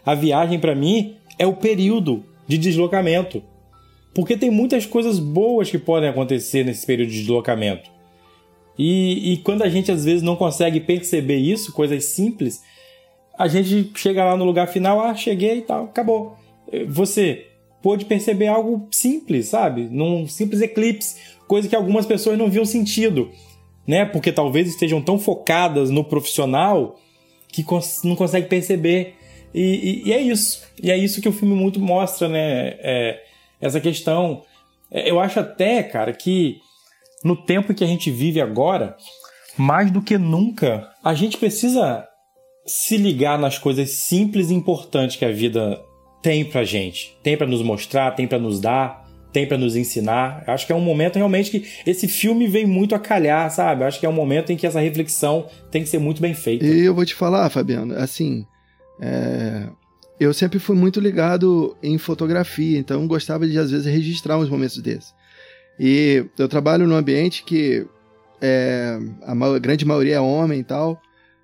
A 0.05 0.14
viagem 0.14 0.60
para 0.60 0.76
mim 0.76 1.16
é 1.38 1.47
o 1.47 1.53
período 1.53 2.26
de 2.45 2.57
deslocamento. 2.57 3.41
Porque 4.14 4.36
tem 4.36 4.49
muitas 4.49 4.86
coisas 4.86 5.20
boas 5.20 5.70
que 5.70 5.78
podem 5.78 6.10
acontecer 6.10 6.64
nesse 6.64 6.86
período 6.86 7.12
de 7.12 7.20
deslocamento. 7.22 7.89
E, 8.78 9.34
e 9.34 9.38
quando 9.38 9.62
a 9.62 9.70
gente 9.70 9.91
às 9.91 10.05
vezes 10.05 10.22
não 10.22 10.36
consegue 10.36 10.80
perceber 10.80 11.38
isso, 11.38 11.74
coisas 11.74 12.05
simples, 12.05 12.64
a 13.38 13.47
gente 13.47 13.91
chega 13.95 14.24
lá 14.24 14.38
no 14.38 14.45
lugar 14.45 14.68
final, 14.68 15.01
ah, 15.01 15.14
cheguei 15.14 15.60
e 15.60 15.62
tal, 15.62 15.86
acabou. 15.86 16.38
Você 16.88 17.47
pôde 17.82 18.05
perceber 18.05 18.47
algo 18.47 18.88
simples, 18.91 19.47
sabe? 19.47 19.88
Num 19.89 20.28
simples 20.28 20.62
eclipse, 20.62 21.16
coisa 21.47 21.68
que 21.68 21.76
algumas 21.76 22.05
pessoas 22.05 22.38
não 22.38 22.49
viam 22.49 22.66
sentido, 22.66 23.32
né? 23.88 24.05
Porque 24.05 24.32
talvez 24.32 24.68
estejam 24.68 25.01
tão 25.01 25.18
focadas 25.18 25.89
no 25.89 26.03
profissional 26.03 26.97
que 27.47 27.66
não 28.03 28.16
consegue 28.16 28.47
perceber. 28.47 29.16
E, 29.53 30.03
e, 30.05 30.10
e, 30.10 30.14
é 30.14 30.22
isso. 30.22 30.64
E 30.82 30.91
é 30.91 30.97
isso 30.97 31.22
que 31.22 31.30
o 31.30 31.34
filme 31.34 31.55
muito 31.55 31.80
mostra, 31.80 32.28
né? 32.28 32.76
É, 32.80 33.24
essa 33.62 33.80
questão. 33.80 34.43
É, 34.91 35.10
eu 35.10 35.20
acho 35.20 35.39
até, 35.39 35.84
cara, 35.84 36.14
que 36.14 36.57
no 37.24 37.36
tempo 37.36 37.74
que 37.74 37.84
a 37.84 37.88
gente 37.88 38.10
vive 38.10 38.41
agora, 38.41 38.95
mais 39.57 39.91
do 39.91 40.01
que 40.01 40.18
nunca, 40.18 40.89
a 41.03 41.14
gente 41.14 41.38
precisa 41.38 42.05
se 42.66 42.97
ligar 42.97 43.38
nas 43.38 43.57
coisas 43.57 43.89
simples 43.89 44.49
e 44.49 44.53
importantes 44.53 45.16
que 45.16 45.26
a 45.26 45.32
vida 45.32 45.80
tem 46.22 46.45
pra 46.45 46.64
gente. 46.64 47.18
Tem 47.24 47.36
para 47.36 47.47
nos 47.47 47.62
mostrar, 47.62 48.12
tem 48.12 48.28
para 48.28 48.39
nos 48.39 48.60
dar, 48.60 49.05
tem 49.32 49.47
para 49.47 49.57
nos 49.57 49.76
ensinar. 49.76 50.43
Acho 50.47 50.66
que 50.66 50.72
é 50.72 50.76
um 50.76 50.82
momento 50.82 51.16
realmente 51.16 51.51
que 51.51 51.68
esse 51.86 52.07
filme 52.07 52.47
vem 52.47 52.66
muito 52.66 52.95
a 52.95 52.99
calhar, 52.99 53.49
sabe? 53.51 53.84
Acho 53.84 53.99
que 53.99 54.05
é 54.05 54.10
um 54.10 54.14
momento 54.14 54.51
em 54.51 54.57
que 54.57 54.68
essa 54.68 54.80
reflexão 54.80 55.47
tem 55.72 55.84
que 55.84 55.89
ser 55.89 55.99
muito 55.99 56.22
bem 56.22 56.34
feita. 56.34 56.66
E 56.66 56.86
eu 56.86 56.93
vou 56.93 57.05
te 57.05 57.16
falar, 57.16 57.49
Fabiano, 57.49 57.95
assim, 57.95 58.45
é 59.01 59.68
eu 60.20 60.34
sempre 60.34 60.59
fui 60.59 60.76
muito 60.76 60.99
ligado 60.99 61.78
em 61.82 61.97
fotografia, 61.97 62.78
então 62.78 63.07
gostava 63.07 63.47
de 63.47 63.57
às 63.57 63.72
vezes 63.72 63.86
registrar 63.86 64.38
uns 64.38 64.49
momentos 64.49 64.78
desses. 64.80 65.13
E 65.80 66.26
eu 66.38 66.47
trabalho 66.49 66.86
num 66.86 66.95
ambiente 66.95 67.43
que 67.43 67.88
é, 68.41 68.99
a 69.24 69.59
grande 69.59 69.86
maioria 69.86 70.15
é 70.15 70.20
homem 70.20 70.59
e 70.59 70.63
tal. 70.63 71.01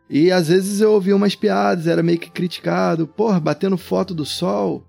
E 0.10 0.32
às 0.32 0.50
vezes 0.50 0.82
eu 0.82 0.92
ouvia 0.92 1.16
umas 1.16 1.36
piadas, 1.36 1.88
era 1.88 2.04
meio 2.04 2.20
que 2.20 2.30
criticado, 2.30 3.08
porra, 3.08 3.40
batendo 3.40 3.78
foto 3.78 4.14
do 4.14 4.26
sol. 4.26 4.86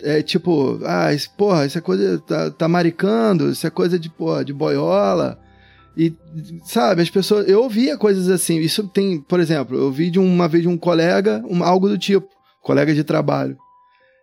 é 0.00 0.22
tipo, 0.22 0.80
ah, 0.84 1.12
isso, 1.12 1.30
porra, 1.36 1.66
isso 1.66 1.76
é 1.76 1.80
coisa, 1.80 2.18
tá, 2.20 2.50
tá 2.50 2.68
maricando, 2.68 3.50
isso 3.50 3.66
é 3.66 3.70
coisa 3.70 3.98
de, 3.98 4.08
porra, 4.08 4.44
de 4.44 4.52
boiola. 4.52 5.38
E, 5.96 6.12
sabe, 6.64 7.02
as 7.02 7.10
pessoas. 7.10 7.48
Eu 7.48 7.62
ouvia 7.62 7.96
coisas 7.96 8.28
assim. 8.28 8.58
Isso 8.58 8.86
tem, 8.88 9.20
por 9.20 9.38
exemplo, 9.38 9.76
eu 9.76 9.92
vi 9.92 10.10
de 10.10 10.18
uma 10.18 10.48
vez 10.48 10.62
de 10.62 10.68
um 10.68 10.76
colega, 10.76 11.42
um, 11.48 11.62
algo 11.62 11.88
do 11.88 11.98
tipo, 11.98 12.28
colega 12.64 12.92
de 12.92 13.04
trabalho. 13.04 13.56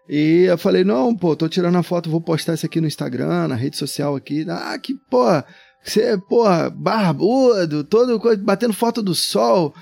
E 0.10 0.44
eu 0.50 0.58
falei, 0.58 0.84
não, 0.84 1.16
pô, 1.16 1.36
tô 1.36 1.48
tirando 1.48 1.78
a 1.78 1.84
foto, 1.84 2.10
vou 2.10 2.20
postar 2.20 2.56
isso 2.56 2.66
aqui 2.66 2.82
no 2.82 2.88
Instagram, 2.88 3.48
na 3.48 3.56
rede 3.56 3.78
social 3.78 4.16
aqui. 4.16 4.46
Ah, 4.50 4.78
que 4.78 4.96
porra, 5.10 5.46
você, 5.82 6.18
porra, 6.18 6.70
barbudo, 6.70 7.84
todo 7.84 8.20
coisa, 8.20 8.42
batendo 8.44 8.74
foto 8.74 9.02
do 9.02 9.16
sol. 9.16 9.74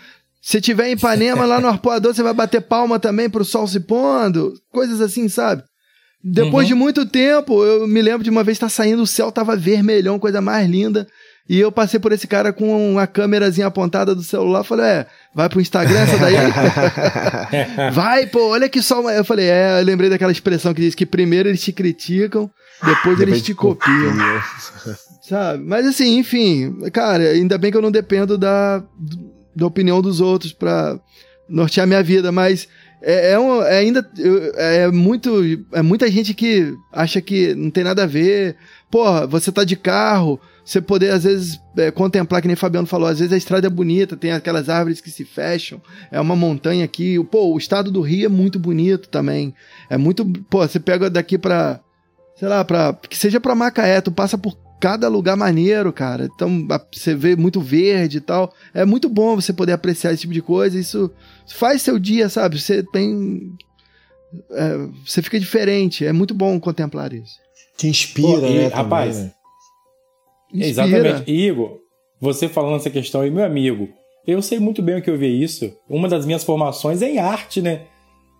Se 0.41 0.61
tiver 0.61 0.89
em 0.89 0.93
Ipanema, 0.93 1.45
lá 1.45 1.59
no 1.59 1.67
arpoador, 1.69 2.13
você 2.13 2.21
vai 2.21 2.33
bater 2.33 2.61
palma 2.61 2.99
também 2.99 3.29
pro 3.29 3.43
sol 3.43 3.67
se 3.67 3.79
pondo. 3.79 4.53
Coisas 4.71 5.01
assim, 5.01 5.27
sabe? 5.27 5.63
Depois 6.23 6.65
uhum. 6.65 6.67
de 6.67 6.75
muito 6.75 7.05
tempo, 7.05 7.63
eu 7.63 7.87
me 7.87 8.01
lembro 8.01 8.23
de 8.23 8.29
uma 8.29 8.43
vez 8.43 8.57
estar 8.57 8.67
tá 8.67 8.71
saindo, 8.71 9.01
o 9.01 9.07
céu 9.07 9.31
tava 9.31 9.55
vermelhão, 9.55 10.19
coisa 10.19 10.41
mais 10.41 10.69
linda. 10.69 11.07
E 11.47 11.59
eu 11.59 11.71
passei 11.71 11.99
por 11.99 12.11
esse 12.11 12.27
cara 12.27 12.53
com 12.53 12.91
uma 12.91 13.07
câmerazinha 13.07 13.67
apontada 13.67 14.13
do 14.13 14.21
celular, 14.21 14.63
falei, 14.63 14.85
é, 14.85 15.07
vai 15.33 15.49
pro 15.49 15.61
Instagram 15.61 15.99
essa 15.99 16.17
daí? 16.17 16.35
vai, 17.93 18.25
pô, 18.27 18.49
olha 18.49 18.69
que 18.69 18.81
só. 18.81 19.01
Eu 19.11 19.23
falei, 19.23 19.49
é, 19.49 19.79
eu 19.79 19.85
lembrei 19.85 20.09
daquela 20.09 20.31
expressão 20.31 20.73
que 20.73 20.81
diz 20.81 20.95
que 20.95 21.05
primeiro 21.05 21.49
eles 21.49 21.61
te 21.61 21.71
criticam, 21.71 22.49
depois, 22.81 23.17
depois 23.17 23.21
eles 23.21 23.41
te 23.41 23.53
copiam. 23.53 24.13
Sabe? 25.21 25.63
Mas 25.63 25.85
assim, 25.85 26.17
enfim, 26.17 26.75
cara, 26.91 27.23
ainda 27.23 27.57
bem 27.57 27.71
que 27.71 27.77
eu 27.77 27.81
não 27.81 27.91
dependo 27.91 28.37
da, 28.37 28.83
da 29.55 29.67
opinião 29.67 30.01
dos 30.01 30.19
outros 30.19 30.51
pra 30.51 30.99
nortear 31.47 31.85
minha 31.85 32.01
vida, 32.01 32.31
mas 32.31 32.67
é, 33.01 33.31
é, 33.31 33.39
um, 33.39 33.61
é 33.61 33.77
ainda 33.77 34.07
é 34.55 34.87
muito 34.89 35.41
é 35.71 35.81
muita 35.81 36.09
gente 36.11 36.33
que 36.33 36.73
acha 36.91 37.21
que 37.21 37.53
não 37.55 37.69
tem 37.69 37.83
nada 37.83 38.03
a 38.03 38.07
ver. 38.07 38.55
Porra, 38.91 39.25
você 39.25 39.51
tá 39.51 39.63
de 39.63 39.75
carro, 39.75 40.39
você 40.69 40.79
poder, 40.79 41.09
às 41.09 41.23
vezes, 41.23 41.59
é, 41.75 41.89
contemplar, 41.89 42.43
que 42.43 42.47
nem 42.47 42.53
o 42.53 42.57
Fabiano 42.57 42.85
falou, 42.85 43.09
às 43.09 43.17
vezes 43.17 43.33
a 43.33 43.37
estrada 43.37 43.65
é 43.65 43.69
bonita, 43.71 44.15
tem 44.15 44.31
aquelas 44.31 44.69
árvores 44.69 45.01
que 45.01 45.09
se 45.09 45.25
fecham, 45.25 45.81
é 46.11 46.21
uma 46.21 46.35
montanha 46.35 46.85
aqui. 46.85 47.17
Pô, 47.23 47.51
o 47.51 47.57
estado 47.57 47.89
do 47.89 48.01
Rio 48.01 48.27
é 48.27 48.29
muito 48.29 48.59
bonito 48.59 49.09
também. 49.09 49.51
É 49.89 49.97
muito. 49.97 50.23
Pô, 50.47 50.59
você 50.59 50.79
pega 50.79 51.09
daqui 51.09 51.39
pra. 51.39 51.79
Sei 52.35 52.47
lá, 52.47 52.63
pra. 52.63 52.93
Que 52.93 53.17
seja 53.17 53.39
pra 53.39 53.55
Macaé, 53.55 53.99
tu 53.99 54.11
passa 54.11 54.37
por 54.37 54.55
cada 54.79 55.07
lugar 55.07 55.35
maneiro, 55.35 55.91
cara. 55.91 56.29
Então, 56.35 56.67
você 56.93 57.15
vê 57.15 57.35
muito 57.35 57.59
verde 57.59 58.17
e 58.17 58.21
tal. 58.21 58.53
É 58.71 58.85
muito 58.85 59.09
bom 59.09 59.35
você 59.35 59.51
poder 59.51 59.71
apreciar 59.71 60.13
esse 60.13 60.21
tipo 60.21 60.33
de 60.33 60.41
coisa. 60.43 60.77
Isso 60.77 61.09
faz 61.47 61.81
seu 61.81 61.97
dia, 61.97 62.29
sabe? 62.29 62.61
Você 62.61 62.83
tem. 62.83 63.53
É, 64.51 64.87
você 65.03 65.23
fica 65.23 65.39
diferente. 65.39 66.05
É 66.05 66.13
muito 66.13 66.35
bom 66.35 66.59
contemplar 66.59 67.11
isso. 67.11 67.39
Te 67.75 67.87
inspira, 67.87 68.39
Pô, 68.39 68.45
e, 68.45 68.53
né? 68.53 68.67
Rapaz. 68.67 69.15
Também, 69.15 69.29
né? 69.29 69.38
Exatamente. 70.53 71.31
Igor, 71.31 71.79
você 72.19 72.47
falando 72.47 72.77
essa 72.77 72.89
questão 72.89 73.21
aí, 73.21 73.31
meu 73.31 73.43
amigo, 73.43 73.89
eu 74.25 74.41
sei 74.41 74.59
muito 74.59 74.81
bem 74.81 74.97
o 74.97 75.01
que 75.01 75.09
eu 75.09 75.17
vi 75.17 75.41
isso. 75.41 75.71
Uma 75.89 76.07
das 76.07 76.25
minhas 76.25 76.43
formações 76.43 77.01
é 77.01 77.09
em 77.09 77.17
arte, 77.17 77.61
né? 77.61 77.83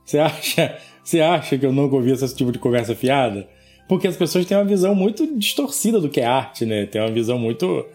Você 0.05 0.20
acha, 0.20 0.78
você 1.03 1.22
acha 1.22 1.57
que 1.57 1.66
eu 1.66 1.72
nunca 1.72 1.95
ouvi 1.95 2.12
esse 2.12 2.36
tipo 2.36 2.51
de 2.51 2.60
conversa 2.60 2.95
fiada? 2.95 3.47
Porque 3.88 4.07
as 4.07 4.16
pessoas 4.16 4.45
têm 4.45 4.57
uma 4.57 4.66
visão 4.66 4.93
muito 4.93 5.38
distorcida 5.38 5.99
do 5.99 6.10
que 6.10 6.22
é 6.22 6.26
arte, 6.26 6.66
né? 6.66 6.86
Tem 6.86 7.01
uma 7.01 7.12
visão 7.12 7.39
muito, 7.39 7.86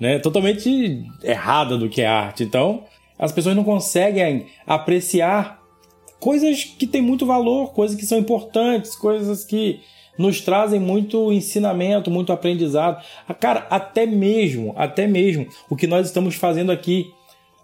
né, 0.00 0.18
totalmente 0.18 1.04
errada 1.22 1.76
do 1.76 1.88
que 1.88 2.00
é 2.00 2.06
arte. 2.06 2.42
Então, 2.42 2.84
as 3.18 3.30
pessoas 3.30 3.54
não 3.54 3.64
conseguem 3.64 4.46
apreciar 4.66 5.62
coisas 6.18 6.64
que 6.64 6.86
têm 6.86 7.02
muito 7.02 7.26
valor, 7.26 7.74
coisas 7.74 7.94
que 7.94 8.06
são 8.06 8.16
importantes, 8.16 8.96
coisas 8.96 9.44
que 9.44 9.80
nos 10.18 10.40
trazem 10.40 10.80
muito 10.80 11.32
ensinamento, 11.32 12.10
muito 12.10 12.32
aprendizado. 12.32 13.02
Ah, 13.28 13.34
cara, 13.34 13.66
até 13.70 14.06
mesmo, 14.06 14.74
até 14.76 15.06
mesmo 15.06 15.46
o 15.68 15.76
que 15.76 15.86
nós 15.86 16.06
estamos 16.06 16.34
fazendo 16.34 16.72
aqui. 16.72 17.12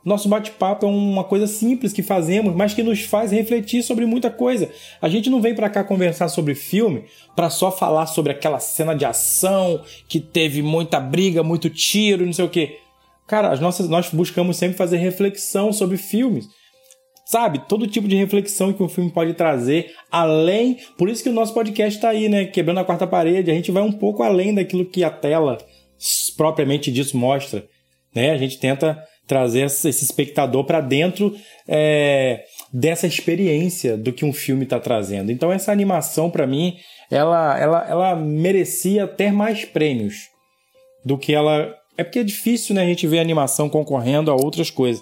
Nosso 0.02 0.30
bate-papo 0.30 0.86
é 0.86 0.88
uma 0.88 1.24
coisa 1.24 1.46
simples 1.46 1.92
que 1.92 2.02
fazemos, 2.02 2.54
mas 2.54 2.72
que 2.72 2.82
nos 2.82 3.02
faz 3.02 3.30
refletir 3.30 3.82
sobre 3.82 4.06
muita 4.06 4.30
coisa. 4.30 4.70
A 5.00 5.10
gente 5.10 5.28
não 5.28 5.42
vem 5.42 5.54
para 5.54 5.68
cá 5.68 5.84
conversar 5.84 6.28
sobre 6.28 6.54
filme 6.54 7.04
para 7.36 7.50
só 7.50 7.70
falar 7.70 8.06
sobre 8.06 8.32
aquela 8.32 8.58
cena 8.58 8.94
de 8.94 9.04
ação 9.04 9.82
que 10.08 10.18
teve 10.18 10.62
muita 10.62 10.98
briga, 10.98 11.42
muito 11.42 11.68
tiro, 11.68 12.24
não 12.24 12.32
sei 12.32 12.46
o 12.46 12.48
quê. 12.48 12.78
Cara, 13.26 13.52
as 13.52 13.60
nossas, 13.60 13.88
nós 13.88 14.08
buscamos 14.08 14.56
sempre 14.56 14.76
fazer 14.76 14.96
reflexão 14.96 15.70
sobre 15.72 15.98
filmes 15.98 16.48
sabe? 17.30 17.60
Todo 17.68 17.86
tipo 17.86 18.08
de 18.08 18.16
reflexão 18.16 18.72
que 18.72 18.82
um 18.82 18.88
filme 18.88 19.08
pode 19.08 19.34
trazer, 19.34 19.92
além. 20.10 20.78
Por 20.98 21.08
isso 21.08 21.22
que 21.22 21.28
o 21.28 21.32
nosso 21.32 21.54
podcast 21.54 21.96
está 21.96 22.08
aí, 22.08 22.28
né? 22.28 22.44
Quebrando 22.44 22.80
a 22.80 22.84
quarta 22.84 23.06
parede. 23.06 23.52
A 23.52 23.54
gente 23.54 23.70
vai 23.70 23.84
um 23.84 23.92
pouco 23.92 24.24
além 24.24 24.52
daquilo 24.52 24.84
que 24.84 25.04
a 25.04 25.10
tela 25.10 25.56
propriamente 26.36 26.90
disso 26.90 27.16
mostra, 27.16 27.64
né? 28.12 28.32
A 28.32 28.36
gente 28.36 28.58
tenta 28.58 29.00
trazer 29.28 29.66
esse 29.66 29.88
espectador 29.88 30.64
para 30.64 30.80
dentro 30.80 31.32
é, 31.68 32.42
dessa 32.72 33.06
experiência 33.06 33.96
do 33.96 34.12
que 34.12 34.24
um 34.24 34.32
filme 34.32 34.64
está 34.64 34.80
trazendo. 34.80 35.30
Então 35.30 35.52
essa 35.52 35.70
animação 35.70 36.28
para 36.28 36.48
mim, 36.48 36.78
ela, 37.08 37.56
ela, 37.56 37.86
ela 37.88 38.16
merecia 38.16 39.06
ter 39.06 39.32
mais 39.32 39.64
prêmios 39.64 40.16
do 41.04 41.16
que 41.16 41.32
ela. 41.32 41.76
É 41.96 42.02
porque 42.02 42.18
é 42.18 42.24
difícil, 42.24 42.74
né? 42.74 42.82
A 42.82 42.86
gente 42.86 43.06
ver 43.06 43.20
animação 43.20 43.68
concorrendo 43.68 44.32
a 44.32 44.34
outras 44.34 44.68
coisas 44.68 45.00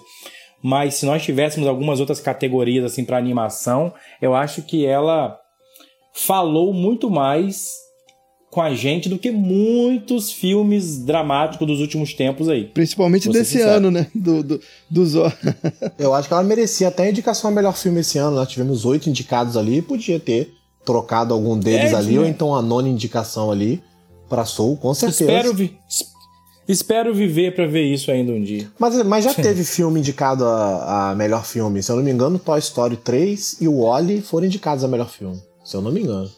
mas 0.61 0.95
se 0.95 1.05
nós 1.05 1.23
tivéssemos 1.23 1.67
algumas 1.67 1.99
outras 1.99 2.19
categorias 2.19 2.85
assim 2.85 3.05
para 3.05 3.17
animação, 3.17 3.93
eu 4.21 4.35
acho 4.35 4.61
que 4.61 4.85
ela 4.85 5.37
falou 6.13 6.73
muito 6.73 7.09
mais 7.09 7.71
com 8.51 8.61
a 8.61 8.73
gente 8.73 9.07
do 9.07 9.19
que 9.19 9.29
muitos 9.29 10.31
filmes 10.31 10.97
dramáticos 10.97 11.67
dos 11.67 11.79
últimos 11.79 12.13
tempos 12.13 12.49
aí. 12.49 12.65
Principalmente 12.65 13.29
desse 13.29 13.51
sincero. 13.51 13.71
ano, 13.71 13.91
né? 13.91 14.07
Do, 14.13 14.43
do, 14.43 14.61
do 14.89 15.05
Zó. 15.05 15.31
Eu 15.99 16.15
acho 16.15 16.27
que 16.27 16.33
ela 16.33 16.43
merecia 16.43 16.87
até 16.87 17.03
a 17.03 17.09
indicação 17.09 17.51
a 17.51 17.53
melhor 17.53 17.77
filme 17.77 17.99
esse 17.99 18.17
ano. 18.17 18.35
Nós 18.35 18.49
tivemos 18.49 18.85
oito 18.85 19.07
indicados 19.07 19.55
ali, 19.55 19.81
podia 19.81 20.19
ter 20.19 20.51
trocado 20.83 21.33
algum 21.33 21.57
deles 21.57 21.93
é, 21.93 21.95
ali, 21.95 22.13
né? 22.13 22.19
ou 22.19 22.25
então 22.25 22.55
a 22.55 22.61
nona 22.61 22.89
indicação 22.89 23.51
ali 23.51 23.83
para 24.27 24.45
Soul, 24.45 24.77
com 24.77 24.93
certeza. 24.93 25.31
Espero, 25.31 25.71
Espero 26.69 27.15
viver 27.15 27.55
para 27.55 27.65
ver 27.65 27.81
isso 27.81 28.11
ainda 28.11 28.31
um 28.31 28.39
dia. 28.39 28.69
Mas, 28.77 29.03
mas 29.03 29.25
já 29.25 29.33
teve 29.33 29.63
filme 29.63 29.99
indicado 29.99 30.45
a, 30.45 31.09
a, 31.09 31.15
melhor 31.15 31.43
filme. 31.43 31.81
Se 31.81 31.91
eu 31.91 31.95
não 31.95 32.03
me 32.03 32.11
engano, 32.11 32.37
Toy 32.37 32.59
Story 32.59 32.95
3 32.95 33.57
e 33.61 33.67
o 33.67 33.81
Wally 33.81 34.21
foram 34.21 34.45
indicados 34.45 34.83
a 34.83 34.87
melhor 34.87 35.09
filme. 35.09 35.41
Se 35.65 35.75
eu 35.75 35.81
não 35.81 35.91
me 35.91 36.01
engano. 36.01 36.29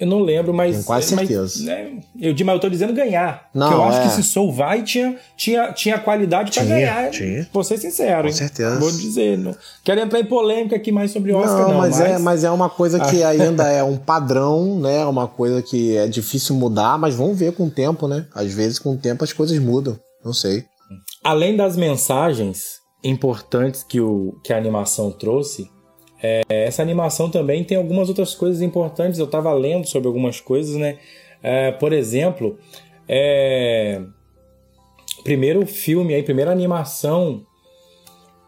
Eu 0.00 0.06
não 0.06 0.20
lembro, 0.20 0.54
mas. 0.54 0.78
Com 0.78 0.84
quase 0.84 1.08
certeza. 1.08 1.40
Mas, 1.40 1.60
né, 1.60 2.00
eu, 2.18 2.34
mas 2.34 2.54
eu 2.54 2.58
tô 2.58 2.70
dizendo 2.70 2.94
ganhar. 2.94 3.50
Não, 3.54 3.68
porque 3.68 3.82
eu 3.82 3.84
é... 3.84 3.88
acho 3.88 4.02
que 4.02 4.22
se 4.22 4.22
Soul 4.22 4.50
vai 4.50 4.82
tinha, 4.82 5.14
tinha, 5.36 5.72
tinha 5.74 5.98
qualidade 5.98 6.52
para 6.52 6.64
ganhar. 6.64 7.10
Tinha. 7.10 7.46
Vou 7.52 7.62
ser 7.62 7.76
sincero. 7.76 8.22
Com 8.22 8.28
hein? 8.28 8.32
certeza. 8.32 8.80
Vou 8.80 8.90
dizer. 8.90 9.36
Não, 9.36 9.54
quero 9.84 10.00
entrar 10.00 10.18
em 10.18 10.24
polêmica 10.24 10.74
aqui 10.74 10.90
mais 10.90 11.10
sobre 11.10 11.34
Oscar, 11.34 11.58
não. 11.58 11.68
não 11.72 11.78
mas, 11.78 11.98
mas... 11.98 12.10
É, 12.10 12.18
mas 12.18 12.44
é 12.44 12.50
uma 12.50 12.70
coisa 12.70 12.98
que 12.98 13.22
ainda 13.22 13.68
é 13.68 13.84
um 13.84 13.98
padrão, 13.98 14.80
né? 14.80 15.04
Uma 15.04 15.28
coisa 15.28 15.60
que 15.60 15.94
é 15.94 16.06
difícil 16.06 16.56
mudar, 16.56 16.98
mas 16.98 17.14
vamos 17.14 17.38
ver 17.38 17.52
com 17.52 17.66
o 17.66 17.70
tempo, 17.70 18.08
né? 18.08 18.26
Às 18.34 18.54
vezes 18.54 18.78
com 18.78 18.94
o 18.94 18.96
tempo 18.96 19.22
as 19.22 19.34
coisas 19.34 19.58
mudam. 19.58 19.98
Não 20.24 20.32
sei. 20.32 20.64
Além 21.22 21.56
das 21.56 21.76
mensagens 21.76 22.80
importantes 23.04 23.82
que, 23.82 24.00
o, 24.00 24.38
que 24.42 24.52
a 24.52 24.56
animação 24.56 25.10
trouxe, 25.10 25.70
é, 26.22 26.42
essa 26.48 26.82
animação 26.82 27.30
também 27.30 27.64
tem 27.64 27.76
algumas 27.76 28.08
outras 28.08 28.34
coisas 28.34 28.60
importantes. 28.60 29.18
Eu 29.18 29.24
estava 29.24 29.52
lendo 29.52 29.86
sobre 29.86 30.08
algumas 30.08 30.40
coisas, 30.40 30.76
né? 30.76 30.98
É, 31.42 31.72
por 31.72 31.92
exemplo, 31.92 32.58
é, 33.08 34.02
primeiro 35.24 35.64
filme, 35.66 36.14
aí, 36.14 36.22
primeira 36.22 36.50
animação 36.50 37.44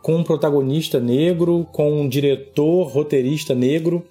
com 0.02 0.16
um 0.16 0.24
protagonista 0.24 1.00
negro, 1.00 1.66
com 1.72 2.02
um 2.02 2.08
diretor, 2.08 2.88
roteirista 2.88 3.54
negro. 3.54 4.04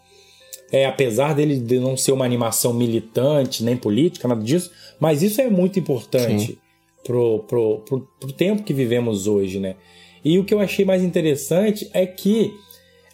É, 0.72 0.86
apesar 0.86 1.36
dele 1.36 1.57
de 1.57 1.80
não 1.80 1.97
ser 1.97 2.14
uma 2.14 2.24
animação 2.24 2.74
militante 2.74 3.62
nem 3.62 3.76
política, 3.76 4.26
nada 4.26 4.41
disso, 4.41 4.72
mas 4.97 5.22
isso 5.22 5.41
é 5.41 5.49
muito 5.49 5.78
importante 5.78 6.57
pro, 7.03 7.39
pro, 7.39 7.80
pro, 7.80 8.07
pro 8.18 8.32
tempo 8.32 8.64
que 8.64 8.74
vivemos 8.74 9.28
hoje, 9.28 9.59
né? 9.59 9.76
E 10.24 10.39
o 10.39 10.45
que 10.45 10.53
eu 10.53 10.62
achei 10.62 10.86
mais 10.86 11.03
interessante 11.03 11.89
é 11.93 12.05
que 12.05 12.53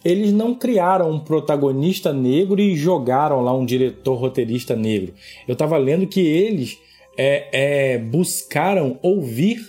eles 0.04 0.32
não 0.32 0.54
criaram 0.54 1.10
um 1.10 1.20
protagonista 1.20 2.12
negro 2.12 2.60
e 2.60 2.76
jogaram 2.76 3.40
lá 3.40 3.52
um 3.52 3.64
diretor 3.64 4.14
roteirista 4.14 4.76
negro. 4.76 5.14
Eu 5.46 5.54
estava 5.54 5.76
lendo 5.76 6.06
que 6.06 6.20
eles 6.20 6.78
é, 7.16 7.48
é, 7.52 7.98
buscaram 7.98 8.98
ouvir 9.02 9.60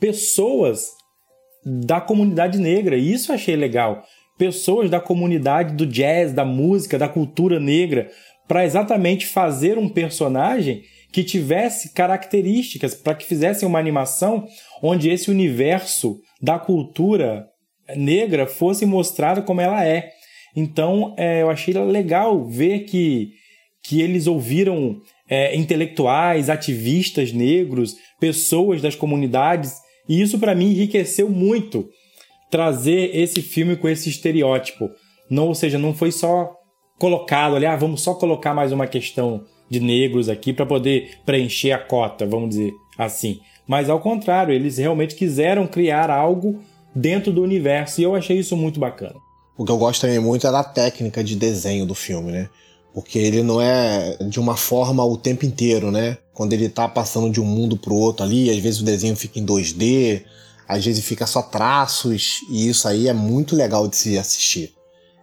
pessoas 0.00 0.88
da 1.64 2.00
comunidade 2.00 2.58
negra. 2.58 2.96
E 2.96 3.12
isso 3.12 3.30
eu 3.30 3.34
achei 3.34 3.56
legal. 3.56 4.02
Pessoas 4.38 4.88
da 4.88 5.00
comunidade 5.00 5.74
do 5.74 5.86
jazz, 5.86 6.32
da 6.32 6.44
música, 6.44 6.98
da 6.98 7.08
cultura 7.08 7.58
negra, 7.58 8.10
para 8.46 8.64
exatamente 8.64 9.26
fazer 9.26 9.76
um 9.76 9.88
personagem 9.88 10.82
que 11.12 11.24
tivesse 11.24 11.92
características, 11.92 12.94
para 12.94 13.14
que 13.14 13.24
fizessem 13.24 13.66
uma 13.66 13.78
animação 13.78 14.46
onde 14.82 15.10
esse 15.10 15.30
universo 15.30 16.20
da 16.40 16.58
cultura 16.58 17.46
negra 17.94 18.46
fosse 18.46 18.86
mostrado 18.86 19.42
como 19.42 19.60
ela 19.60 19.84
é. 19.84 20.10
Então, 20.54 21.14
é, 21.18 21.42
eu 21.42 21.50
achei 21.50 21.74
legal 21.74 22.44
ver 22.44 22.80
que, 22.80 23.32
que 23.84 24.00
eles 24.00 24.26
ouviram 24.26 25.00
é, 25.28 25.54
intelectuais, 25.54 26.48
ativistas 26.48 27.32
negros, 27.32 27.96
pessoas 28.18 28.80
das 28.80 28.94
comunidades, 28.94 29.74
e 30.08 30.20
isso 30.20 30.38
para 30.38 30.54
mim 30.54 30.70
enriqueceu 30.70 31.28
muito 31.28 31.88
trazer 32.50 33.14
esse 33.14 33.42
filme 33.42 33.76
com 33.76 33.88
esse 33.88 34.08
estereótipo. 34.08 34.88
Não, 35.28 35.48
ou 35.48 35.54
seja, 35.54 35.78
não 35.78 35.92
foi 35.92 36.12
só 36.12 36.54
colocado 36.98 37.56
ali, 37.56 37.66
ah, 37.66 37.76
vamos 37.76 38.00
só 38.00 38.14
colocar 38.14 38.54
mais 38.54 38.72
uma 38.72 38.86
questão 38.86 39.44
de 39.68 39.80
negros 39.80 40.28
aqui 40.28 40.52
para 40.52 40.64
poder 40.64 41.18
preencher 41.26 41.72
a 41.72 41.78
cota, 41.78 42.24
vamos 42.24 42.50
dizer 42.50 42.72
assim. 42.96 43.40
Mas 43.66 43.90
ao 43.90 44.00
contrário, 44.00 44.54
eles 44.54 44.78
realmente 44.78 45.16
quiseram 45.16 45.66
criar 45.66 46.08
algo 46.08 46.62
dentro 46.96 47.30
do 47.30 47.42
universo 47.42 48.00
e 48.00 48.04
eu 48.04 48.14
achei 48.14 48.38
isso 48.38 48.56
muito 48.56 48.80
bacana. 48.80 49.14
O 49.56 49.64
que 49.64 49.70
eu 49.70 49.76
gosto 49.76 50.00
também 50.00 50.18
muito 50.18 50.46
é 50.46 50.50
da 50.50 50.64
técnica 50.64 51.22
de 51.22 51.36
desenho 51.36 51.84
do 51.86 51.94
filme, 51.94 52.32
né? 52.32 52.48
Porque 52.94 53.18
ele 53.18 53.42
não 53.42 53.60
é 53.60 54.16
de 54.28 54.40
uma 54.40 54.56
forma 54.56 55.04
o 55.04 55.18
tempo 55.18 55.44
inteiro, 55.44 55.90
né? 55.90 56.16
Quando 56.32 56.54
ele 56.54 56.68
tá 56.68 56.88
passando 56.88 57.30
de 57.30 57.40
um 57.40 57.44
mundo 57.44 57.76
pro 57.76 57.94
outro 57.94 58.24
ali, 58.24 58.50
às 58.50 58.58
vezes 58.58 58.80
o 58.80 58.84
desenho 58.84 59.14
fica 59.14 59.38
em 59.38 59.44
2D, 59.44 60.24
às 60.66 60.84
vezes 60.84 61.04
fica 61.04 61.26
só 61.26 61.42
traços, 61.42 62.40
e 62.50 62.68
isso 62.68 62.88
aí 62.88 63.08
é 63.08 63.12
muito 63.12 63.54
legal 63.54 63.86
de 63.86 63.96
se 63.96 64.18
assistir. 64.18 64.74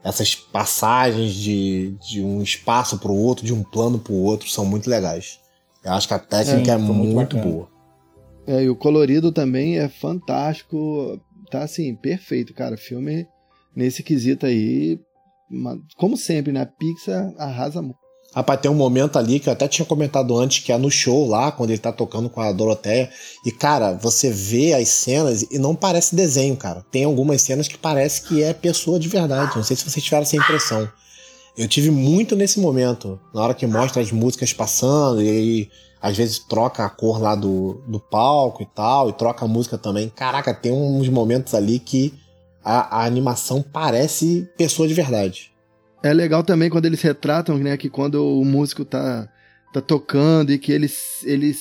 Essas 0.04 0.36
passagens 0.36 1.34
de, 1.34 1.96
de 2.08 2.22
um 2.22 2.42
espaço 2.42 2.98
pro 3.00 3.14
outro, 3.14 3.46
de 3.46 3.54
um 3.54 3.64
plano 3.64 3.98
pro 3.98 4.14
outro, 4.14 4.50
são 4.50 4.66
muito 4.66 4.90
legais. 4.90 5.40
Eu 5.84 5.94
acho 5.94 6.08
que 6.08 6.14
a 6.14 6.20
técnica 6.20 6.72
é, 6.72 6.76
é 6.76 6.78
muito, 6.78 7.14
muito 7.14 7.38
boa. 7.38 7.68
É, 8.46 8.64
e 8.64 8.70
o 8.70 8.76
colorido 8.76 9.32
também 9.32 9.80
é 9.80 9.88
fantástico. 9.88 11.20
Tá 11.54 11.62
assim, 11.62 11.94
perfeito, 11.94 12.52
cara. 12.52 12.76
Filme 12.76 13.28
nesse 13.76 14.02
quesito 14.02 14.48
aí, 14.48 15.00
como 15.98 16.18
sempre, 16.18 16.52
né? 16.52 16.62
A 16.62 16.66
Pixar 16.66 17.32
arrasa 17.38 17.80
muito. 17.80 18.00
Rapaz, 18.34 18.60
tem 18.60 18.72
um 18.72 18.74
momento 18.74 19.20
ali 19.20 19.40
que 19.40 19.48
eu 19.48 19.54
até 19.54 19.68
tinha 19.68 19.86
comentado 19.86 20.36
antes, 20.36 20.64
que 20.64 20.72
é 20.72 20.78
no 20.80 20.90
show 20.90 21.28
lá, 21.28 21.52
quando 21.52 21.70
ele 21.70 21.78
tá 21.78 21.92
tocando 21.92 22.28
com 22.28 22.42
a 22.42 22.52
Doroteia. 22.52 23.08
E, 23.46 23.52
cara, 23.52 23.94
você 23.94 24.32
vê 24.32 24.74
as 24.74 24.90
cenas 24.90 25.44
e 25.44 25.60
não 25.60 25.76
parece 25.76 26.16
desenho, 26.16 26.58
cara. 26.58 26.84
Tem 26.92 27.04
algumas 27.04 27.44
cenas 27.44 27.68
que 27.68 27.78
parece 27.78 28.24
que 28.24 28.42
é 28.42 28.52
pessoa 28.52 28.98
de 28.98 29.08
verdade. 29.08 29.56
Não 29.56 29.64
sei 29.64 29.78
se 29.78 29.88
vocês 29.88 30.04
tiveram 30.04 30.24
essa 30.24 30.36
impressão. 30.36 30.90
Eu 31.56 31.68
tive 31.68 31.92
muito 31.92 32.36
nesse 32.36 32.60
momento, 32.60 33.22
na 33.32 33.44
hora 33.44 33.54
que 33.54 33.68
mostra 33.68 34.02
as 34.02 34.12
músicas 34.12 34.52
passando 34.52 35.22
e 35.22 35.70
às 36.04 36.18
vezes 36.18 36.38
troca 36.38 36.84
a 36.84 36.90
cor 36.90 37.18
lá 37.18 37.34
do, 37.34 37.82
do 37.88 37.98
palco 37.98 38.62
e 38.62 38.66
tal, 38.66 39.10
e 39.10 39.14
troca 39.14 39.46
a 39.46 39.48
música 39.48 39.78
também. 39.78 40.10
Caraca, 40.10 40.54
tem 40.54 40.70
uns 40.70 41.08
momentos 41.08 41.54
ali 41.54 41.80
que 41.80 42.14
a, 42.62 43.00
a 43.00 43.06
animação 43.06 43.64
parece 43.64 44.46
pessoa 44.58 44.86
de 44.86 44.94
verdade. 44.94 45.54
É 46.04 46.14
legal 46.14 46.44
também 46.44 46.70
quando 46.70 46.88
eles 46.88 47.02
retratam, 47.02 47.58
né, 47.58 47.78
que 47.78 47.90
quando 47.90 48.16
o 48.16 48.44
músico 48.44 48.84
tá, 48.84 49.30
tá 49.74 49.80
tocando 49.80 50.52
e 50.52 50.60
que 50.60 50.74
ele, 50.74 50.92
ele 51.24 51.56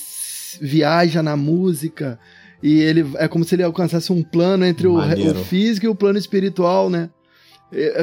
viaja 0.61 1.23
na 1.23 1.37
música 1.37 2.19
e 2.61 2.81
ele 2.81 3.13
é 3.19 3.29
como 3.29 3.45
se 3.45 3.55
ele 3.55 3.63
alcançasse 3.63 4.13
um 4.13 4.25
plano 4.25 4.65
entre 4.65 4.89
o, 4.89 4.97
o, 4.97 5.35
físico 5.45 5.87
e 5.87 5.89
o 5.89 5.95
plano 5.95 6.19
espiritual, 6.19 6.91
né? 6.91 7.11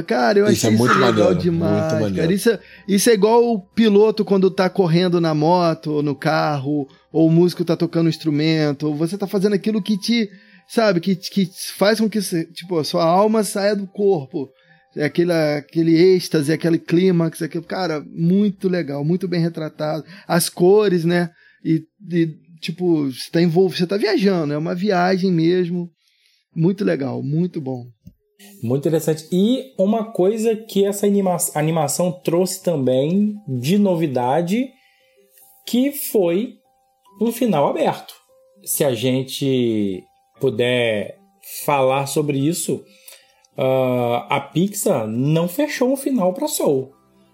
Cara, 0.07 0.39
eu 0.39 0.45
isso 0.47 0.65
achei 0.65 0.75
é 0.75 0.77
muito 0.77 0.91
isso 0.91 0.99
legal 0.99 1.13
maneiro, 1.13 1.39
demais. 1.39 2.15
Cara, 2.15 2.33
isso, 2.33 2.49
é, 2.49 2.59
isso 2.87 3.09
é 3.09 3.13
igual 3.13 3.43
o 3.43 3.59
piloto 3.59 4.25
quando 4.25 4.49
tá 4.49 4.69
correndo 4.69 5.21
na 5.21 5.33
moto, 5.35 5.91
ou 5.91 6.03
no 6.03 6.15
carro, 6.15 6.87
ou 7.11 7.27
o 7.27 7.31
músico 7.31 7.63
tá 7.63 7.77
tocando 7.77 8.07
um 8.07 8.09
instrumento, 8.09 8.87
ou 8.87 8.95
você 8.95 9.17
tá 9.17 9.27
fazendo 9.27 9.53
aquilo 9.53 9.81
que 9.81 9.97
te 9.97 10.29
sabe, 10.67 10.99
que, 10.99 11.15
que 11.15 11.49
faz 11.77 11.99
com 11.99 12.09
que 12.09 12.19
tipo, 12.53 12.77
a 12.77 12.83
sua 12.83 13.03
alma 13.03 13.43
saia 13.43 13.75
do 13.75 13.87
corpo. 13.87 14.49
É 14.95 15.05
aquele, 15.05 15.31
aquele 15.31 15.95
êxtase, 15.95 16.51
aquele 16.51 16.79
clímax, 16.79 17.43
aquele, 17.43 17.63
cara, 17.63 18.03
muito 18.09 18.67
legal, 18.67 19.05
muito 19.05 19.27
bem 19.27 19.39
retratado. 19.39 20.03
As 20.27 20.49
cores, 20.49 21.05
né? 21.05 21.29
E, 21.63 21.83
e 22.11 22.33
tipo, 22.59 23.05
você 23.05 23.29
tá 23.31 23.41
envolvido, 23.41 23.79
você 23.79 23.87
tá 23.87 23.97
viajando, 23.97 24.53
é 24.53 24.57
uma 24.57 24.73
viagem 24.73 25.31
mesmo. 25.31 25.89
Muito 26.55 26.83
legal, 26.83 27.21
muito 27.21 27.61
bom. 27.61 27.85
Muito 28.61 28.87
interessante. 28.87 29.27
E 29.31 29.73
uma 29.77 30.11
coisa 30.11 30.55
que 30.55 30.85
essa 30.85 31.05
anima 31.05 31.35
animação 31.55 32.11
trouxe 32.11 32.63
também 32.63 33.35
de 33.47 33.77
novidade, 33.77 34.69
que 35.65 35.91
foi 35.91 36.55
um 37.21 37.31
final 37.31 37.67
aberto. 37.67 38.13
Se 38.63 38.83
a 38.83 38.93
gente 38.93 40.03
puder 40.39 41.17
falar 41.65 42.05
sobre 42.07 42.37
isso, 42.37 42.83
uh, 43.57 44.25
a 44.29 44.39
Pixar 44.39 45.07
não 45.07 45.47
fechou 45.47 45.91
um 45.91 45.97
final 45.97 46.33
para 46.33 46.47
Soul. 46.47 46.93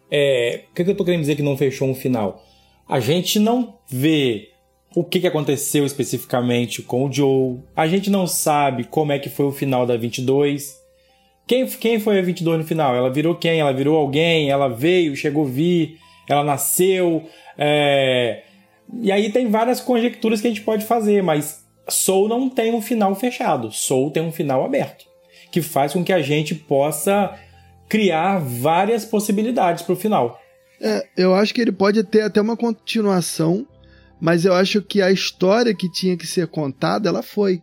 É, 0.09 0.65
o 0.71 0.73
que, 0.73 0.83
que 0.83 0.91
eu 0.91 0.97
tô 0.97 1.03
querendo 1.03 1.21
dizer 1.21 1.35
que 1.35 1.41
não 1.41 1.57
fechou 1.57 1.87
um 1.87 1.95
final? 1.95 2.43
A 2.87 2.99
gente 2.99 3.39
não 3.39 3.79
vê 3.87 4.49
o 4.95 5.03
que, 5.03 5.19
que 5.19 5.27
aconteceu 5.27 5.85
especificamente 5.85 6.81
com 6.81 7.05
o 7.05 7.11
Joe. 7.11 7.59
A 7.75 7.87
gente 7.87 8.09
não 8.09 8.27
sabe 8.27 8.85
como 8.85 9.11
é 9.11 9.19
que 9.19 9.29
foi 9.29 9.45
o 9.45 9.51
final 9.51 9.85
da 9.85 9.97
22. 9.97 10.84
Quem, 11.47 11.67
quem 11.67 11.99
foi 11.99 12.19
a 12.19 12.21
22 12.21 12.59
no 12.59 12.65
final? 12.65 12.95
Ela 12.95 13.11
virou 13.11 13.35
quem? 13.35 13.59
Ela 13.59 13.71
virou 13.73 13.97
alguém? 13.97 14.49
Ela 14.49 14.67
veio, 14.67 15.15
chegou 15.15 15.45
a 15.45 15.49
vir? 15.49 15.99
Ela 16.27 16.43
nasceu? 16.43 17.27
É... 17.57 18.43
E 19.01 19.11
aí 19.11 19.31
tem 19.31 19.49
várias 19.49 19.79
conjecturas 19.79 20.41
que 20.41 20.47
a 20.47 20.49
gente 20.49 20.61
pode 20.61 20.85
fazer, 20.85 21.21
mas 21.23 21.65
Soul 21.87 22.27
não 22.27 22.49
tem 22.49 22.73
um 22.73 22.81
final 22.81 23.15
fechado, 23.15 23.71
Soul 23.71 24.11
tem 24.11 24.23
um 24.23 24.31
final 24.31 24.63
aberto, 24.63 25.05
que 25.51 25.61
faz 25.61 25.93
com 25.93 26.03
que 26.03 26.13
a 26.13 26.21
gente 26.21 26.55
possa 26.55 27.37
criar 27.87 28.39
várias 28.39 29.05
possibilidades 29.05 29.83
para 29.83 29.93
o 29.93 29.97
final. 29.97 30.39
É, 30.81 31.07
eu 31.17 31.33
acho 31.33 31.53
que 31.53 31.61
ele 31.61 31.71
pode 31.71 32.03
ter 32.03 32.21
até 32.21 32.41
uma 32.41 32.57
continuação, 32.57 33.65
mas 34.19 34.45
eu 34.45 34.53
acho 34.53 34.81
que 34.81 35.01
a 35.01 35.11
história 35.11 35.73
que 35.73 35.91
tinha 35.91 36.17
que 36.17 36.27
ser 36.27 36.47
contada, 36.47 37.09
ela 37.09 37.23
foi. 37.23 37.61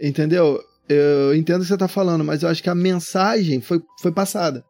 Entendeu? 0.00 0.60
Eu 0.88 1.34
entendo 1.34 1.58
o 1.58 1.60
que 1.60 1.68
você 1.68 1.74
está 1.74 1.88
falando, 1.88 2.24
mas 2.24 2.42
eu 2.42 2.48
acho 2.48 2.62
que 2.62 2.70
a 2.70 2.74
mensagem 2.74 3.60
foi, 3.60 3.80
foi 4.00 4.12
passada. 4.12 4.64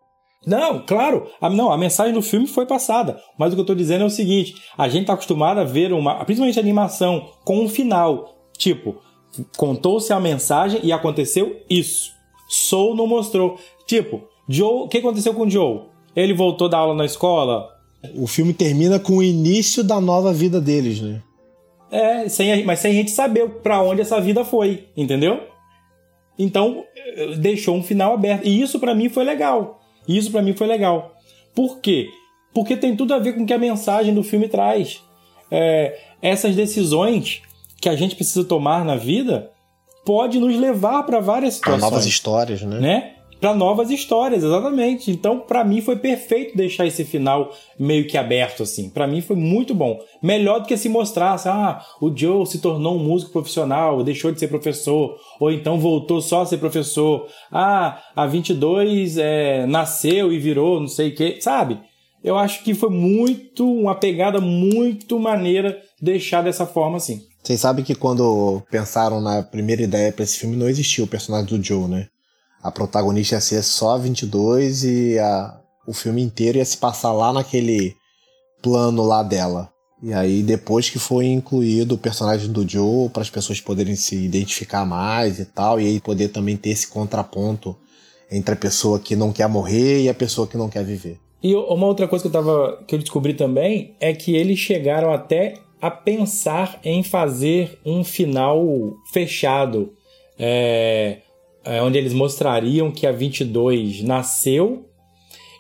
Não, 0.47 0.85
claro. 0.85 1.29
A, 1.41 1.49
não, 1.49 1.71
a 1.71 1.79
mensagem 1.79 2.13
do 2.13 2.23
filme 2.23 2.47
foi 2.47 2.67
passada. 2.67 3.21
Mas 3.39 3.53
o 3.53 3.57
que 3.57 3.61
eu 3.61 3.65
estou 3.65 3.77
dizendo 3.77 4.03
é 4.03 4.07
o 4.07 4.11
seguinte: 4.11 4.55
a 4.77 4.89
gente 4.89 5.03
está 5.03 5.13
acostumado 5.15 5.61
a 5.61 5.65
ver 5.65 5.93
uma, 5.93 6.25
principalmente 6.25 6.59
a 6.59 6.63
animação, 6.63 7.29
com 7.45 7.61
um 7.61 7.69
final. 7.69 8.37
Tipo, 8.59 8.97
contou-se 9.57 10.13
a 10.13 10.21
mensagem 10.21 10.81
e 10.83 10.93
aconteceu 10.93 11.61
isso. 11.71 12.13
Soul 12.49 12.97
não 12.97 13.07
mostrou. 13.07 13.59
Tipo, 13.87 14.23
Joe, 14.49 14.85
o 14.85 14.89
que 14.89 14.99
aconteceu 14.99 15.33
com 15.33 15.49
Joe? 15.49 15.83
Ele 16.15 16.35
voltou 16.35 16.69
da 16.69 16.79
aula 16.79 16.95
na 16.95 17.05
escola? 17.05 17.69
O 18.15 18.27
filme 18.27 18.53
termina 18.53 18.99
com 18.99 19.19
o 19.19 19.23
início 19.23 19.83
da 19.83 20.01
nova 20.01 20.33
vida 20.33 20.61
deles, 20.61 21.01
né? 21.01 21.23
É, 21.91 22.29
sem, 22.29 22.65
mas 22.65 22.81
sem 22.81 22.91
a 22.91 22.95
gente 22.95 23.11
saber 23.11 23.49
para 23.63 23.83
onde 23.83 24.01
essa 24.01 24.21
vida 24.21 24.45
foi, 24.45 24.89
entendeu? 24.97 25.41
Então, 26.39 26.85
eh, 26.97 27.35
deixou 27.37 27.77
um 27.77 27.83
final 27.83 28.15
aberto. 28.15 28.47
E 28.47 28.61
isso 28.61 28.81
para 28.81 28.95
mim 28.95 29.09
foi 29.09 29.25
legal. 29.25 29.81
Isso 30.09 30.31
para 30.31 30.43
mim 30.43 30.53
foi 30.53 30.67
legal. 30.67 31.15
Por 31.55 31.81
quê? 31.81 32.09
Porque 32.55 32.77
tem 32.77 32.97
tudo 32.97 33.15
a 33.15 33.19
ver 33.19 33.35
com 33.35 33.43
o 33.43 33.47
que 33.47 33.53
a 33.53 33.59
mensagem 33.59 34.15
do 34.15 34.23
filme 34.23 34.49
traz. 34.49 35.03
É, 35.51 35.99
essas 36.21 36.57
decisões 36.57 37.43
que 37.81 37.89
a 37.89 37.97
gente 37.97 38.15
precisa 38.15 38.45
tomar 38.45 38.85
na 38.85 38.97
vida 38.97 39.51
pode 40.05 40.39
nos 40.39 40.57
levar 40.57 41.03
para 41.05 41.21
várias 41.21 41.55
situações. 41.55 41.81
Para 41.81 41.91
novas 41.91 42.07
histórias, 42.07 42.63
né? 42.63 42.81
né? 42.81 43.15
Para 43.43 43.57
novas 43.57 43.91
histórias, 43.91 44.45
exatamente. 44.45 45.11
Então, 45.11 45.41
para 45.41 45.65
mim 45.65 45.81
foi 45.81 45.97
perfeito 45.97 46.57
deixar 46.57 46.87
esse 46.87 47.05
final 47.05 47.53
meio 47.77 48.07
que 48.07 48.17
aberto 48.17 48.63
assim. 48.63 48.89
Para 48.89 49.05
mim 49.09 49.21
foi 49.21 49.35
muito 49.35 49.75
bom. 49.75 49.99
Melhor 50.23 50.61
do 50.61 50.69
que 50.69 50.77
se 50.77 50.89
mostrasse, 50.89 51.49
ah, 51.49 51.85
o 52.01 52.17
Joe 52.17 52.47
se 52.47 52.61
tornou 52.61 52.95
um 52.95 53.03
músico 53.03 53.33
profissional, 53.33 54.05
deixou 54.05 54.31
de 54.31 54.39
ser 54.39 54.47
professor, 54.47 55.19
ou 55.41 55.51
então 55.51 55.81
voltou 55.81 56.21
só 56.21 56.43
a 56.43 56.47
ser 56.47 56.59
professor. 56.59 57.27
Ah, 57.51 58.01
a 58.15 58.29
22 58.29 59.19
é, 59.19 59.67
nasceu 59.67 60.33
e 60.33 60.39
virou, 60.39 60.79
não 60.79 60.87
sei 60.87 61.09
o 61.09 61.15
que, 61.17 61.41
sabe? 61.41 61.81
Eu 62.23 62.39
acho 62.39 62.63
que 62.63 62.75
foi 62.75 62.91
muito 62.91 63.69
uma 63.69 63.97
pegada 63.97 64.41
muito 64.41 65.19
maneira 65.19 65.83
deixar 66.01 66.43
dessa 66.43 66.65
forma 66.65 66.99
assim. 66.99 67.23
Vocês 67.43 67.59
sabem 67.59 67.85
que 67.85 67.97
quando 67.97 68.63
pensaram 68.71 69.21
na 69.21 69.43
primeira 69.43 69.83
ideia 69.83 70.13
para 70.13 70.23
esse 70.23 70.39
filme 70.39 70.55
não 70.55 70.69
existia 70.69 71.03
o 71.03 71.09
personagem 71.09 71.47
do 71.47 71.61
Joe, 71.61 71.89
né? 71.89 72.07
A 72.63 72.71
protagonista 72.71 73.35
ia 73.35 73.41
ser 73.41 73.63
só 73.63 73.99
22 73.99 74.85
e 74.85 75.19
a, 75.19 75.61
o 75.87 75.93
filme 75.93 76.23
inteiro 76.23 76.59
ia 76.59 76.65
se 76.65 76.77
passar 76.77 77.13
lá 77.13 77.33
naquele 77.33 77.97
plano 78.63 79.03
lá 79.03 79.23
dela. 79.23 79.71
E 80.03 80.13
aí 80.13 80.43
depois 80.43 80.91
que 80.91 80.99
foi 80.99 81.27
incluído 81.27 81.95
o 81.95 81.99
personagem 81.99 82.51
do 82.51 82.69
Joe 82.69 83.09
para 83.09 83.23
as 83.23 83.31
pessoas 83.31 83.61
poderem 83.61 83.95
se 83.95 84.17
identificar 84.17 84.85
mais 84.85 85.39
e 85.39 85.45
tal, 85.45 85.81
e 85.81 85.87
aí 85.87 86.01
poder 86.01 86.29
também 86.29 86.57
ter 86.57 86.71
esse 86.71 86.89
contraponto 86.89 87.77
entre 88.31 88.55
a 88.55 88.57
pessoa 88.57 88.99
que 88.99 89.15
não 89.15 89.33
quer 89.33 89.49
morrer 89.49 90.03
e 90.03 90.09
a 90.09 90.15
pessoa 90.15 90.47
que 90.47 90.57
não 90.57 90.69
quer 90.69 90.85
viver. 90.85 91.19
E 91.43 91.55
uma 91.55 91.87
outra 91.87 92.07
coisa 92.07 92.23
que 92.23 92.29
eu, 92.29 92.33
tava, 92.33 92.83
que 92.87 92.95
eu 92.95 92.99
descobri 92.99 93.35
também 93.35 93.95
é 94.01 94.13
que 94.13 94.35
eles 94.35 94.59
chegaram 94.59 95.13
até 95.13 95.55
a 95.81 95.91
pensar 95.91 96.81
em 96.85 97.03
fazer 97.03 97.79
um 97.85 98.05
final 98.05 98.95
fechado, 99.13 99.93
é, 100.39 101.19
é, 101.65 101.83
onde 101.83 101.99
eles 101.99 102.13
mostrariam 102.13 102.91
que 102.91 103.07
a 103.07 103.13
22 103.13 104.03
nasceu 104.03 104.87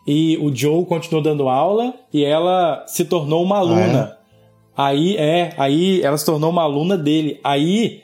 e 0.07 0.36
o 0.38 0.55
Joe 0.55 0.84
continuou 0.84 1.22
dando 1.22 1.48
aula 1.48 1.94
e 2.12 2.24
ela 2.24 2.84
se 2.86 3.05
tornou 3.05 3.42
uma 3.42 3.59
aluna. 3.59 4.16
Ah, 4.76 4.92
é? 4.92 4.96
Aí 4.96 5.16
é, 5.16 5.55
aí 5.57 6.03
ela 6.03 6.16
se 6.18 6.26
tornou 6.26 6.50
uma 6.50 6.62
aluna 6.62 6.96
dele. 6.96 7.38
Aí 7.44 8.00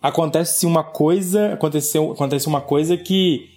acontece 0.00 0.64
uma 0.64 0.82
coisa, 0.82 1.52
aconteceu, 1.52 2.12
acontece 2.12 2.46
uma 2.46 2.60
coisa 2.60 2.96
que 2.96 3.48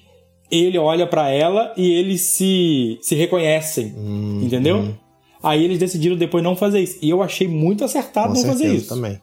ele 0.51 0.77
olha 0.77 1.07
para 1.07 1.29
ela 1.29 1.73
e 1.77 1.89
eles 1.91 2.21
se 2.21 2.97
se 3.01 3.15
reconhecem, 3.15 3.93
hum, 3.97 4.41
entendeu? 4.43 4.77
Hum. 4.77 4.93
Aí 5.41 5.63
eles 5.63 5.77
decidiram 5.77 6.15
depois 6.15 6.43
não 6.43 6.55
fazer 6.55 6.81
isso. 6.81 6.97
E 7.01 7.09
eu 7.09 7.21
achei 7.21 7.47
muito 7.47 7.83
acertado 7.83 8.33
Com 8.33 8.39
não 8.39 8.45
fazer 8.47 8.73
isso. 8.73 8.89
também. 8.89 9.19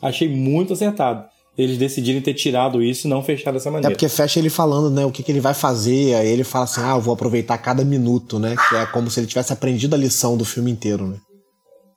Achei 0.00 0.28
muito 0.28 0.72
acertado 0.72 1.28
eles 1.58 1.76
decidirem 1.76 2.22
ter 2.22 2.34
tirado 2.34 2.80
isso 2.80 3.08
e 3.08 3.10
não 3.10 3.20
fechar 3.20 3.52
dessa 3.52 3.68
maneira. 3.68 3.92
É 3.92 3.94
porque 3.94 4.08
fecha 4.08 4.38
ele 4.38 4.48
falando, 4.48 4.88
né, 4.88 5.04
o 5.04 5.10
que, 5.10 5.24
que 5.24 5.32
ele 5.32 5.40
vai 5.40 5.52
fazer, 5.52 6.14
aí 6.14 6.28
ele 6.28 6.44
fala 6.44 6.64
assim, 6.64 6.80
ah, 6.80 6.94
eu 6.94 7.00
vou 7.00 7.12
aproveitar 7.12 7.58
cada 7.58 7.84
minuto, 7.84 8.38
né, 8.38 8.54
que 8.68 8.76
é 8.76 8.86
como 8.86 9.10
se 9.10 9.18
ele 9.18 9.26
tivesse 9.26 9.52
aprendido 9.52 9.94
a 9.94 9.98
lição 9.98 10.36
do 10.36 10.44
filme 10.44 10.70
inteiro, 10.70 11.08
né. 11.08 11.16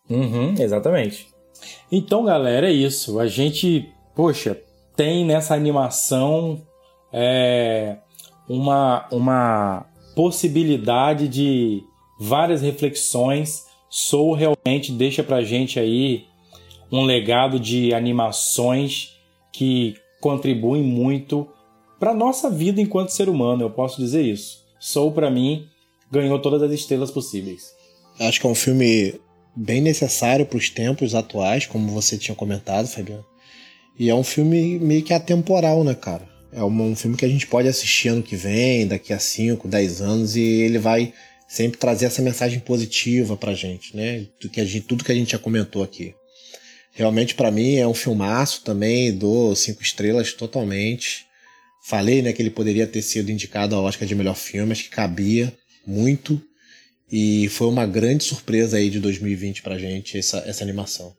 Uhum, 0.09 0.55
exatamente. 0.57 1.27
Então, 1.91 2.25
galera, 2.25 2.67
é 2.67 2.73
isso. 2.73 3.19
A 3.19 3.27
gente, 3.27 3.87
poxa, 4.15 4.59
tem 4.95 5.23
nessa 5.23 5.53
animação 5.53 6.61
é, 7.13 7.97
uma, 8.49 9.05
uma 9.11 9.85
possibilidade 10.15 11.27
de 11.27 11.83
várias 12.19 12.61
reflexões. 12.61 13.65
Soul 13.89 14.33
realmente 14.33 14.91
deixa 14.91 15.23
pra 15.23 15.43
gente 15.43 15.79
aí 15.79 16.25
um 16.91 17.03
legado 17.03 17.59
de 17.59 17.93
animações 17.93 19.20
que 19.51 19.95
contribuem 20.19 20.83
muito 20.83 21.47
para 21.99 22.13
nossa 22.13 22.49
vida 22.49 22.81
enquanto 22.81 23.09
ser 23.09 23.29
humano, 23.29 23.63
eu 23.63 23.69
posso 23.69 24.01
dizer 24.01 24.23
isso. 24.23 24.65
Soul 24.79 25.11
para 25.11 25.29
mim 25.29 25.67
ganhou 26.11 26.39
todas 26.39 26.61
as 26.63 26.71
estrelas 26.71 27.11
possíveis. 27.11 27.73
Acho 28.19 28.39
que 28.39 28.47
é 28.47 28.49
um 28.49 28.55
filme 28.55 29.19
bem 29.55 29.81
necessário 29.81 30.45
para 30.45 30.57
os 30.57 30.69
tempos 30.69 31.15
atuais, 31.15 31.65
como 31.65 31.91
você 31.91 32.17
tinha 32.17 32.35
comentado, 32.35 32.87
Fabiano. 32.87 33.25
E 33.97 34.09
é 34.09 34.15
um 34.15 34.23
filme 34.23 34.79
meio 34.79 35.03
que 35.03 35.13
atemporal, 35.13 35.83
né, 35.83 35.93
cara? 35.93 36.27
É 36.51 36.63
um, 36.63 36.91
um 36.91 36.95
filme 36.95 37.15
que 37.15 37.25
a 37.25 37.29
gente 37.29 37.47
pode 37.47 37.67
assistir 37.67 38.09
ano 38.09 38.23
que 38.23 38.35
vem, 38.35 38.87
daqui 38.87 39.13
a 39.13 39.19
5, 39.19 39.67
10 39.67 40.01
anos, 40.01 40.35
e 40.35 40.41
ele 40.41 40.79
vai 40.79 41.13
sempre 41.47 41.77
trazer 41.77 42.05
essa 42.05 42.21
mensagem 42.21 42.59
positiva 42.59 43.37
pra 43.37 43.53
gente, 43.53 43.95
né? 43.95 44.25
Do 44.41 44.49
que 44.49 44.59
a 44.59 44.65
gente, 44.65 44.87
tudo 44.87 45.03
que 45.03 45.11
a 45.11 45.15
gente 45.15 45.31
já 45.31 45.37
comentou 45.37 45.83
aqui. 45.83 46.15
Realmente, 46.93 47.35
para 47.35 47.51
mim, 47.51 47.75
é 47.75 47.87
um 47.87 47.93
filmaço 47.93 48.63
também, 48.63 49.15
dou 49.15 49.55
cinco 49.55 49.81
estrelas 49.81 50.33
totalmente. 50.33 51.25
Falei 51.83 52.21
né, 52.21 52.33
que 52.33 52.41
ele 52.41 52.51
poderia 52.51 52.85
ter 52.85 53.01
sido 53.01 53.31
indicado 53.31 53.75
ao 53.75 53.83
Oscar 53.83 54.07
de 54.07 54.13
melhor 54.13 54.35
filme, 54.35 54.71
acho 54.71 54.83
que 54.83 54.89
cabia 54.89 55.53
muito. 55.85 56.41
E 57.11 57.49
foi 57.49 57.67
uma 57.67 57.85
grande 57.85 58.23
surpresa 58.23 58.77
aí 58.77 58.89
de 58.89 58.99
2020 58.99 59.61
pra 59.61 59.77
gente, 59.77 60.17
essa, 60.17 60.37
essa 60.45 60.63
animação. 60.63 61.13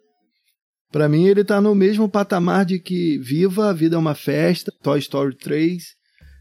Para 0.91 1.09
mim, 1.09 1.27
ele 1.27 1.43
tá 1.43 1.61
no 1.61 1.75
mesmo 1.75 2.09
patamar 2.09 2.65
de 2.65 2.79
que 2.79 3.19
Viva, 3.19 3.71
a 3.71 3.73
Vida 3.73 3.97
é 3.97 3.99
uma 3.99 4.15
Festa, 4.15 4.73
Toy 4.83 4.99
Story 4.99 5.37
3. 5.37 5.83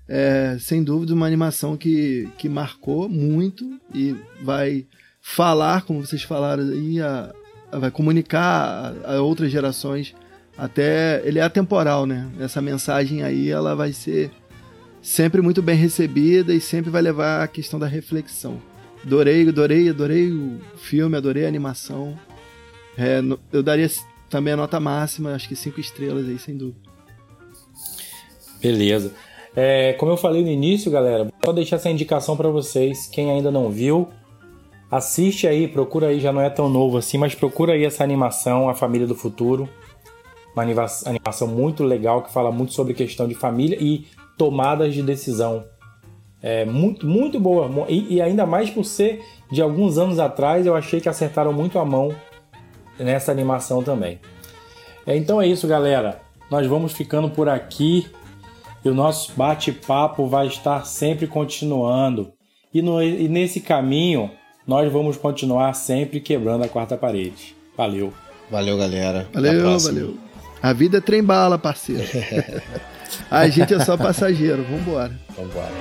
É, 0.09 0.57
sem 0.59 0.83
dúvida, 0.83 1.13
uma 1.13 1.25
animação 1.25 1.77
que, 1.77 2.29
que 2.37 2.49
marcou 2.49 3.07
muito 3.07 3.79
e 3.95 4.13
vai 4.41 4.85
falar, 5.21 5.83
como 5.83 6.05
vocês 6.05 6.21
falaram 6.23 6.63
aí, 6.63 6.99
a, 6.99 7.33
vai 7.71 7.91
comunicar 7.91 8.93
a, 9.03 9.21
outras 9.21 9.51
gerações. 9.51 10.13
Até 10.57 11.21
ele 11.25 11.39
é 11.39 11.41
atemporal, 11.41 12.05
né? 12.05 12.29
Essa 12.39 12.61
mensagem 12.61 13.23
aí 13.23 13.49
ela 13.49 13.75
vai 13.75 13.93
ser 13.93 14.31
sempre 15.01 15.41
muito 15.41 15.61
bem 15.61 15.75
recebida 15.75 16.53
e 16.53 16.61
sempre 16.61 16.91
vai 16.91 17.01
levar 17.01 17.43
a 17.43 17.47
questão 17.47 17.79
da 17.79 17.87
reflexão. 17.87 18.61
Adorei, 19.03 19.47
adorei, 19.47 19.89
adorei 19.89 20.31
o 20.31 20.59
filme, 20.75 21.17
adorei 21.17 21.45
a 21.45 21.47
animação. 21.47 22.17
É, 22.97 23.21
eu 23.51 23.63
daria 23.63 23.89
também 24.29 24.53
a 24.53 24.57
nota 24.57 24.79
máxima, 24.79 25.33
acho 25.33 25.47
que 25.47 25.55
cinco 25.55 25.79
estrelas 25.79 26.27
aí, 26.27 26.37
sem 26.37 26.55
dúvida. 26.55 26.79
Beleza. 28.61 29.11
É, 29.55 29.93
como 29.93 30.11
eu 30.11 30.17
falei 30.17 30.43
no 30.43 30.49
início, 30.49 30.91
galera, 30.91 31.27
vou 31.43 31.53
deixar 31.53 31.77
essa 31.77 31.89
indicação 31.89 32.37
para 32.37 32.49
vocês. 32.49 33.07
Quem 33.07 33.31
ainda 33.31 33.51
não 33.51 33.69
viu, 33.69 34.07
Assiste 34.91 35.47
aí, 35.47 35.69
procura 35.69 36.07
aí, 36.07 36.19
já 36.19 36.33
não 36.33 36.41
é 36.41 36.49
tão 36.49 36.69
novo 36.69 36.97
assim, 36.97 37.17
mas 37.17 37.33
procura 37.33 37.71
aí 37.73 37.85
essa 37.85 38.03
animação, 38.03 38.67
A 38.67 38.73
Família 38.73 39.07
do 39.07 39.15
Futuro. 39.15 39.69
Uma 40.53 40.63
animação 40.63 41.47
muito 41.47 41.81
legal 41.81 42.21
que 42.21 42.33
fala 42.33 42.51
muito 42.51 42.73
sobre 42.73 42.93
questão 42.93 43.25
de 43.25 43.33
família 43.33 43.77
e 43.79 44.05
tomadas 44.37 44.93
de 44.93 45.01
decisão. 45.01 45.63
É 46.41 46.65
muito, 46.65 47.07
muito 47.07 47.39
boa. 47.39 47.69
E, 47.87 48.15
e 48.15 48.21
ainda 48.21 48.45
mais 48.45 48.69
por 48.69 48.83
ser 48.83 49.23
de 49.49 49.61
alguns 49.61 49.97
anos 49.97 50.19
atrás, 50.19 50.65
eu 50.65 50.75
achei 50.75 50.99
que 50.99 51.07
acertaram 51.07 51.53
muito 51.53 51.79
a 51.79 51.85
mão 51.85 52.13
nessa 52.99 53.31
animação 53.31 53.81
também. 53.81 54.19
É, 55.07 55.15
então 55.15 55.41
é 55.41 55.47
isso, 55.47 55.67
galera. 55.67 56.19
Nós 56.49 56.67
vamos 56.67 56.91
ficando 56.91 57.29
por 57.29 57.47
aqui 57.47 58.07
e 58.83 58.89
o 58.89 58.93
nosso 58.93 59.31
bate-papo 59.37 60.27
vai 60.27 60.47
estar 60.47 60.85
sempre 60.85 61.27
continuando. 61.27 62.33
E, 62.73 62.81
no, 62.81 63.01
e 63.01 63.29
nesse 63.29 63.61
caminho, 63.61 64.31
nós 64.71 64.89
vamos 64.89 65.17
continuar 65.17 65.73
sempre 65.73 66.21
quebrando 66.21 66.63
a 66.63 66.69
quarta 66.69 66.95
parede. 66.95 67.53
Valeu. 67.75 68.13
Valeu, 68.49 68.77
galera. 68.77 69.27
Valeu, 69.33 69.77
valeu. 69.77 70.17
A 70.63 70.71
vida 70.71 70.99
é 70.99 71.01
trem 71.01 71.21
bala, 71.21 71.57
parceiro. 71.57 72.07
a 73.29 73.49
gente 73.49 73.73
é 73.73 73.83
só 73.83 73.97
passageiro. 73.97 74.63
Vambora. 74.63 75.11
Vambora. 75.35 75.73